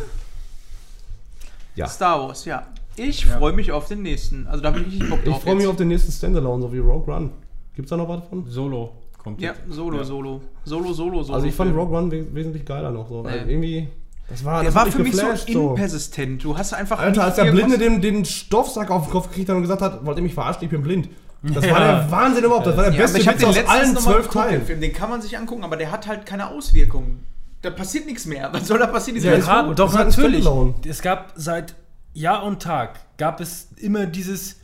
[1.77, 1.87] Ja.
[1.87, 2.67] Star Wars, ja.
[2.97, 4.47] Ich freue mich auf den nächsten.
[4.49, 5.43] Also da habe ich richtig Bock Ich drauf.
[5.43, 7.31] freue mich auf den nächsten Standalone, so wie Rogue One.
[7.75, 8.45] Gibt's da noch was von?
[8.47, 9.55] Solo kommt Ja.
[9.69, 10.05] Solo, Ja.
[10.05, 10.41] Solo.
[10.65, 11.35] Solo, Solo, Solo.
[11.37, 11.75] Also ich fand.
[11.75, 13.09] Rogue One we wesentlich geiler noch.
[13.09, 13.23] So.
[13.23, 13.29] Nee.
[13.29, 13.89] Also irgendwie.
[14.31, 15.71] Das war, Der das war für mich so geflasht, so.
[15.71, 16.45] inpersistent.
[16.45, 16.99] Du hast einfach.
[17.01, 20.07] Alter, als der Blinde den, den Stoffsack auf den Kopf gekriegt hat und gesagt hat,
[20.07, 21.09] wollt ihr mich verarschen, ich bin blind.
[21.43, 21.73] Das Ja.
[21.73, 22.67] war der Wahnsinn überhaupt.
[22.67, 24.65] Das war der Ja, beste ich habe Witz den aus allen zwölf den Teilen.
[24.67, 24.81] Film.
[24.81, 27.25] Den kann man sich angucken, aber der hat halt keine Auswirkungen.
[27.63, 28.51] Da passiert nichts mehr.
[28.53, 29.19] Was soll da passieren?
[29.21, 30.47] Die Ja, Ja, doch, natürlich.
[30.87, 31.75] Es gab seit
[32.13, 34.57] Jahr und Tag gab es immer dieses,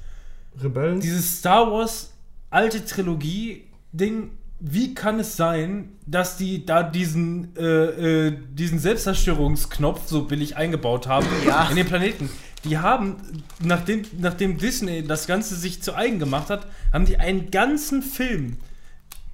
[0.63, 1.01] Rebellen.
[1.01, 2.13] dieses Star Wars
[2.51, 4.31] alte Trilogie-Ding.
[4.59, 11.07] Wie kann es sein, dass die da diesen, äh, äh, diesen Selbstzerstörungsknopf so billig eingebaut
[11.07, 11.69] haben Ja.
[11.69, 12.31] in den Planeten?
[12.65, 13.17] Die haben,
[13.63, 18.57] nachdem, nachdem Disney das Ganze sich zu eigen gemacht hat, haben die einen ganzen Film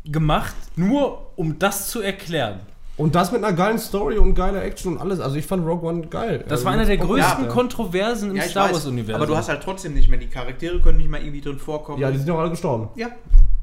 [0.04, 2.60] gemacht, nur um das zu erklären.
[2.96, 5.18] Und das mit einer geilen Story und geiler Action und alles.
[5.20, 6.40] Also ich fand Rogue One geil.
[6.44, 9.14] Das also war einer der größten gemacht, Kontroversen im Ja, Star Wars-Universum.
[9.14, 10.18] Aber du hast halt trotzdem nicht mehr.
[10.18, 12.00] Die Charaktere können nicht mehr irgendwie drin vorkommen.
[12.00, 12.88] Ja, die sind auch alle gestorben.
[12.96, 13.08] ja.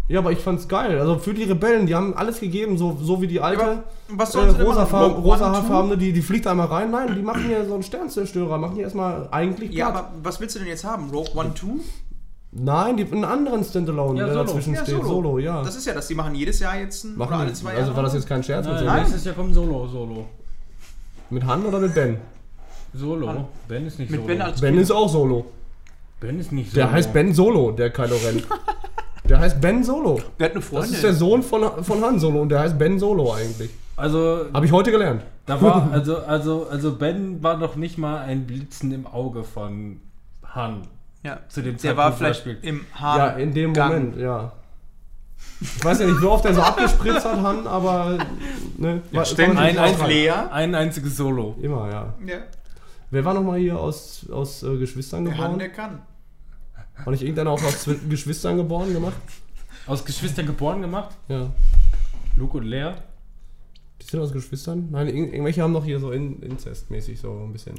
[0.10, 1.00] Ja, aber ich fand's geil.
[1.00, 4.34] Also für die Rebellen, die haben alles gegeben, so, so wie die alte Aber was
[4.34, 6.90] äh, One, rosafarbene, die, die fliegt einmal rein.
[6.90, 10.06] Nein, die machen hier so einen Sternzerstörer, machen die erstmal eigentlich Ja, platt.
[10.06, 11.12] aber was willst du denn jetzt haben?
[11.12, 11.68] Rogue One 2?
[12.52, 14.46] Nein, die einen anderen Standalone, Ja, der Solo.
[14.48, 15.04] dazwischen Ja, steht.
[15.04, 15.62] Solo, ja.
[15.62, 16.08] Das ist ja das.
[16.08, 17.84] Die machen jedes Jahr jetzt einen, machen oder alle zwei Jahre.
[17.84, 18.98] also war das jetzt kein Scherz mit, Nein, Solo?
[18.98, 20.26] nächstes Jahr kommt Solo, Solo.
[21.30, 22.18] mit Han oder mit Ben?
[22.96, 23.46] Solo.
[23.68, 24.28] Ben ist nicht mit Solo.
[24.28, 25.46] Ben als Ben ist auch Solo.
[26.20, 26.84] Ben ist nicht Solo.
[26.84, 28.42] Der heißt Ben Solo, der Kylo Ren.
[29.30, 30.20] der heißt Ben Solo.
[30.40, 30.94] Der hat eine Das Freundin.
[30.94, 33.70] ist der Sohn von, von Han Solo und der heißt Ben Solo eigentlich.
[33.96, 35.24] Also, Habe ich heute gelernt.
[35.46, 40.00] da war, also, also, also Ben war noch nicht mal ein Blitzen im Auge von
[40.54, 40.82] Han.
[41.24, 41.40] ja.
[41.50, 43.18] Zu dem Der war Zeitpunkt, wo er vielleicht im Haar.
[43.18, 44.54] Ja, in dem Moment, ja.
[45.62, 48.18] Ich weiß ja nicht, wie oft er so abgespritzt hat, Han, aber.
[48.78, 51.56] Ne, war- kann man Ein, ein, ein einziges Solo.
[51.62, 52.14] Immer, ja.
[52.26, 52.38] Ja.
[53.12, 55.60] Wer war nochmal hier aus, aus äh, Geschwistern Der Han, geboren?
[55.60, 56.00] der kann.
[57.04, 59.16] War nicht irgendeiner auch aus Geschwistern geboren gemacht?
[59.88, 61.16] Aus Geschwistern geboren gemacht.
[61.28, 61.50] Ja.
[62.36, 62.92] Luke und Lea.
[64.02, 64.88] Die sind aus Geschwistern?
[64.92, 67.76] Nein, irg irgendwelche haben noch hier so in, Inzestmäßig so ein bisschen.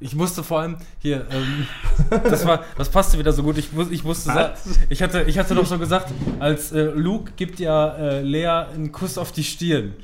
[0.00, 1.66] Ich musste vor allem hier, ähm,
[2.10, 3.58] das war, das passte wieder so gut.
[3.58, 4.54] Ich, muss, ich musste sagen,
[4.88, 8.92] ich hatte, ich hatte doch so gesagt, als äh, Luke gibt ja äh, Lea einen
[8.92, 9.94] Kuss auf die Stirn.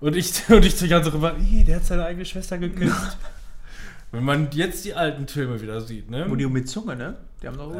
[0.00, 3.18] Und ich, und ich die ganze rüber, "Ih, der hat seine eigene Schwester geküsst.
[4.12, 6.26] Wenn man jetzt die alten Filme wieder sieht, ne?
[6.28, 7.16] Wo die mit Zunge, ne?
[7.42, 7.72] Die haben doch.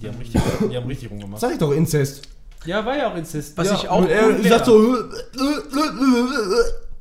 [0.00, 1.40] Die haben richtig, die haben richtig rumgemacht.
[1.40, 2.22] Sag ich doch Inzest.
[2.64, 3.56] Ja, war ja auch Inzest.
[3.56, 4.96] Was ja, ich auch er cool sagt so.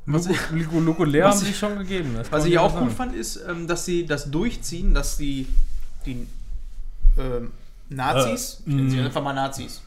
[0.06, 2.16] Was ich, Luke und Lea Was haben ich- sich schon gegeben.
[2.18, 2.90] das was ich auch sagen.
[2.90, 5.48] fand, ist, ähm, dass sie das durchziehen, dass die,
[6.06, 6.26] die
[7.18, 7.52] ähm,
[7.90, 9.06] Nazis, Äh, nennen sie mh.
[9.06, 9.82] einfach mal Nazis,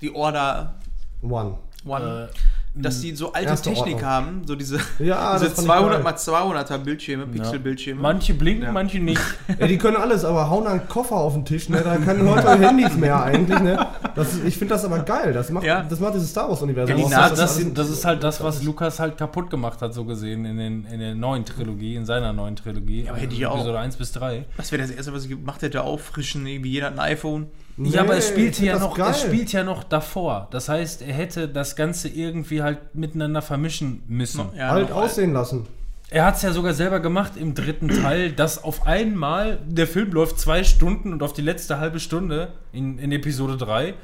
[0.00, 0.74] die Order
[1.22, 1.58] One.
[1.86, 2.34] One, Äh,
[2.76, 4.10] dass die so alte Erste Technik Ordnung.
[4.10, 6.02] haben, so diese, Ja, diese das fand ich 200 geil.
[6.02, 8.00] mal 200er Bildschirme, Pixelbildschirme.
[8.00, 8.72] Manche blinken, Ja.
[8.72, 9.20] manche nicht.
[9.58, 11.80] Ja, die können alles, aber hauen einen Koffer auf den Tisch, ne?
[11.84, 13.86] Da können heute Handys mehr eigentlich, ne?
[14.16, 15.32] Das ist, ich finde das aber geil.
[15.32, 15.82] Das macht, Ja.
[15.88, 16.90] das macht dieses Star Wars-Universum.
[16.90, 19.50] Ja, die aus, Nazis dass das, alles- das ist halt das, was Lukas halt kaputt
[19.50, 23.04] gemacht hat, so gesehen, in, den, in der neuen Trilogie, in seiner neuen Trilogie.
[23.04, 23.54] Ja, aber hätte ich auch.
[23.54, 24.46] Episode 1 bis 3.
[24.56, 27.46] Das wäre das erste, was ich gemacht hätte, auffrischen, irgendwie jeder hat ein iPhone.
[27.76, 29.10] Nee, ja, aber es ich spielt find ja noch, geil.
[29.10, 30.48] es spielt ja noch davor.
[30.52, 34.44] Das heißt, er hätte das Ganze irgendwie halt miteinander vermischen müssen.
[34.56, 35.66] Ja, Alt noch- aussehen lassen.
[36.10, 40.12] Er hat es ja sogar selber gemacht im dritten Teil, dass auf einmal der Film
[40.12, 43.94] läuft zwei Stunden und auf die letzte halbe Stunde in, in Episode 3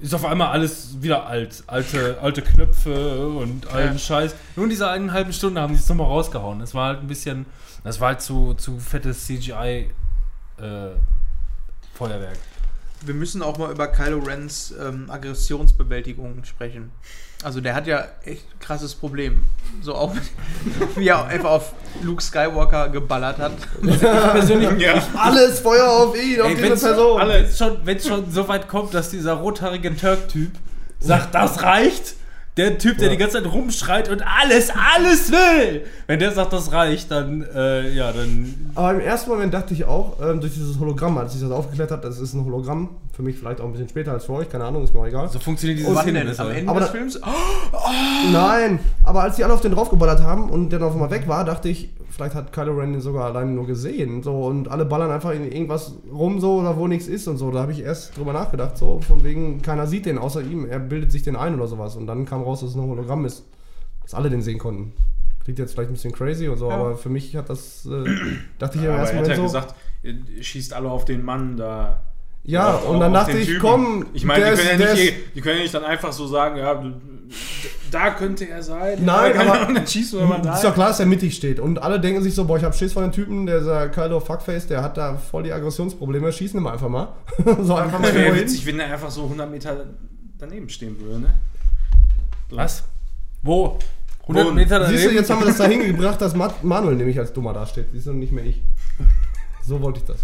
[0.00, 1.64] ist auf einmal alles wieder alt.
[1.66, 3.98] Alte, alte Knöpfe und alten Ja.
[3.98, 4.34] Scheiß.
[4.56, 6.60] Nur in dieser einen halben Stunde haben sie es nochmal rausgehauen.
[6.60, 7.44] Das war halt ein bisschen,
[7.84, 9.90] das war halt zu, zu fettes CGI
[10.58, 10.90] äh,
[11.92, 12.38] Feuerwerk.
[13.02, 16.90] Wir müssen auch mal über Kylo Rens ähm, Aggressionsbewältigung sprechen.
[17.44, 19.44] Also der hat ja echt krasses Problem.
[19.80, 20.14] So auch
[20.96, 21.72] wie er einfach auf
[22.02, 23.52] Luke Skywalker geballert hat.
[23.82, 25.00] Ich persönlich, Ja.
[25.14, 27.28] Alles Feuer auf ihn, auf Ey, diese Person.
[27.28, 30.50] Wenn's schon, wenn's schon so weit kommt, dass dieser rothaarige Turk-Typ
[30.98, 32.14] sagt, das reicht,
[32.58, 33.12] Der Typ, der Ja.
[33.12, 35.84] die ganze Zeit rumschreit und alles, alles will.
[36.08, 38.72] Wenn der sagt, das reicht, dann, äh, ja, dann.
[38.74, 41.90] Aber im ersten Moment dachte ich auch, ähm, durch dieses Hologramm, als ich das aufgeklärt
[41.92, 42.90] habe, das ist ein Hologramm.
[43.12, 45.06] Für mich vielleicht auch ein bisschen später als für euch, keine Ahnung, ist mir auch
[45.06, 45.28] egal.
[45.28, 46.42] So funktioniert dieses besser.
[46.44, 47.20] Am Ende Aber des Films?
[48.32, 51.26] Nein, aber als die alle auf den draufgeballert haben und der dann auf einmal weg
[51.26, 54.22] war, dachte ich, vielleicht hat Kylo Ren den sogar alleine nur gesehen.
[54.22, 57.50] So, und alle ballern einfach in irgendwas rum, so, oder wo nichts ist und so.
[57.50, 60.78] Da habe ich erst drüber nachgedacht, so, von wegen, keiner sieht den außer ihm, er
[60.78, 61.96] bildet sich den ein oder sowas.
[61.96, 63.44] Und dann kam raus, dass es ein Hologramm ist.
[64.02, 64.92] Dass alle den sehen konnten.
[65.44, 68.04] Klingt jetzt vielleicht ein bisschen crazy und so, aber für mich hat das, äh,
[68.58, 69.42] dachte ich im aber er hat ja so.
[69.44, 69.74] gesagt,
[70.40, 72.00] schießt alle auf den Mann da.
[72.50, 73.60] Ja, Auf- und dann dachte ich, Typen.
[73.60, 76.12] komm, Ich meine, der die, können ja der nicht, die können ja nicht dann einfach
[76.12, 76.82] so sagen, ja,
[77.90, 78.98] da könnte er sein.
[79.04, 80.54] Nein, ja, aber- dann schießt du immer da.
[80.54, 81.60] Ist doch klar, dass er mittig steht.
[81.60, 84.20] Und alle denken sich so, boah, ich hab Schiss von dem Typen, der ist Kylo
[84.20, 87.08] Fuckface, der hat da voll die Aggressionsprobleme, schießen wir einfach mal.
[87.62, 89.84] so einfach mal Das wäre witzig, wenn er einfach so 100 Meter
[90.38, 91.34] daneben stehen würde, ne?
[92.50, 92.56] So.
[92.56, 92.84] Was?
[93.42, 93.78] Wo?
[94.22, 94.50] 100 Wo?
[94.52, 94.96] Meter daneben?
[94.98, 97.86] Siehst du, jetzt haben wir das dahin gebracht, dass Ma- Manuel nämlich als dummer dasteht.
[97.92, 98.62] Siehst du, nicht mehr ich.
[99.66, 100.18] So wollte ich das.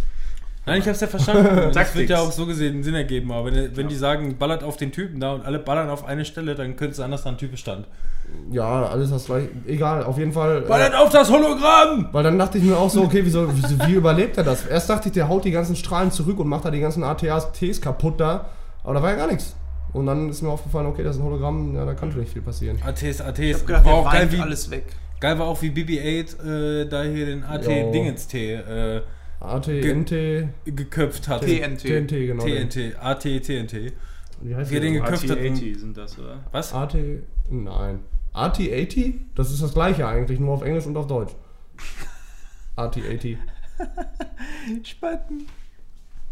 [0.66, 1.70] Nein, ich hab's ja verstanden.
[1.74, 3.30] das wird ja auch so gesehen Sinn ergeben.
[3.32, 6.24] Aber wenn, wenn die sagen, ballert auf den Typen da und alle ballern auf eine
[6.24, 7.86] Stelle, dann könnte es sein, dass da ein Typ stand.
[8.50, 9.48] Ja, alles das gleich.
[9.66, 10.64] Egal, auf jeden Fall.
[10.64, 12.08] Äh, Ballert auf das Hologramm!
[12.12, 14.66] weil dann dachte ich mir auch so, okay, wieso, wieso, wie überlebt er das?
[14.66, 17.80] Erst dachte ich, der haut die ganzen Strahlen zurück und macht da die ganzen ATATs
[17.82, 18.46] kaputt da.
[18.82, 19.54] Aber da war ja gar nichts.
[19.92, 22.32] Und dann ist mir aufgefallen, okay, das ist ein Hologramm, ja, da kann schon nicht
[22.32, 22.78] viel passieren.
[22.84, 23.38] ATs, ATs.
[23.38, 24.86] Ich hab gedacht, war der auch geil wie, alles weg.
[25.20, 27.44] geil war auch wie BB-8 äh, da hier den.
[27.44, 29.02] AT-Dingens-T äh,
[29.40, 31.42] AT, NT, geköpft hat.
[31.42, 31.80] TNT.
[31.82, 32.44] TNT, genau.
[32.44, 33.92] TNT, AT, TNT.
[34.40, 34.80] Wie heißt der?
[34.80, 35.54] den geköpft hatten.
[35.54, 36.44] AT-80 sind das, oder?
[36.52, 36.72] Was?
[36.72, 36.96] AT,
[37.50, 38.00] nein.
[38.34, 39.14] AT80?
[39.34, 41.32] Das ist das gleiche eigentlich, nur auf Englisch und auf Deutsch.
[42.76, 43.38] AT80.
[44.82, 45.46] Spaten.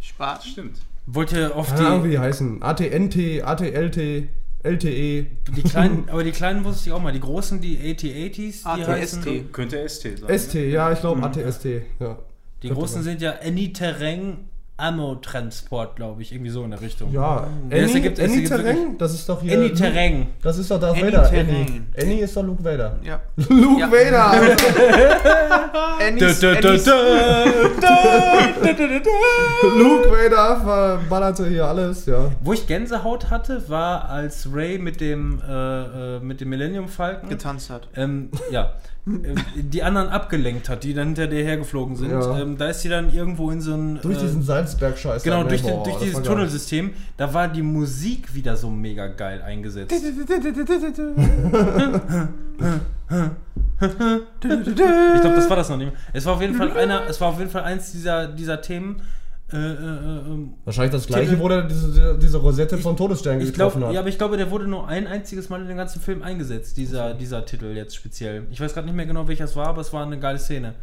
[0.01, 0.49] Spaten.
[0.49, 0.79] Stimmt.
[1.07, 2.63] Wollt ihr auf Keine Ahnung, wie die, die heißen.
[2.63, 4.29] ATNT, ATLT,
[4.63, 5.27] LTE.
[5.57, 7.13] die kleinen, aber die kleinen wusste ich auch mal.
[7.13, 8.89] Die großen, die AT-80s, die ATST.
[8.89, 9.53] heißen.
[9.53, 10.39] Könnte ST sein.
[10.39, 11.67] ST, ja, ich glaube ATST.
[11.99, 12.19] Ja.
[12.63, 14.49] Die großen sind ja Any-Terrain
[14.83, 16.33] Ammo-Transport, glaube ich.
[16.33, 17.13] Irgendwie so in der Richtung.
[17.13, 18.99] Ja, Ja, es Any, ergibt- es Any Terrain?
[18.99, 19.57] Das ist doch hier.
[19.59, 20.27] Any-Terrain.
[20.43, 21.31] Das ist doch Darth Any Vader.
[21.31, 21.49] Terrain.
[21.49, 21.83] Annie.
[22.01, 22.99] Annie ist doch Luke Vader.
[23.05, 23.21] Ja.
[23.49, 23.91] Luke Ja.
[23.91, 24.33] Vader!
[29.79, 32.31] Luke Vader verballerte hier alles, ja.
[32.43, 37.29] Wo ich Gänsehaut hatte, war als Ray mit dem, äh, äh, mit dem Millennium Falcon
[37.29, 37.89] getanzt hat.
[37.97, 38.73] ähm, ja,
[39.07, 42.11] äh, die anderen abgelenkt hat, die dann hinter dir hergeflogen sind.
[42.11, 42.39] Ja.
[42.39, 43.99] Ähm, da ist sie dann irgendwo in so ein.
[44.03, 44.43] Durch äh, diesen
[44.73, 45.23] Salzberg-Scheiß.
[45.23, 46.25] Genau, durch, den, durch dieses geil.
[46.25, 49.93] Tunnelsystem, da war die Musik wieder so mega geil eingesetzt.
[49.93, 50.01] Ich
[54.41, 56.01] glaube, das war das noch nicht mehr.
[56.13, 59.03] Es war auf jeden Fall einer, es war auf jeden Fall eins dieser, dieser Themen.
[59.53, 63.81] Äh, äh, äh, Wahrscheinlich das gleiche, wo der diese, diese Rosette von Todesstern ich getroffen
[63.81, 63.95] glaube, hat.
[63.95, 66.79] ja, aber ich glaube, der wurde nur ein einziges Mal in den ganzen Film eingesetzt,
[66.79, 68.47] dieser, dieser Titel jetzt speziell.
[68.51, 70.75] Ich weiß gerade nicht mehr genau, welcher es war, aber es war eine geile Szene.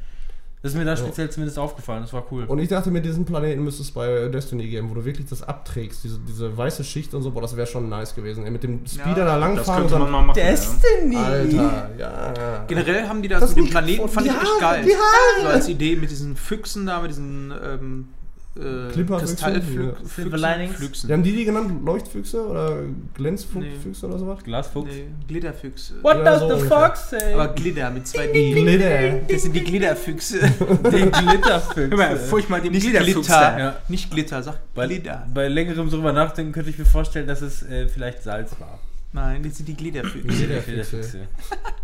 [0.62, 2.44] Das ist mir da speziell zumindest aufgefallen, das war cool.
[2.44, 5.42] Und ich dachte mir, diesen Planeten müsste es bei Destiny geben, wo du wirklich das
[5.42, 8.44] abträgst, diese, diese weiße Schicht und so, boah, das wäre schon nice gewesen.
[8.44, 10.12] Ey, mit dem Speeder Ja, da Das langfahren und könnte man dann.
[10.12, 10.36] mal machen.
[10.36, 11.16] Destiny!
[11.16, 12.66] Alter, ja.
[12.68, 14.84] Generell haben die das, Das mit dem Planeten, fand ich echt geil.
[14.84, 15.42] die Haare.
[15.44, 18.08] So als Idee mit diesen Füchsen da, mit diesen ähm,
[18.56, 19.84] äh, Clipperfüchsen, Kristallfüchsen.
[19.86, 20.10] ja.
[20.16, 20.76] Silver Linings.
[20.76, 21.08] Füchsen.
[21.08, 22.80] Die haben die die genannt Leuchtfüchse oder
[23.14, 24.44] Glänzfüchse oder sowas?
[24.44, 24.90] Glasfuchs.
[24.92, 25.96] Nee, Glitterfüchse.
[26.04, 26.80] What Ja, does so the ungefähr.
[26.88, 27.34] fox say?
[27.34, 28.52] Aber Glitter mit zwei D.
[28.54, 29.20] Glitter.
[29.32, 30.40] Das sind die Glitterfüchse.
[30.92, 31.90] Den Glitterfüchse.
[31.90, 33.60] Hör mal, furchtbar die Nicht Glitter.
[33.60, 33.76] Ja.
[33.88, 35.26] Nicht Glitter, sag Bei, Glitter.
[35.34, 38.80] bei längerem drüber nachdenken könnte ich mir vorstellen, dass es äh, vielleicht Salz war.
[39.14, 40.28] Nein, das sind die Glitterfüchse.
[40.28, 41.28] Glitterfüchse.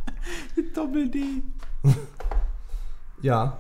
[0.75, 1.19] Doppel D.
[3.21, 3.57] Ja.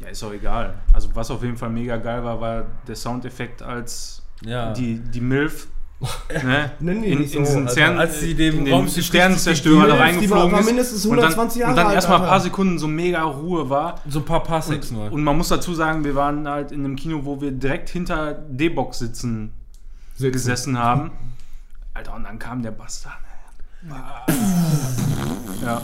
[0.00, 0.74] Ja, ist auch egal.
[0.92, 4.72] Also was auf jeden Fall mega geil war, war der Soundeffekt als Ja.
[4.72, 5.68] die, die MILF
[6.44, 7.68] ne, Nennen die in, nicht in so, diesen.
[7.68, 11.70] Cern, Als sie dem den Sternenzerstörer da reingeflogen war ist mindestens und dann, 120 Jahre
[11.72, 14.00] und dann alt, erstmal ein paar Sekunden so mega Ruhe war.
[14.08, 15.10] so ein paar Parsecs nur.
[15.10, 18.32] Und man muss dazu sagen, wir waren halt in einem Kino, wo wir direkt hinter
[18.34, 19.52] D-Box sitzen
[20.14, 20.32] Sitzen.
[20.32, 21.10] gesessen haben.
[21.94, 23.14] Alter, und dann kam der Bastard.
[25.64, 25.82] Ja.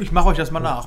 [0.00, 0.86] Ich mache euch das mal nach.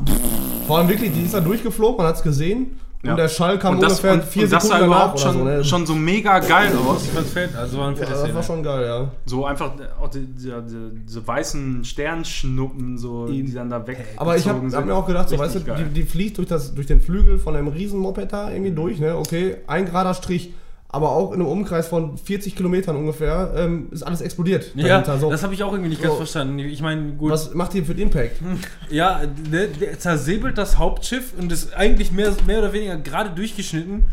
[0.67, 2.79] Vor allem wirklich, die ist da durchgeflogen, man hat es gesehen.
[3.03, 3.11] Ja.
[3.11, 5.33] Und der Schall kam Und das, ungefähr und, vier und das sah Sekunden überhaupt schon,
[5.33, 5.43] so.
[5.43, 5.63] Ne?
[5.63, 7.09] schon so mega geil aus.
[7.57, 9.11] Also war ja, das war schon geil, ja.
[9.25, 14.05] So einfach auch die, die, die, diese weißen Sternschnuppen, so, die dann da weg.
[14.17, 16.75] Aber ich habe hab mir auch gedacht, so, weißt du, die, die fliegt durch, das,
[16.75, 19.17] durch den Flügel von einem riesen Moped da irgendwie durch, ne?
[19.17, 20.53] Okay, ein gerader Strich,
[20.93, 24.71] aber auch in einem Umkreis von 40 Kilometern ungefähr ähm, ist alles explodiert.
[24.75, 25.29] Ja, so.
[25.31, 26.07] das habe ich auch irgendwie nicht So.
[26.07, 26.59] ganz verstanden.
[26.59, 28.37] Ich meine, gut, Was macht ihr für den Impact?
[28.89, 29.21] ja,
[29.51, 34.03] der, der zersäbelt das Hauptschiff und ist eigentlich mehr, mehr oder weniger gerade durchgeschnitten.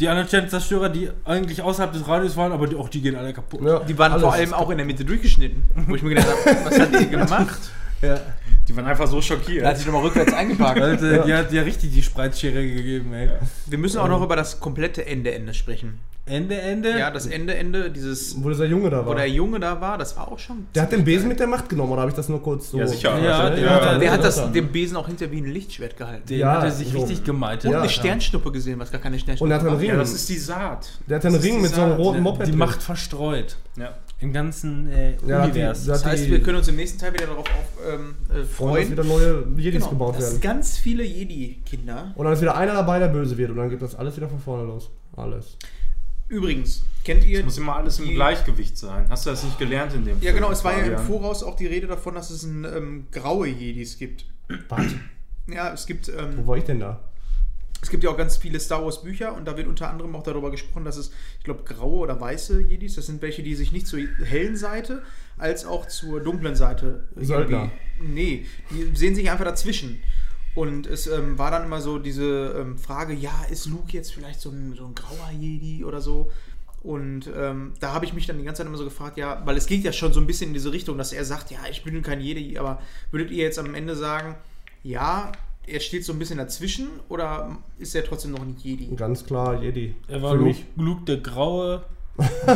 [0.00, 3.32] Die anderen Sternzerstörer, die eigentlich außerhalb des Radios waren, aber die, auch die gehen alle
[3.32, 3.60] kaputt.
[3.62, 5.62] Ja, Die waren vor allem auch in der Mitte durchgeschnitten.
[5.88, 7.58] Wo ich mir gedacht habe, was hat die gemacht?
[8.02, 8.20] Ja.
[8.68, 9.64] Die waren einfach so schockiert.
[9.64, 10.80] Da hat sich nochmal rückwärts eingepackt.
[10.80, 11.22] Alter, Ja.
[11.24, 13.28] die hat ja richtig die Spreizschere gegeben, ey.
[13.66, 15.98] Wir müssen auch noch über das komplette Ende-Ende sprechen.
[16.26, 16.90] Ende, Ende?
[16.98, 19.14] Ja, das Ende-Ende, dieses, Wo dieser Junge da wo war.
[19.16, 20.66] der Junge da war, das war auch schon.
[20.74, 22.78] Der hat den Besen mit der Macht genommen, oder habe ich das nur kurz so...
[22.78, 23.18] Ja, sicher.
[23.18, 23.98] Ja, der Ja, hat, ja.
[23.98, 26.26] Der hat das, den Besen auch hinter wie ein Lichtschwert gehalten.
[26.28, 26.98] den Ja, hat er sich so.
[26.98, 27.64] richtig gemeitet.
[27.64, 27.80] Und Ja.
[27.80, 29.80] eine Sternschnuppe gesehen, was gar keine Sternschnuppe Und er hat einen war.
[29.80, 29.88] Ring.
[29.88, 30.90] Ja, das ist die Saat.
[31.08, 31.98] Der hat einen Ring mit so einem Saat.
[31.98, 32.58] roten Moped die drin.
[32.58, 33.56] Macht verstreut.
[33.78, 33.94] Ja.
[34.20, 35.84] Im ganzen äh, Ja, die- Univers.
[35.86, 38.38] da- Das heißt, die- wir können uns im nächsten Teil wieder darauf auf, ähm, äh,
[38.38, 38.90] dass freuen.
[38.90, 40.40] wieder neue Jedis Genau, gebaut dass werden.
[40.40, 42.12] ganz viele Jedi-Kinder.
[42.16, 43.50] Und dann ist wieder einer dabei, der böse wird.
[43.50, 44.90] Und dann geht das alles wieder von vorne los.
[45.16, 45.56] Alles.
[46.28, 47.38] Übrigens, kennt ihr.
[47.38, 49.06] Es muss immer alles im die- Gleichgewicht sein.
[49.08, 50.98] Hast du das nicht gelernt in dem Ja, Film, genau, es war ja im?
[50.98, 54.26] Voraus auch die Rede davon, dass es ein, ähm, graue Jedis gibt.
[54.68, 54.84] Was?
[55.46, 56.08] Ja, es gibt.
[56.08, 57.00] Ähm, Wo war ich denn da?
[57.80, 60.22] Es gibt ja auch ganz viele Star Wars Bücher und da wird unter anderem auch
[60.22, 63.72] darüber gesprochen, dass es, ich glaube, graue oder weiße Jedis, das sind welche, die sich
[63.72, 65.02] nicht zur hellen Seite
[65.36, 67.04] als auch zur dunklen Seite.
[67.16, 67.70] Söldner.
[68.00, 70.02] Nee, die sehen sich einfach dazwischen.
[70.54, 74.40] Und es ähm, war dann immer so diese ähm, Frage, ja, ist Luke jetzt vielleicht
[74.40, 76.32] so ein, so ein grauer Jedi oder so?
[76.82, 79.56] Und ähm, da habe ich mich dann die ganze Zeit immer so gefragt, ja, weil
[79.56, 81.84] es geht ja schon so ein bisschen in diese Richtung, dass er sagt, ja, ich
[81.84, 84.36] bin kein Jedi, aber würdet ihr jetzt am Ende sagen,
[84.82, 85.32] ja,
[85.70, 88.94] er steht so ein bisschen dazwischen oder ist er trotzdem noch ein Jedi?
[88.96, 89.94] Ganz klar, Jedi.
[90.08, 90.64] Er war Für Luke, mich.
[90.76, 91.82] Luke der Graue.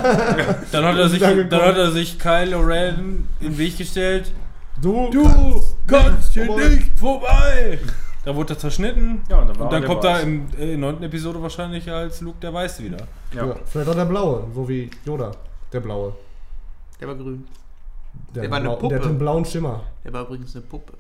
[0.73, 4.33] dann, hat er sich, dann hat er sich Kylo Ren in den Weg gestellt.
[4.81, 6.69] Du, Du kannst hier vorbei.
[6.69, 7.79] nicht vorbei!
[8.25, 9.21] Da wurde er zerschnitten.
[9.29, 10.25] Ja, und dann war Und dann er kommt der er Weiß.
[10.25, 13.07] im äh, neunten Episode wahrscheinlich als Luke der Weiße wieder.
[13.35, 13.47] Ja.
[13.47, 13.57] Ja.
[13.67, 15.31] vielleicht auch der Blaue, so wie Yoda.
[15.73, 16.15] Der Blaue.
[17.01, 17.47] Der war grün.
[18.35, 18.89] Der, Der war eine Puppe.
[18.89, 19.83] Der hat einen blauen Schimmer.
[20.05, 20.95] Der war übrigens eine Puppe.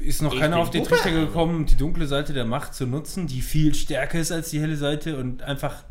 [0.00, 0.96] Ist noch Ich keiner auf den Puppe.
[0.96, 4.60] Trichter gekommen, die dunkle Seite der Macht zu nutzen, die viel stärker ist als die
[4.60, 5.84] helle Seite und einfach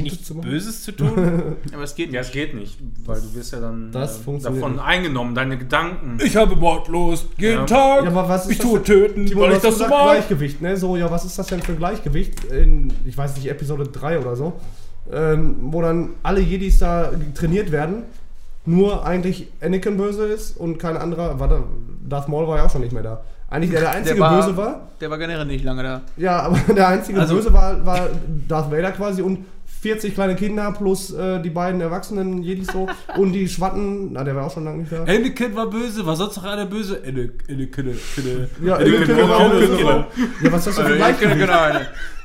[0.00, 0.48] nichts zu machen.
[0.48, 1.10] Böses zu tun?
[1.74, 2.28] Aber es geht Ja, nicht.
[2.28, 6.18] es geht nicht, weil du wirst ja dann Das äh, davon eingenommen, deine Gedanken.
[6.24, 7.66] ich habe Mordlust jeden Ja.
[7.66, 8.04] Tag.
[8.04, 9.90] Ja, aber was ist ich das tue töten, Timo, weil du ich das so gesagt,
[9.90, 10.12] mag.
[10.14, 10.76] Gleichgewicht, ne?
[10.76, 14.20] So, ja, was ist das denn für ein Gleichgewicht in, ich weiß nicht, Episode 3
[14.20, 14.54] oder so,
[15.12, 18.04] ähm, wo dann alle Jedis da trainiert werden,
[18.64, 21.64] nur eigentlich Anakin böse ist und kein anderer, warte,
[22.08, 23.22] Darth Maul war ja auch schon nicht mehr da.
[23.50, 26.00] Eigentlich der, der einzige war, Böse war, Der war generell nicht lange da.
[26.16, 28.08] ja, aber der einzige Also- Böse war, war
[28.48, 29.44] Darth Vader quasi und
[29.82, 32.86] 40 kleine Kinder plus äh, die beiden erwachsenen Jedis so
[33.16, 35.02] und die Schwatten, na, der war auch schon lange nicht da.
[35.04, 37.00] Anakin war böse, war sonst noch einer böse?
[37.02, 37.96] Anakin.
[38.62, 39.80] Ja, Anakin war auch böse.
[40.42, 41.38] Ja, was ist das für ein Gleichgewicht?
[41.38, 41.80] genau.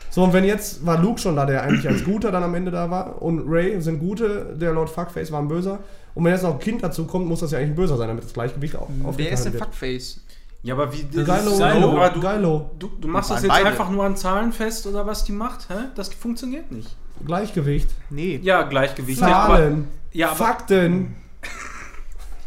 [0.09, 2.71] So, und wenn jetzt war Luke schon da, der eigentlich als Guter dann am Ende
[2.71, 5.79] da war, und Ray sind Gute, der Lord Fuckface war ein Böser.
[6.13, 8.07] Und wenn jetzt noch ein Kind dazu kommt, muss das ja eigentlich ein Böser sein,
[8.07, 9.63] damit das Gleichgewicht auch Der ist ein wird.
[9.63, 10.21] Fuckface.
[10.63, 12.71] Ja, aber wie Das Geilo, ist Geilo, aber du, Geilo.
[12.79, 13.67] du, du machst Das jetzt beide.
[13.67, 15.69] einfach nur an Zahlen fest oder was die macht?
[15.69, 15.75] Hä?
[15.95, 16.95] Das funktioniert nicht.
[17.25, 17.89] Gleichgewicht.
[18.09, 18.39] Nee.
[18.43, 19.21] Ja, Gleichgewicht.
[19.21, 19.87] Ja, aber, Zahlen.
[20.11, 21.15] ja, aber, Fakten.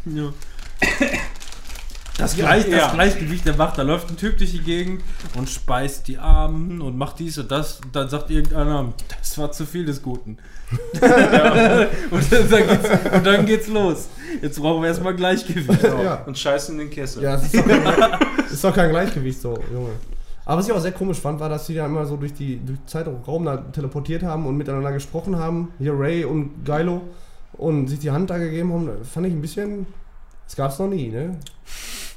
[0.05, 0.31] Ja.
[2.19, 2.77] Das, Gleich, Ja.
[2.79, 5.01] das Gleichgewicht der Macht, da läuft ein Typ durch die Gegend
[5.35, 9.51] und speist die Armen und macht dies und das und dann sagt irgendeiner, das war
[9.51, 10.37] zu viel des Guten.
[11.01, 14.07] und, dann geht's, und dann geht's los.
[14.41, 15.83] Jetzt brauchen wir erstmal Gleichgewicht.
[15.83, 16.23] Ja.
[16.25, 17.23] und scheiß in den Kessel.
[17.23, 18.19] Ja, das ist doch, kein,
[18.51, 19.91] ist doch kein Gleichgewicht so, Junge.
[20.45, 22.59] Aber was ich auch sehr komisch fand, war, dass sie da immer so durch die
[22.65, 25.71] durch Zeit und Raum da teleportiert haben und miteinander gesprochen haben.
[25.79, 27.01] Hier Ray und Geilo.
[27.53, 28.89] Und sich die Hand da gegeben haben.
[28.99, 29.85] Das fand ich ein bisschen.
[30.45, 31.37] Das gab's noch nie, ne?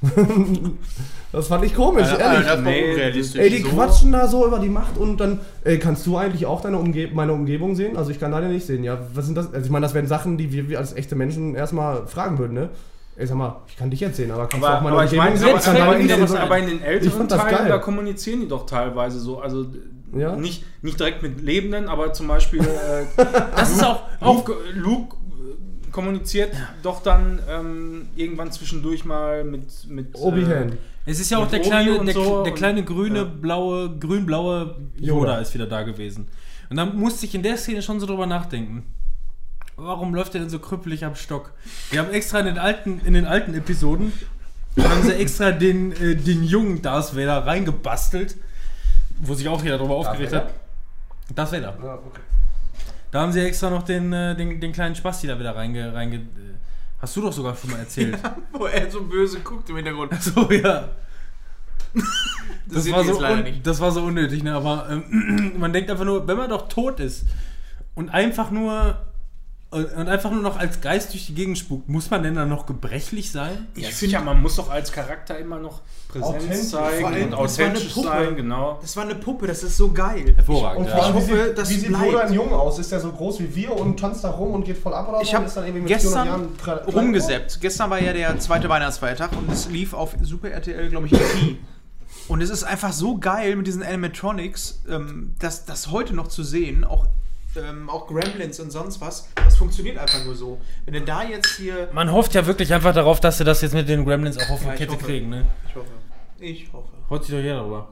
[1.32, 2.46] das fand ich komisch, ehrlich.
[2.46, 3.40] das war Nee, unrealistisch.
[3.40, 6.46] Ey, die so- quatschen da so über die Macht und dann ey, kannst du eigentlich
[6.46, 7.96] auch deine Umge meine Umgebung sehen?
[7.96, 8.84] Also ich kann deine nicht sehen.
[8.84, 9.52] Ja, was sind das?
[9.52, 12.54] Also ich meine, das wären Sachen, die wir, wir als echte Menschen erstmal fragen würden,
[12.54, 12.68] ne?
[13.16, 15.04] Ey, sag mal, ich kann dich jetzt sehen, aber kannst Aber, du auch meine aber
[15.04, 15.48] ich Umgebung meine, sehen?
[15.50, 15.76] aber, Ich kann
[16.16, 16.38] aber, sehen.
[16.38, 19.38] aber in den Ich älteren fand das Teilen, da kommunizieren die doch teilweise so.
[19.38, 19.66] Also
[20.16, 20.34] Ja.
[20.36, 23.04] nicht, nicht direkt mit Lebenden, aber zum Beispiel äh,
[23.56, 25.16] Das ist auch, auch Luke,
[25.92, 30.78] kommuniziert doch dann ähm, irgendwann zwischendurch mal mit, mit Obi-Han.
[31.04, 33.24] Es ist ja auch der Obi kleine, der, so der und- kleine grüne, ja.
[33.24, 35.38] blaue, grün-blaue Yoda, Yoda.
[35.40, 36.28] ist wieder da gewesen.
[36.70, 38.84] Und dann musste ich in der Szene schon so drüber nachdenken.
[39.76, 41.52] Warum läuft der denn so krüppelig am Stock?
[41.90, 44.12] Wir haben extra in den alten, in den alten Episoden
[44.78, 48.36] haben sie extra den, äh, den jungen Darth Vader reingebastelt,
[49.18, 50.44] wo sich auch jeder darüber aufgeregt Vader?
[50.46, 50.54] hat.
[51.34, 51.76] Darth Vader.
[51.82, 52.20] Ja, okay.
[53.12, 55.94] Da haben sie extra noch den, äh, den, den kleinen Spasti da wieder reinge...
[55.94, 56.54] reinge äh,
[57.00, 58.18] hast du doch sogar schon mal erzählt.
[58.52, 60.20] Wo er so böse guckt im Hintergrund.
[60.20, 60.88] so, ja.
[62.66, 63.22] Das, Das war, so
[63.62, 64.54] das war so unnötig, ne?
[64.54, 67.26] Aber ähm, man denkt einfach nur, wenn man doch tot ist
[67.94, 68.96] und einfach nur
[69.72, 72.66] und, einfach nur noch als Geist durch die Gegend spukt, muss man denn dann noch
[72.66, 73.66] gebrechlich sein?
[73.74, 76.68] Ich finde ja, man muss doch als Charakter immer noch Präsenz Authentisch.
[76.68, 78.08] zeigen Vor allem, und authentisch Puppe.
[78.08, 78.78] sein, genau.
[78.82, 80.34] Das war eine Puppe, das ist so geil.
[80.36, 80.86] Hervorragend.
[80.86, 80.98] Und ja.
[80.98, 82.78] Ich wie hoffe, sieht, das wie sieht ein Jung aus?
[82.78, 85.20] Ist der so groß wie wir und tanzt da rum und geht voll ab oder
[85.22, 85.34] Ich so?
[85.34, 87.60] habe Und ist dann irgendwie mit gestern 400 Jahren klein- klein rumgesäppt.
[87.62, 91.56] Gestern war ja der zweite Weihnachtsfeiertag und es lief auf Super RTL, glaube ich, E.T.
[92.28, 96.42] Und es ist einfach so geil mit diesen Animatronics, ähm, das, das heute noch zu
[96.44, 97.06] sehen, auch,
[97.56, 100.60] ähm, auch Gremlins und sonst was, das funktioniert einfach nur so.
[100.84, 101.88] Wenn du da jetzt hier...
[101.92, 104.60] Man hofft ja wirklich einfach darauf, dass sie das jetzt mit den Gremlins auch auf
[104.60, 105.04] die Ja, Kette hoffe.
[105.06, 105.46] kriegen, ne?
[105.68, 105.86] Ich hoffe.
[106.38, 106.88] Ich hoffe.
[107.08, 107.88] Freut sich doch jeder darüber.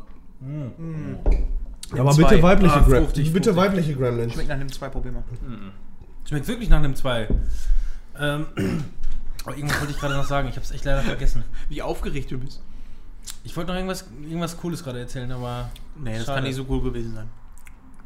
[1.92, 2.22] Aber Zwei.
[2.28, 3.70] bitte weibliche, Ah, fruchtig, bitte fruchtig.
[3.70, 4.32] weibliche Gremlins.
[4.32, 5.12] Schmeckt nach dem zwei Probier
[6.28, 7.28] Schmeckt wirklich nach einem 2.
[8.18, 8.46] Ähm,
[9.44, 11.44] aber irgendwas wollte ich gerade noch sagen, ich habe es echt leider vergessen.
[11.68, 12.62] Wie aufgeregt du bist.
[13.44, 15.70] Ich wollte noch irgendwas, irgendwas Cooles gerade erzählen, aber.
[15.96, 16.36] Nee, das schade.
[16.36, 17.28] kann nicht so cool gewesen sein.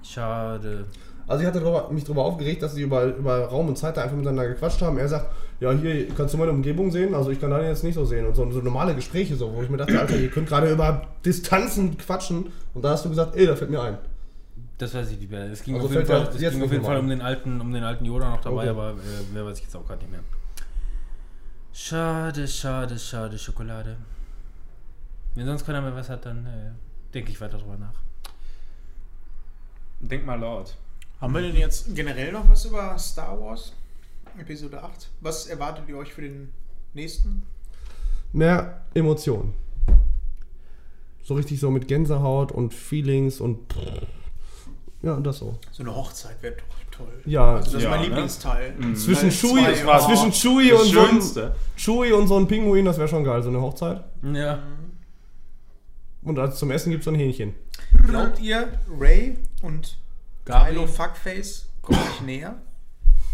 [0.03, 0.87] Schade.
[1.27, 4.03] Also ich hatte drüber, mich darüber aufgeregt, dass sie über, über Raum und Zeit da
[4.03, 4.99] einfach miteinander gequatscht haben.
[4.99, 5.31] Er sagt,
[5.61, 8.27] ja hier kannst du meine Umgebung sehen, also ich kann deine jetzt nicht so sehen.
[8.27, 11.07] Und so, so normale Gespräche so, wo ich mir dachte, Alter, ihr könnt gerade über
[11.25, 12.53] Distanzen quatschen.
[12.75, 13.99] Und da hast du gesagt, ey, da fällt mir ein.
[14.77, 15.51] Das weiß ich nicht mehr.
[15.51, 17.61] Es ging Also auf jeden Fall, es jetzt ging auf jeden Fall um den alten,
[17.61, 18.69] um den alten Yoda noch dabei, Okay.
[18.71, 20.21] aber äh, mehr weiß ich jetzt auch gerade nicht mehr.
[21.73, 23.97] Schade, schade, schade, Schokolade.
[25.35, 27.95] Wenn sonst keiner mehr was hat, dann äh, denke ich weiter drüber nach.
[30.01, 30.77] Denk mal laut.
[31.25, 33.73] Haben wir denn jetzt generell noch was über Star Wars
[34.39, 35.09] Episode 8?
[35.23, 36.53] Was erwartet ihr euch für den
[36.93, 37.43] nächsten?
[38.35, 39.55] Mehr Emotionen.
[41.23, 43.59] So richtig so mit Gänsehaut und Feelings und
[45.01, 45.59] ja, das so.
[45.73, 47.23] So eine Hochzeit wäre doch toll.
[47.25, 48.07] Ja, Also das Ja, ist mein ne?
[48.09, 48.75] Lieblingsteil.
[48.95, 49.99] zwischen Teil Chewie, oh.
[50.07, 51.53] zwischen Chewie Das und so ein.
[51.75, 54.05] Chewie und so ein Pinguin, das wäre schon geil, so eine Hochzeit.
[54.31, 54.63] Ja.
[56.23, 57.55] Und als zum Essen gibt es so ein Hähnchen.
[58.07, 59.97] Glaubt ihr, Ray und?
[60.45, 62.55] Kylo Fuckface kommen sich näher?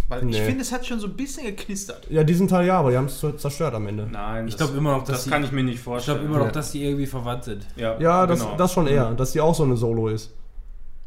[0.09, 0.45] Weil ich Nee.
[0.45, 2.09] finde, es hat schon so ein bisschen geknistert.
[2.11, 4.09] Ja, diesen Teil ja, aber die haben es zerstört am Ende.
[4.11, 6.19] Nein, Ich das- glaub immer noch, dass das die- kann ich mir nicht Ich vorstellen.
[6.19, 6.53] glaube immer noch, Ja.
[6.53, 7.65] dass die irgendwie verwandt sind.
[7.77, 8.57] Ja, Ja, das, genau.
[8.57, 10.33] das schon eher, dass sie auch so eine Solo ist.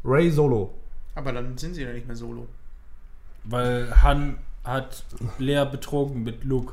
[0.04, 0.72] Ray Solo.
[1.14, 2.46] Aber dann sind sie ja nicht mehr solo.
[3.44, 5.04] Weil Han hat
[5.38, 6.72] Lea betrogen mit Luke.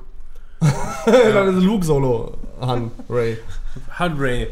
[1.05, 2.37] Dann ist Luke Solo.
[2.61, 3.37] Han, Ray.
[3.99, 4.47] Han Ray.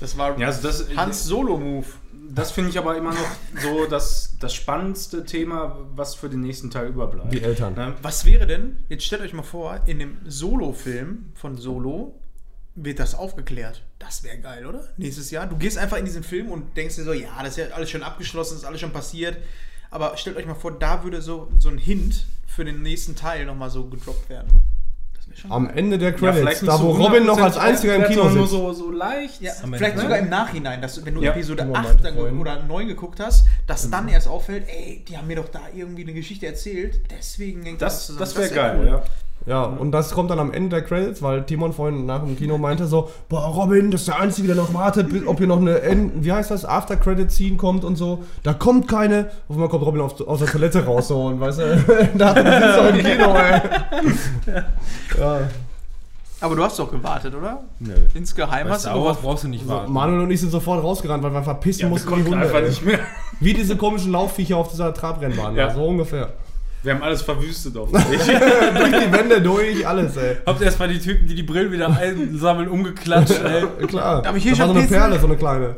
[0.00, 1.86] Das war Ja, also das, Hans Solo-Move.
[2.34, 3.30] Das finde ich aber immer noch
[3.60, 7.32] so das, das spannendste Thema, was für den nächsten Teil überbleibt.
[7.32, 7.74] Die Eltern.
[7.74, 7.94] Ne?
[8.02, 12.18] Was wäre denn, jetzt stellt euch mal vor, in dem Solo-Film von Solo
[12.74, 13.82] wird das aufgeklärt.
[13.98, 14.88] Das wäre geil, oder?
[14.96, 15.46] Nächstes Jahr.
[15.46, 17.90] Du gehst einfach in diesen Film und denkst dir so, ja, das ist ja alles
[17.90, 19.36] schon abgeschlossen, das ist alles schon passiert.
[19.90, 23.44] Aber stellt euch mal vor, da würde so, so ein Hint für den nächsten Teil
[23.44, 24.48] nochmal so gedroppt werden.
[25.42, 27.94] Das Am Ende der Ja, Credits, nicht da wo so Robin noch als 100% einziger
[27.96, 28.50] im Kino nur sitzt.
[28.52, 29.40] so, so leicht.
[29.40, 30.24] Ja, vielleicht sogar ne?
[30.24, 31.32] im Nachhinein, dass du, wenn du Ja.
[31.32, 35.04] Episode Guck mal, 8 meinte dann, oder 9 geguckt hast, dass dann erst auffällt, ey,
[35.08, 38.20] die haben mir doch da irgendwie eine Geschichte erzählt, deswegen hängt Das, zusammen.
[38.20, 38.86] das wäre wär geil, cool.
[38.86, 39.02] ja.
[39.44, 42.58] Ja, und das kommt dann am Ende der Credits, weil Timon vorhin nach dem Kino
[42.58, 45.80] meinte so, boah, Robin, das ist der Einzige, der noch wartet, ob hier noch eine,
[45.80, 48.22] End wie heißt das, After-Credit-Scene kommt und so.
[48.44, 49.30] Da kommt keine.
[49.48, 52.76] Auf einmal kommt Robin auf, aus der Toilette raus so und weißt du, da ist
[52.78, 53.60] doch im Kino, ey.
[55.18, 55.40] Ja.
[56.40, 57.60] Aber du hast doch gewartet, oder?
[57.78, 57.92] Nö.
[58.14, 59.22] Insgeheim Bei hast du gehofft.
[59.22, 59.92] brauchst du nicht So, warten.
[59.92, 62.30] Manuel und ich sind sofort rausgerannt, weil wir einfach pissen Ja, wir mussten wie konnten
[62.32, 62.46] Hunde.
[62.46, 62.98] einfach nicht mehr.
[63.38, 65.72] Wie diese komischen Laufviecher auf dieser Trabrennbahn, ja.
[65.72, 66.30] so ungefähr.
[66.82, 70.36] Wir haben alles verwüstet auf durch die Wände durch, alles, ey.
[70.44, 73.86] Habt erstmal die Typen, die die Brillen wieder einsammeln, umgeklatscht, ey.
[73.86, 74.34] Klar.
[74.36, 74.86] Ich hier das war so eine?
[74.88, 75.76] Perle, so eine kleine.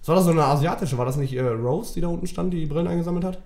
[0.00, 2.52] Das war das so eine asiatische, war das nicht äh, Rose, die da unten stand,
[2.52, 3.38] die die Brillen eingesammelt hat?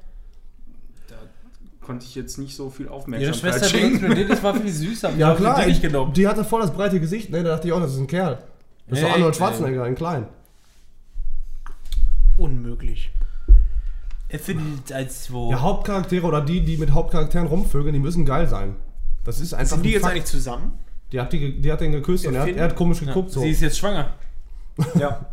[1.87, 4.11] Konnte ich jetzt nicht so viel Ihre Aufmerksamkeit Schwester, die schenken.
[4.11, 5.13] ist, war viel süßer.
[5.17, 5.65] Ja, klar.
[5.65, 6.13] Die genommen.
[6.15, 7.45] Die hatte voll das breite Gesicht, ne?
[7.45, 8.39] Da dachte ich auch, das ist ein Kerl.
[8.89, 9.37] Das ist doch Nee, Arnold.
[9.37, 10.27] Schwarzenegger, in klein.
[12.37, 13.13] Unmöglich.
[14.45, 15.51] Findet als zwei.
[15.51, 18.77] Ja, Hauptcharaktere oder die, die mit Hauptcharakteren rumvögeln, die müssen geil sein.
[19.25, 20.15] Das ist einfach Sind die ein jetzt Fakt.
[20.15, 20.73] eigentlich zusammen?
[21.13, 22.59] Die hat, die, die hat den geküsst und er hat, Finn?
[22.59, 23.31] er hat komisch Ja, geguckt.
[23.31, 23.41] so.
[23.41, 24.11] Sie ist jetzt schwanger.
[24.99, 25.27] Ja.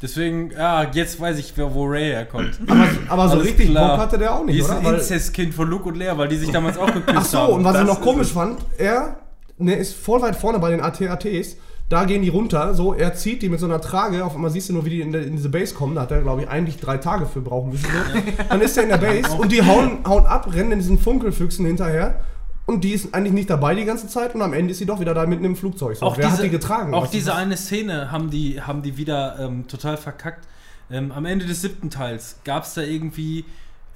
[0.00, 2.58] Deswegen, ja, jetzt weiß ich, wer- wo Ray herkommt.
[2.66, 3.90] Aber, aber so Alles richtig klar.
[3.90, 4.78] Bock hatte der auch Die nicht, ist oder?
[4.78, 7.38] ein Weil, Inzestkind von Luke und Lea, weil die sich damals auch geküsst ach so,
[7.38, 7.52] haben.
[7.54, 9.18] und was ich das noch ist komisch fand, er
[9.58, 11.56] ne, ist voll weit vorne bei den AT-ATs.
[11.88, 14.70] Da gehen die runter, so, er zieht die mit so einer Trage, auf einmal siehst
[14.70, 16.78] du nur, wie die in, in diese Base kommen, da hat er, glaube ich, eigentlich
[16.78, 17.84] drei Tage für brauchen müssen.
[17.84, 18.44] So.
[18.48, 21.66] Dann ist er in der Base und die hauen, hauen ab, rennen in diesen Funkelfüchsen
[21.66, 22.20] hinterher
[22.64, 25.00] und die ist eigentlich nicht dabei die ganze Zeit und am Ende ist sie doch
[25.00, 25.96] wieder da mitten im Flugzeug.
[25.96, 26.06] So.
[26.06, 26.94] Auch Wer diese, hat die getragen?
[26.94, 30.46] Auch diese eine Szene haben die, haben die wieder ähm, total verkackt.
[30.90, 33.44] Ähm, am Ende des siebten Teils gab es da irgendwie,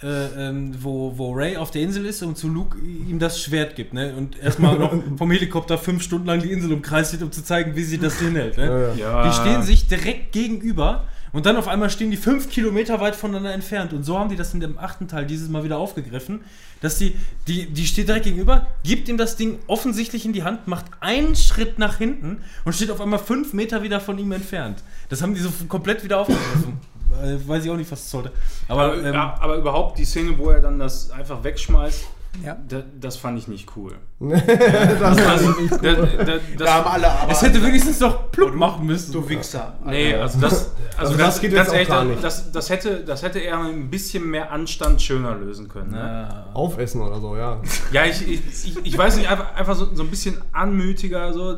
[0.03, 3.77] äh, ähm, wo, wo Ray auf der Insel ist und zu Luke ihm das Schwert
[3.77, 3.95] gibt.
[3.95, 4.15] Ne?
[4.17, 7.77] Und erstmal noch vom Helikopter fünf Stunden lang die Insel umkreist wird, um zu zeigen,
[7.77, 8.59] wie sie das hinhält.
[8.59, 8.95] Ne?
[8.99, 9.27] Ja.
[9.27, 13.53] Die stehen sich direkt gegenüber Und dann auf einmal stehen die fünf Kilometer weit voneinander
[13.53, 13.93] entfernt.
[13.93, 16.41] Und so haben die das in dem achten Teil dieses Mal wieder aufgegriffen.
[16.81, 17.15] Dass die,
[17.47, 21.37] die, die steht direkt gegenüber, gibt ihm das Ding offensichtlich in die Hand, macht einen
[21.37, 24.83] Schritt nach hinten und steht auf einmal fünf Meter wieder von ihm entfernt.
[25.09, 26.79] Das haben die so komplett wieder aufgegriffen.
[27.13, 28.33] Äh, Weiß ich auch nicht, was das sollte.
[28.69, 32.05] Aber, Aber, ähm, aber überhaupt die Szene, wo er dann das einfach wegschmeißt,
[32.45, 32.57] Ja.
[32.69, 33.93] da, das fand ich nicht cool.
[34.21, 35.53] das Also,
[35.83, 35.95] da, da,
[36.25, 37.33] das, Da haben alle aber.
[37.33, 39.13] es hätte wenigstens noch plupp machen müssen.
[39.13, 39.75] du Wichser.
[39.85, 42.25] Nee, also das, also Also ganz, das geht ganz jetzt auch ehrlich, gar nicht.
[42.25, 45.91] Das, das, hätte, das hätte er mit ein bisschen mehr Anstand schöner lösen können.
[45.91, 45.99] Ne?
[46.31, 46.47] Ja.
[46.55, 47.61] Aufessen oder so, ja.
[47.93, 51.57] Ja, ich, ich, ich, ich weiß nicht, einfach, einfach so, so ein bisschen anmütiger, so,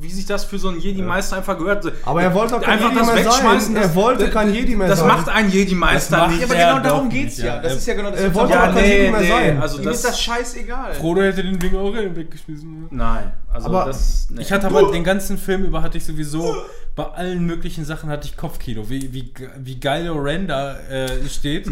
[0.00, 1.90] wie sich das für so einen Jedi-Meister einfach gehört.
[2.04, 3.74] Aber er wollte doch kein einfach Jedi das mehr wegschmeißen.
[3.74, 3.82] sein.
[3.82, 5.08] Er wollte kein Jedi mehr das sein.
[5.08, 6.40] macht ein Jedi-Meister Das nicht.
[6.40, 7.56] Ja, aber Ja, genau darum geht's nicht, ja.
[7.56, 7.62] ja.
[7.62, 8.20] Das ist ja genau das.
[8.20, 9.60] Er wollte Ja, doch kein Jedi mehr sein.
[9.60, 10.94] also das, das scheißegal.
[10.94, 12.88] Frodo hätte den Ding auch weggeschmissen.
[12.90, 14.28] Nein, also Aber das.
[14.30, 14.42] Nee.
[14.42, 16.54] Ich hatte aber den ganzen Film über hatte ich sowieso
[16.98, 18.90] bei allen möglichen Sachen hatte ich Kopfkino.
[18.90, 21.70] Wie, wie, wie geil Ren da äh, steht,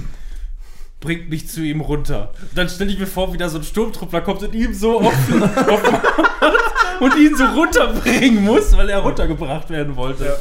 [1.01, 2.33] bringt mich zu ihm runter.
[2.55, 5.15] Dann stelle ich mir vor, wie da so ein Sturmtruppler kommt und ihm so auf
[7.01, 10.37] und ihn so runterbringen muss, weil er runtergebracht werden wollte.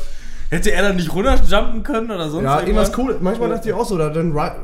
[0.51, 3.17] Hätte er dann nicht runterjumpen können oder sonst Ja, irgendwas cool.
[3.19, 4.55] Manchmal dachte ich auch so, da dann Ra-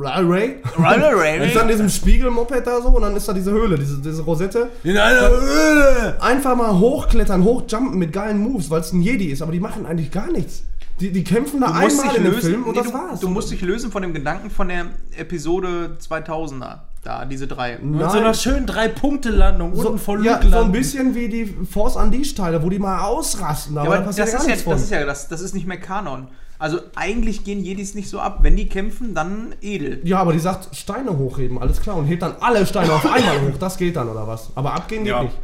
[0.00, 1.46] Ra- Ray, Ray.
[1.48, 4.68] ist an diesem Spiegelmoped da so und dann ist da diese Höhle, diese, diese Rosette.
[4.82, 6.16] In einer Höhle!
[6.20, 9.86] Einfach mal hochklettern, hochjumpen mit geilen Moves, weil es ein Jedi ist, aber die machen
[9.86, 10.64] eigentlich gar nichts.
[11.00, 12.50] Die, die kämpfen da einmal in dem lösen.
[12.50, 13.20] Film und nee, das du, war's.
[13.20, 14.86] du musst dich lösen von dem Gedanken von der
[15.16, 16.78] Episode 2000er.
[17.02, 17.78] Da, diese drei.
[17.78, 21.96] Mit so einer schönen Drei-Punkte-Landung so, unten voll ja, so ein bisschen wie die Force
[21.96, 24.82] Unleashed Teile, wo die mal ausrasten, aber, Ja, da aber das passiert ist, ja, das
[24.82, 26.28] ist ja das, das ist nicht mehr Kanon.
[26.60, 28.38] Also eigentlich gehen Jedis nicht so ab.
[28.42, 30.00] Wenn die kämpfen, dann edel.
[30.04, 33.40] Ja, aber die sagt Steine hochheben, alles klar, und hebt dann alle Steine auf einmal
[33.40, 34.52] hoch, das geht dann oder was?
[34.54, 35.24] Aber abgehen geht Ja.
[35.24, 35.36] nicht.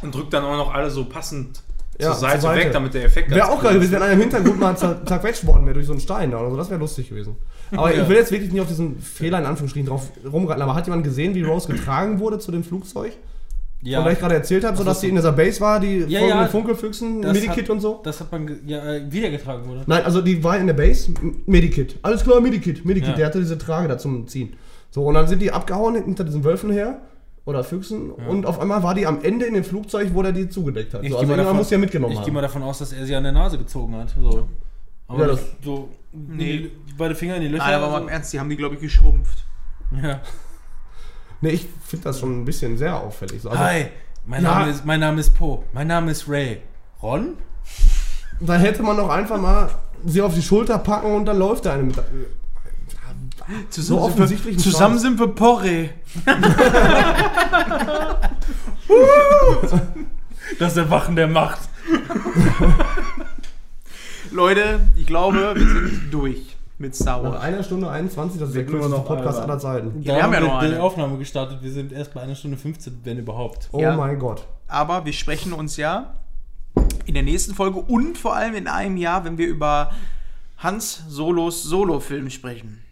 [0.00, 1.60] Und drückt dann auch noch alle so passend
[1.98, 2.64] Ja, zur, Seite zur Seite.
[2.66, 5.44] weg, damit der Effekt Wäre auch geil gewesen, wenn einer im Hintergrund mal zer- zerquetscht
[5.46, 6.56] worden wäre durch so einen Stein oder so.
[6.56, 7.36] Das wäre lustig gewesen.
[7.72, 8.02] Aber Ja.
[8.02, 10.62] ich will jetzt wirklich nicht auf diesen Fehler in Anführungsstrichen drauf rumreiten.
[10.62, 13.12] Aber hat jemand gesehen, wie Rose getragen wurde zu dem Flugzeug?
[13.82, 13.98] Ja.
[13.98, 16.20] Von der ich gerade erzählt habe, so dass die in dieser Base war, die Ja,
[16.20, 16.46] ja.
[16.48, 18.00] Funkelfüchsen, Das Medikit hat- und so?
[18.02, 19.82] Das hat man ja, äh, wiedergetragen, oder?
[19.86, 21.12] Nein, also die war in der Base,
[21.46, 21.96] Medikit.
[22.02, 23.10] Alles klar, Medikit, Medikit.
[23.10, 23.14] Ja.
[23.16, 24.54] Der hatte diese Trage da zum Ziehen.
[24.90, 27.02] So, und dann sind die abgehauen hinter diesen Wölfen her.
[27.48, 28.10] Oder Füchsen.
[28.10, 31.02] Und auf einmal war die am Ende in dem Flugzeug, wo der die zugedeckt hat.
[31.02, 32.24] Ich So, gehe also davon- muss ja mitgenommen ich haben.
[32.26, 34.14] gehe mal davon aus, dass er sie an der Nase gezogen hat.
[34.20, 34.46] So.
[35.06, 36.70] Aber Ja, das, so Nee.
[36.98, 37.64] beide Finger in die Löcher.
[37.64, 38.08] Nein, aber mal im.
[38.10, 39.44] Ernst, die haben die, glaube ich, geschrumpft.
[40.02, 40.20] ja.
[41.40, 43.40] Nee, ich finde das schon ein bisschen sehr auffällig.
[43.40, 43.86] So, also, Hi,
[44.26, 44.58] mein, Ja.
[44.58, 45.64] Name ist, mein Name ist Po.
[45.72, 46.60] Mein Name ist Ray.
[47.02, 47.34] Ron?
[48.40, 49.70] Da hätte man doch einfach mal
[50.04, 51.92] sie auf die Schulter packen und dann läuft eine
[53.46, 53.72] mit.
[53.72, 54.58] So offensichtlich.
[54.58, 55.90] Zusammen sind wir Porre.
[60.58, 61.60] Das Erwachen der Macht.
[64.30, 67.42] Leute, ich glaube, wir sind durch mit Star Nach Wars.
[67.42, 69.48] einer Stunde 21, das ist der Sind nur kürzeste noch Podcast einer.
[69.52, 70.02] aller Zeiten.
[70.02, 70.82] Ja, wir haben ja noch die eine.
[70.82, 71.58] Aufnahme gestartet.
[71.62, 73.68] Wir sind erst bei einer Stunde 15, wenn überhaupt.
[73.72, 73.96] Oh Ja.
[73.96, 74.46] mein Gott.
[74.68, 76.14] Aber wir sprechen uns ja
[77.06, 79.90] in der nächsten Folge und vor allem in einem Jahr, wenn wir über
[80.58, 82.82] Hans Solos Solo-Film sprechen.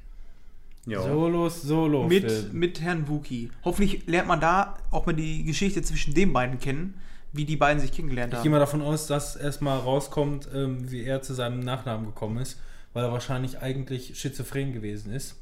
[0.87, 1.03] Ja.
[1.03, 2.05] Solos, Solo.
[2.07, 3.51] Mit, mit Herrn Wookie.
[3.65, 6.95] Hoffentlich lernt man da auch mal die Geschichte zwischen den beiden kennen,
[7.33, 8.53] wie die beiden sich kennengelernt Ich gehe haben.
[8.53, 12.61] mal davon aus, dass erstmal rauskommt, ähm, wie er zu seinem Nachnamen gekommen ist,
[12.93, 15.35] weil er wahrscheinlich eigentlich schizophren gewesen ist.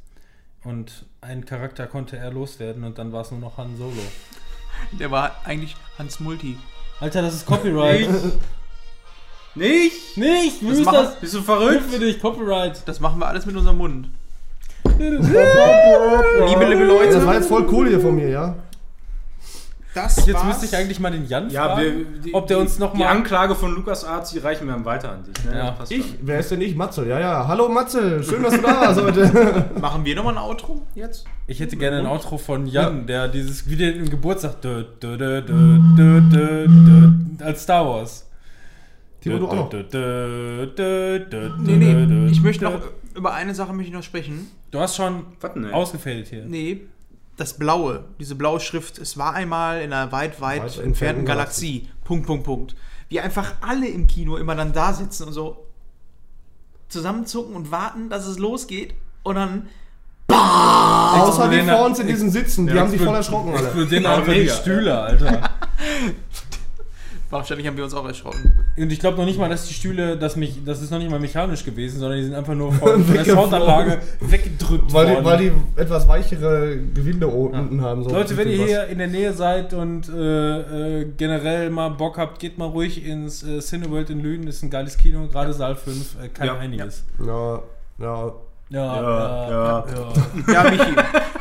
[0.65, 3.93] Und einen Charakter konnte er loswerden und dann war es nur noch Han Solo.
[4.99, 6.57] Der war eigentlich Hans Multi.
[7.01, 8.09] Alter, das ist Copyright.
[9.55, 10.16] Nicht?
[10.16, 11.21] Nicht, wie Das ist machen- das?
[11.21, 11.91] Bist du verrückt?
[11.93, 12.83] mir nicht, Copyright.
[12.89, 14.09] Das machen wir alles mit unserem Mund.
[14.99, 17.15] Liebe, liebe Leute.
[17.15, 18.55] Das war jetzt voll cool hier von mir, ja?
[19.95, 22.75] Das Jetzt müsste ich eigentlich mal den Jan Ja, fragen, wir, die, ob der uns
[22.75, 23.09] die nochmal...
[23.09, 25.45] Anklage von Lukas Arzt, die reichen wir dann weiter an dich.
[25.45, 25.57] Ne?
[25.57, 25.77] Ja.
[25.89, 26.05] Ich?
[26.05, 26.19] schon.
[26.21, 26.75] Wer ist denn ich?
[26.75, 27.07] Matzel.
[27.07, 27.47] Ja, ja.
[27.47, 28.21] Hallo Matzel.
[28.25, 29.66] Schön, dass du da warst heute.
[29.81, 31.27] Machen wir nochmal ein Outro jetzt?
[31.47, 35.16] Ich hätte gerne ein Outro von Jan, der dieses wie der im Geburtstag dö, dö,
[35.16, 38.29] dö, dö, dö, dö, dö, als Star Wars.
[39.21, 39.73] Timo, du auch noch.
[41.61, 42.81] Nee, nee, ich möchte noch
[43.15, 44.51] über eine Sache möchte ich noch sprechen.
[44.70, 45.73] Du hast schon ey?
[45.73, 46.45] ausgefädelt hier.
[46.45, 46.82] Nee,
[47.36, 51.24] das Blaue, diese blaue Schrift, es war einmal in einer weit, weit, Weit entfernten entfernten
[51.24, 51.89] Galaxie.
[52.05, 52.77] Punkt, Punkt, Punkt.
[53.09, 55.66] Wie einfach alle im Kino immer dann da sitzen und so
[56.89, 59.69] zusammenzucken und warten, dass es losgeht und dann
[60.28, 62.66] Außer die vor uns in diesen Sitzen.
[62.66, 63.66] Die Ja, haben sich voll erschrocken alle.
[63.66, 64.49] Explodieren Aber einfach die.
[64.49, 65.51] Stühle, Alter.
[67.31, 68.65] Wahrscheinlich haben wir uns auch erschrocken.
[68.77, 71.11] Und ich glaube noch nicht mal, dass die Stühle, dass mich, das ist noch nicht
[71.11, 75.19] mal mechanisch gewesen, sondern die sind einfach nur von, der Soundanlage weggedrückt Weil worden.
[75.19, 78.05] die, weil die etwas weichere Gewinde unten haben.
[78.05, 82.19] So Leute, wenn ihr hier in der Nähe seid und äh, äh, generell mal Bock
[82.19, 85.77] habt, geht mal ruhig ins äh, Cineworld in Lünen, ist ein geiles Kino, gerade Saal
[85.77, 87.05] 5, äh, kann Ja, einiges.
[87.25, 87.63] Ja,
[87.99, 88.33] ja.
[88.75, 89.85] Ja, Ja, ja,
[90.47, 90.53] ja.
[90.53, 90.95] Ja, Michi.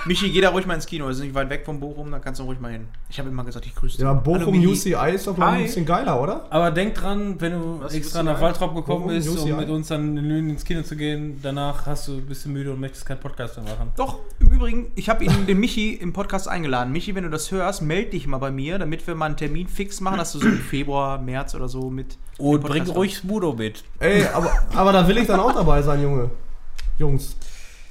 [0.06, 1.08] Michi, geh da ruhig mal ins Kino.
[1.08, 2.88] Das ist nicht weit weg von Bochum, da kannst du ruhig mal hin.
[3.10, 4.04] Ich habe immer gesagt, ich grüße dich.
[4.04, 4.94] Ja, Hallo, Bochum Michi.
[4.94, 6.46] UCI ist doch ich, ein bisschen geiler, oder?
[6.50, 8.26] Aber denk dran, wenn du Was, extra UCI?
[8.26, 11.86] nach Waldrop gekommen bist, um mit uns dann in Lünen ins Kino zu gehen, danach
[11.86, 13.92] hast du, bist du müde und möchtest keinen Podcast mehr machen.
[13.96, 16.92] Doch, im Übrigen, ich habe ihn, den Michi im Podcast eingeladen.
[16.92, 19.68] Michi, wenn du das hörst, melde dich mal bei mir, damit wir mal einen Termin
[19.68, 22.18] fix machen, dass du so im Februar, März oder so mit.
[22.38, 23.84] Und dem bring ruhig Smudo mit.
[24.00, 26.30] Ey, aber, aber da will ich dann auch dabei sein, Junge.
[27.04, 27.36] Jungs.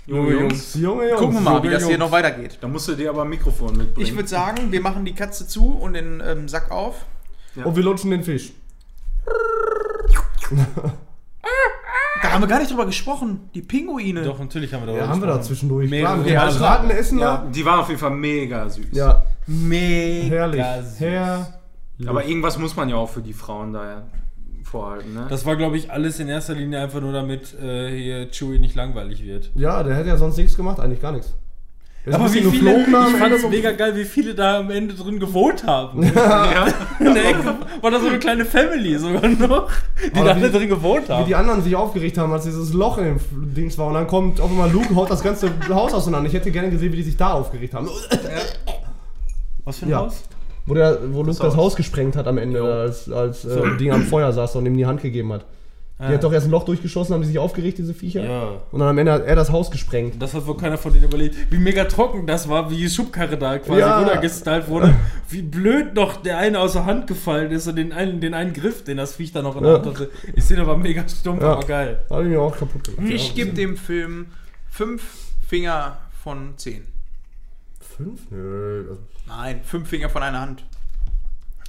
[0.07, 0.75] Junge Jungs.
[0.75, 1.21] Junge Jungs.
[1.21, 2.59] Gucken wir mal, wie das hier noch weitergeht.
[2.61, 4.07] Da musst du dir aber ein Mikrofon mitbringen.
[4.07, 7.05] Ich würde sagen, wir machen die Katze zu und den ähm, Sack auf.
[7.63, 8.53] Und wir lutschen den Fisch.
[12.23, 13.51] Da haben wir gar nicht drüber gesprochen.
[13.55, 14.23] Die Pinguine.
[14.23, 15.91] Doch, natürlich haben wir da Ja, haben wir da zwischendurch.
[15.91, 17.51] Mehrere Klar, mal Braten essen, ja, ja.
[17.55, 18.87] die waren auf jeden Fall mega süß.
[18.93, 20.65] Ja, Mega herrlich.
[20.91, 21.01] süß.
[21.01, 21.59] Herr.
[22.07, 23.73] Aber irgendwas muss man ja auch für die Frauen
[24.73, 25.27] vorhalten, ne?
[25.31, 28.75] Das war, glaube ich, alles in erster Linie einfach nur damit äh, hier Chewie nicht
[28.75, 29.51] langweilig wird.
[29.55, 31.33] Ja, der hätte ja sonst nichts gemacht, eigentlich gar nichts.
[32.05, 33.57] Ist Aber wie viele, geflogen da am ich fand es Ende.
[33.57, 36.03] mega geil, wie viele da am Ende drin gewohnt haben.
[36.03, 36.67] ja.
[36.99, 39.71] In der Ecke war da so eine kleine Family sogar noch,
[40.05, 41.27] die Aber da alle wie- drin gewohnt Wie haben.
[41.27, 43.87] die anderen sich aufgeregt haben, als dieses Loch in dem Dings war.
[43.87, 46.27] Und dann kommt auf einmal Luke, haut das ganze Haus auseinander.
[46.29, 47.89] Ich hätte gerne gesehen, wie die sich da aufgeregt haben.
[49.65, 49.99] Was für ein Ja.
[49.99, 50.25] Haus?
[50.67, 51.75] Wo, der, wo Luke das Haus.
[51.77, 55.03] Gesprengt hat am Ende, als, als äh, Ding am Feuer saß und ihm die Hand
[55.03, 55.45] gegeben hat.
[56.01, 58.25] Die hat doch erst ein Loch durchgeschossen, haben die sich aufgeregt, diese Viecher.
[58.25, 58.49] Ja.
[58.73, 60.21] Und dann am Ende hat er das Haus gesprengt.
[60.21, 61.37] Das hat wohl keiner von denen überlegt.
[61.51, 63.99] Wie mega trocken das war, wie die Schubkarre da quasi Ja.
[64.01, 64.93] runtergestylt wurde.
[65.29, 68.53] Wie blöd noch der eine aus der Hand gefallen ist und den einen, den einen
[68.53, 69.79] Griff, den das Viech da noch in der Ja.
[69.79, 70.11] Hand hatte.
[70.35, 71.53] Ich sehe aber mega stumpf, Ja.
[71.53, 72.01] aber geil.
[72.11, 73.07] Habe ich mir auch kaputt gemacht.
[73.09, 74.27] Ich gebe dem Film
[74.71, 75.05] fünf
[75.47, 76.83] Finger von zehn.
[77.97, 78.21] Fünf?
[78.31, 78.85] Nö.
[78.89, 80.65] also Nein, fünf Finger von einer Hand.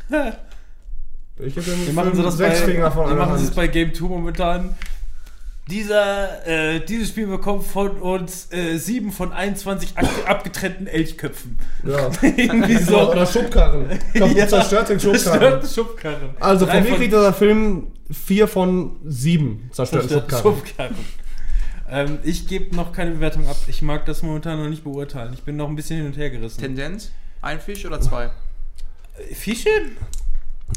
[1.39, 3.35] Ich gebe dem Wir machen fünf, sie das bei, sechs Finger von wir einer machen
[3.37, 3.55] es Hand.
[3.55, 4.75] bei Game 2 momentan.
[5.67, 11.57] Dieser, äh, dieses Spiel bekommt von uns äh, 7 von 21 ab abgetrennten Elchköpfen.
[11.83, 12.11] Ja.
[12.21, 13.87] Irgendwie So, oder Schubkarren.
[14.13, 14.47] Kaputt Ja.
[14.47, 15.19] zerstörte Schubkarren.
[15.19, 16.29] Zerstörte Schubkarren.
[16.39, 20.65] Also Drei von mir kriegt dieser Film vier von sieben zerstörten zerstörte Schubkarren.
[20.65, 20.95] Schubkarren.
[21.93, 23.55] Ähm, ich gebe noch keine Bewertung ab.
[23.67, 25.31] Ich mag das momentan noch nicht beurteilen.
[25.33, 26.59] Ich bin noch ein bisschen hin und her gerissen.
[26.59, 27.11] Tendenz?
[27.41, 28.31] Ein Fisch oder zwei?
[29.31, 29.69] Fische?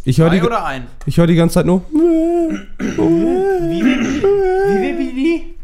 [0.04, 0.88] Ich höre Zwei die, oder ein?
[1.06, 1.80] ich hör die ganze Zeit nur.
[1.90, 5.54] Wie, wie, wie, wie?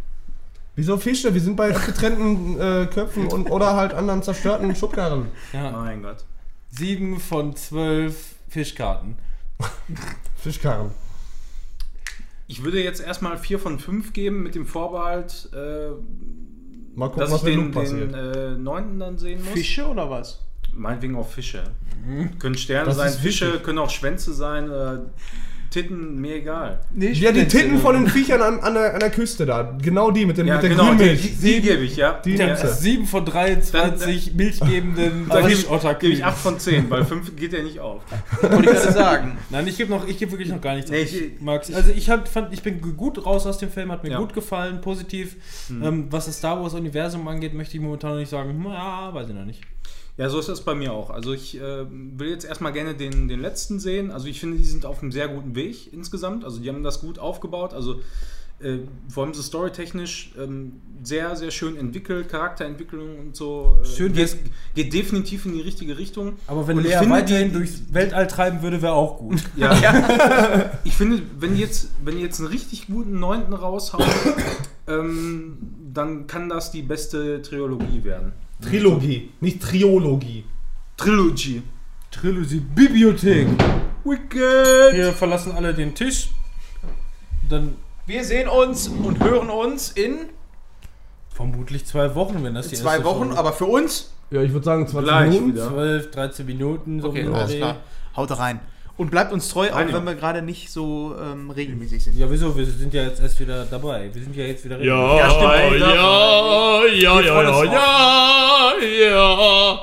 [0.74, 1.35] Wieso Fische?
[1.35, 5.27] Wir sind bei abgetrennten äh, Köpfen und, oder halt anderen zerstörten Schubkarren.
[5.53, 6.24] Ja, Mein Gott.
[6.70, 9.19] 7 von 12 Fischkarten.
[10.37, 10.93] Fischkarren.
[12.48, 15.90] Ich würde jetzt erstmal 4 von 5 geben mit dem Vorbehalt, äh,
[16.94, 18.12] Mal gucken, dass ich was mit den, Luke passiert.
[18.12, 18.98] den äh, 9.
[18.98, 19.52] dann sehen muss.
[19.52, 20.40] Fische oder was?
[20.74, 21.64] Meinetwegen auch Fische.
[22.39, 23.62] Können Sterne Das sein, ist Fische wichtig.
[23.64, 24.98] können auch Schwänze sein, äh,
[25.73, 26.81] Titten, mir egal.
[26.94, 29.77] Nee, ja, die Titten von den Viechern an, an, der, an der Küste da.
[29.82, 31.23] Genau die mit, den, Ja, mit der genau, die, Grünmilch.
[31.23, 32.20] die, die gebe ich, ja.
[32.24, 32.69] Die ja, nimmst du.
[32.69, 36.12] 7 von 23 milchgebenden Da gebe ich, Fischotterkühen.
[36.12, 38.03] gebe ich 8 von 10, weil 5 geht ja nicht auf.
[38.43, 39.39] Wollte ich gerade sagen.
[39.51, 40.90] Nein, ich gebe noch, ich gebe wirklich noch gar nichts.
[40.90, 41.73] Nee, ich, mag's.
[41.73, 44.19] Also ich hab, fand, ich bin gut raus aus dem Film, hat mir Ja.
[44.19, 45.36] gut gefallen, positiv.
[45.69, 45.82] Mhm.
[45.82, 48.51] Ähm, was das Star Wars Universum angeht, möchte ich momentan noch nicht sagen.
[48.51, 49.61] Hm, Ja, weiß ich noch nicht.
[50.18, 51.09] Ja, so ist das bei mir auch.
[51.10, 54.10] Also ich äh, will jetzt erstmal gerne den, den letzten sehen.
[54.10, 56.44] Also ich finde, die sind auf einem sehr guten Weg insgesamt.
[56.44, 57.72] Also die haben das gut aufgebaut.
[57.72, 58.01] Also
[58.60, 63.78] äh, vor allem so storytechnisch ähm, sehr, sehr schön entwickelt, Charakterentwicklung und so.
[63.82, 64.36] Äh, Schön, geht,
[64.74, 66.34] geht definitiv in die richtige Richtung.
[66.47, 69.43] Aber wenn Und Lea finde, weiterhin die- durchs Weltall treiben würde, wäre auch gut.
[69.56, 69.72] Ja.
[70.84, 74.05] ich finde, wenn die jetzt, wenn die jetzt einen richtig guten neunten raushauen,
[74.86, 75.56] ähm,
[75.93, 78.32] dann kann das die beste Trilogie werden.
[78.62, 80.44] Trilogie, nicht Triologie.
[80.97, 81.62] Trilogy.
[82.10, 83.48] Trilogie Bibliothek.
[84.05, 84.94] Wicked!
[84.97, 86.30] Wir verlassen alle den Tisch.
[87.48, 87.74] Dann
[88.06, 90.26] Wir sehen uns und hören uns in
[91.30, 94.12] vermutlich zwei Wochen, wenn das die zwei erste Wochen, Folge- aber für uns.
[94.30, 95.52] Ja, ich würde sagen 20 Gleich Minuten.
[95.55, 95.68] wieder.
[95.68, 97.01] 12, 13 Minuten.
[97.01, 97.59] So Okay, um den alles Dreh.
[97.59, 97.76] klar.
[98.16, 98.60] Haut rein.
[98.98, 102.19] Und bleibt uns treu, auch wenn wir gerade nicht so ähm, regelmäßig sind.
[102.19, 102.55] Ja, wieso?
[102.56, 104.10] Wir sind ja jetzt erst wieder dabei.
[104.12, 105.81] Wir sind ja jetzt wieder Ja, Ja, stimmt.
[105.81, 105.94] ja,
[106.85, 107.73] ja, ja, Wir
[109.01, 109.78] ja, ja.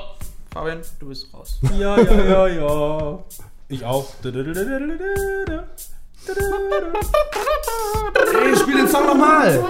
[0.52, 1.58] Fabian, du bist raus.
[1.78, 3.18] Ja, ja, ja, ja.
[3.68, 4.06] Ich auch.
[8.42, 9.64] Ey, spiel den Song nochmal.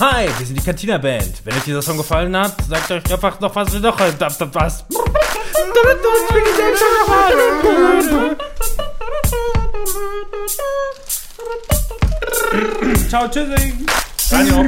[0.00, 1.40] Hi, wir sind die Cantina Band.
[1.44, 4.84] Wenn euch dieser Song gefallen hat, sagt euch einfach noch was, noch was.
[13.08, 13.84] Ciao, tschüssi.
[14.30, 14.64] Radio.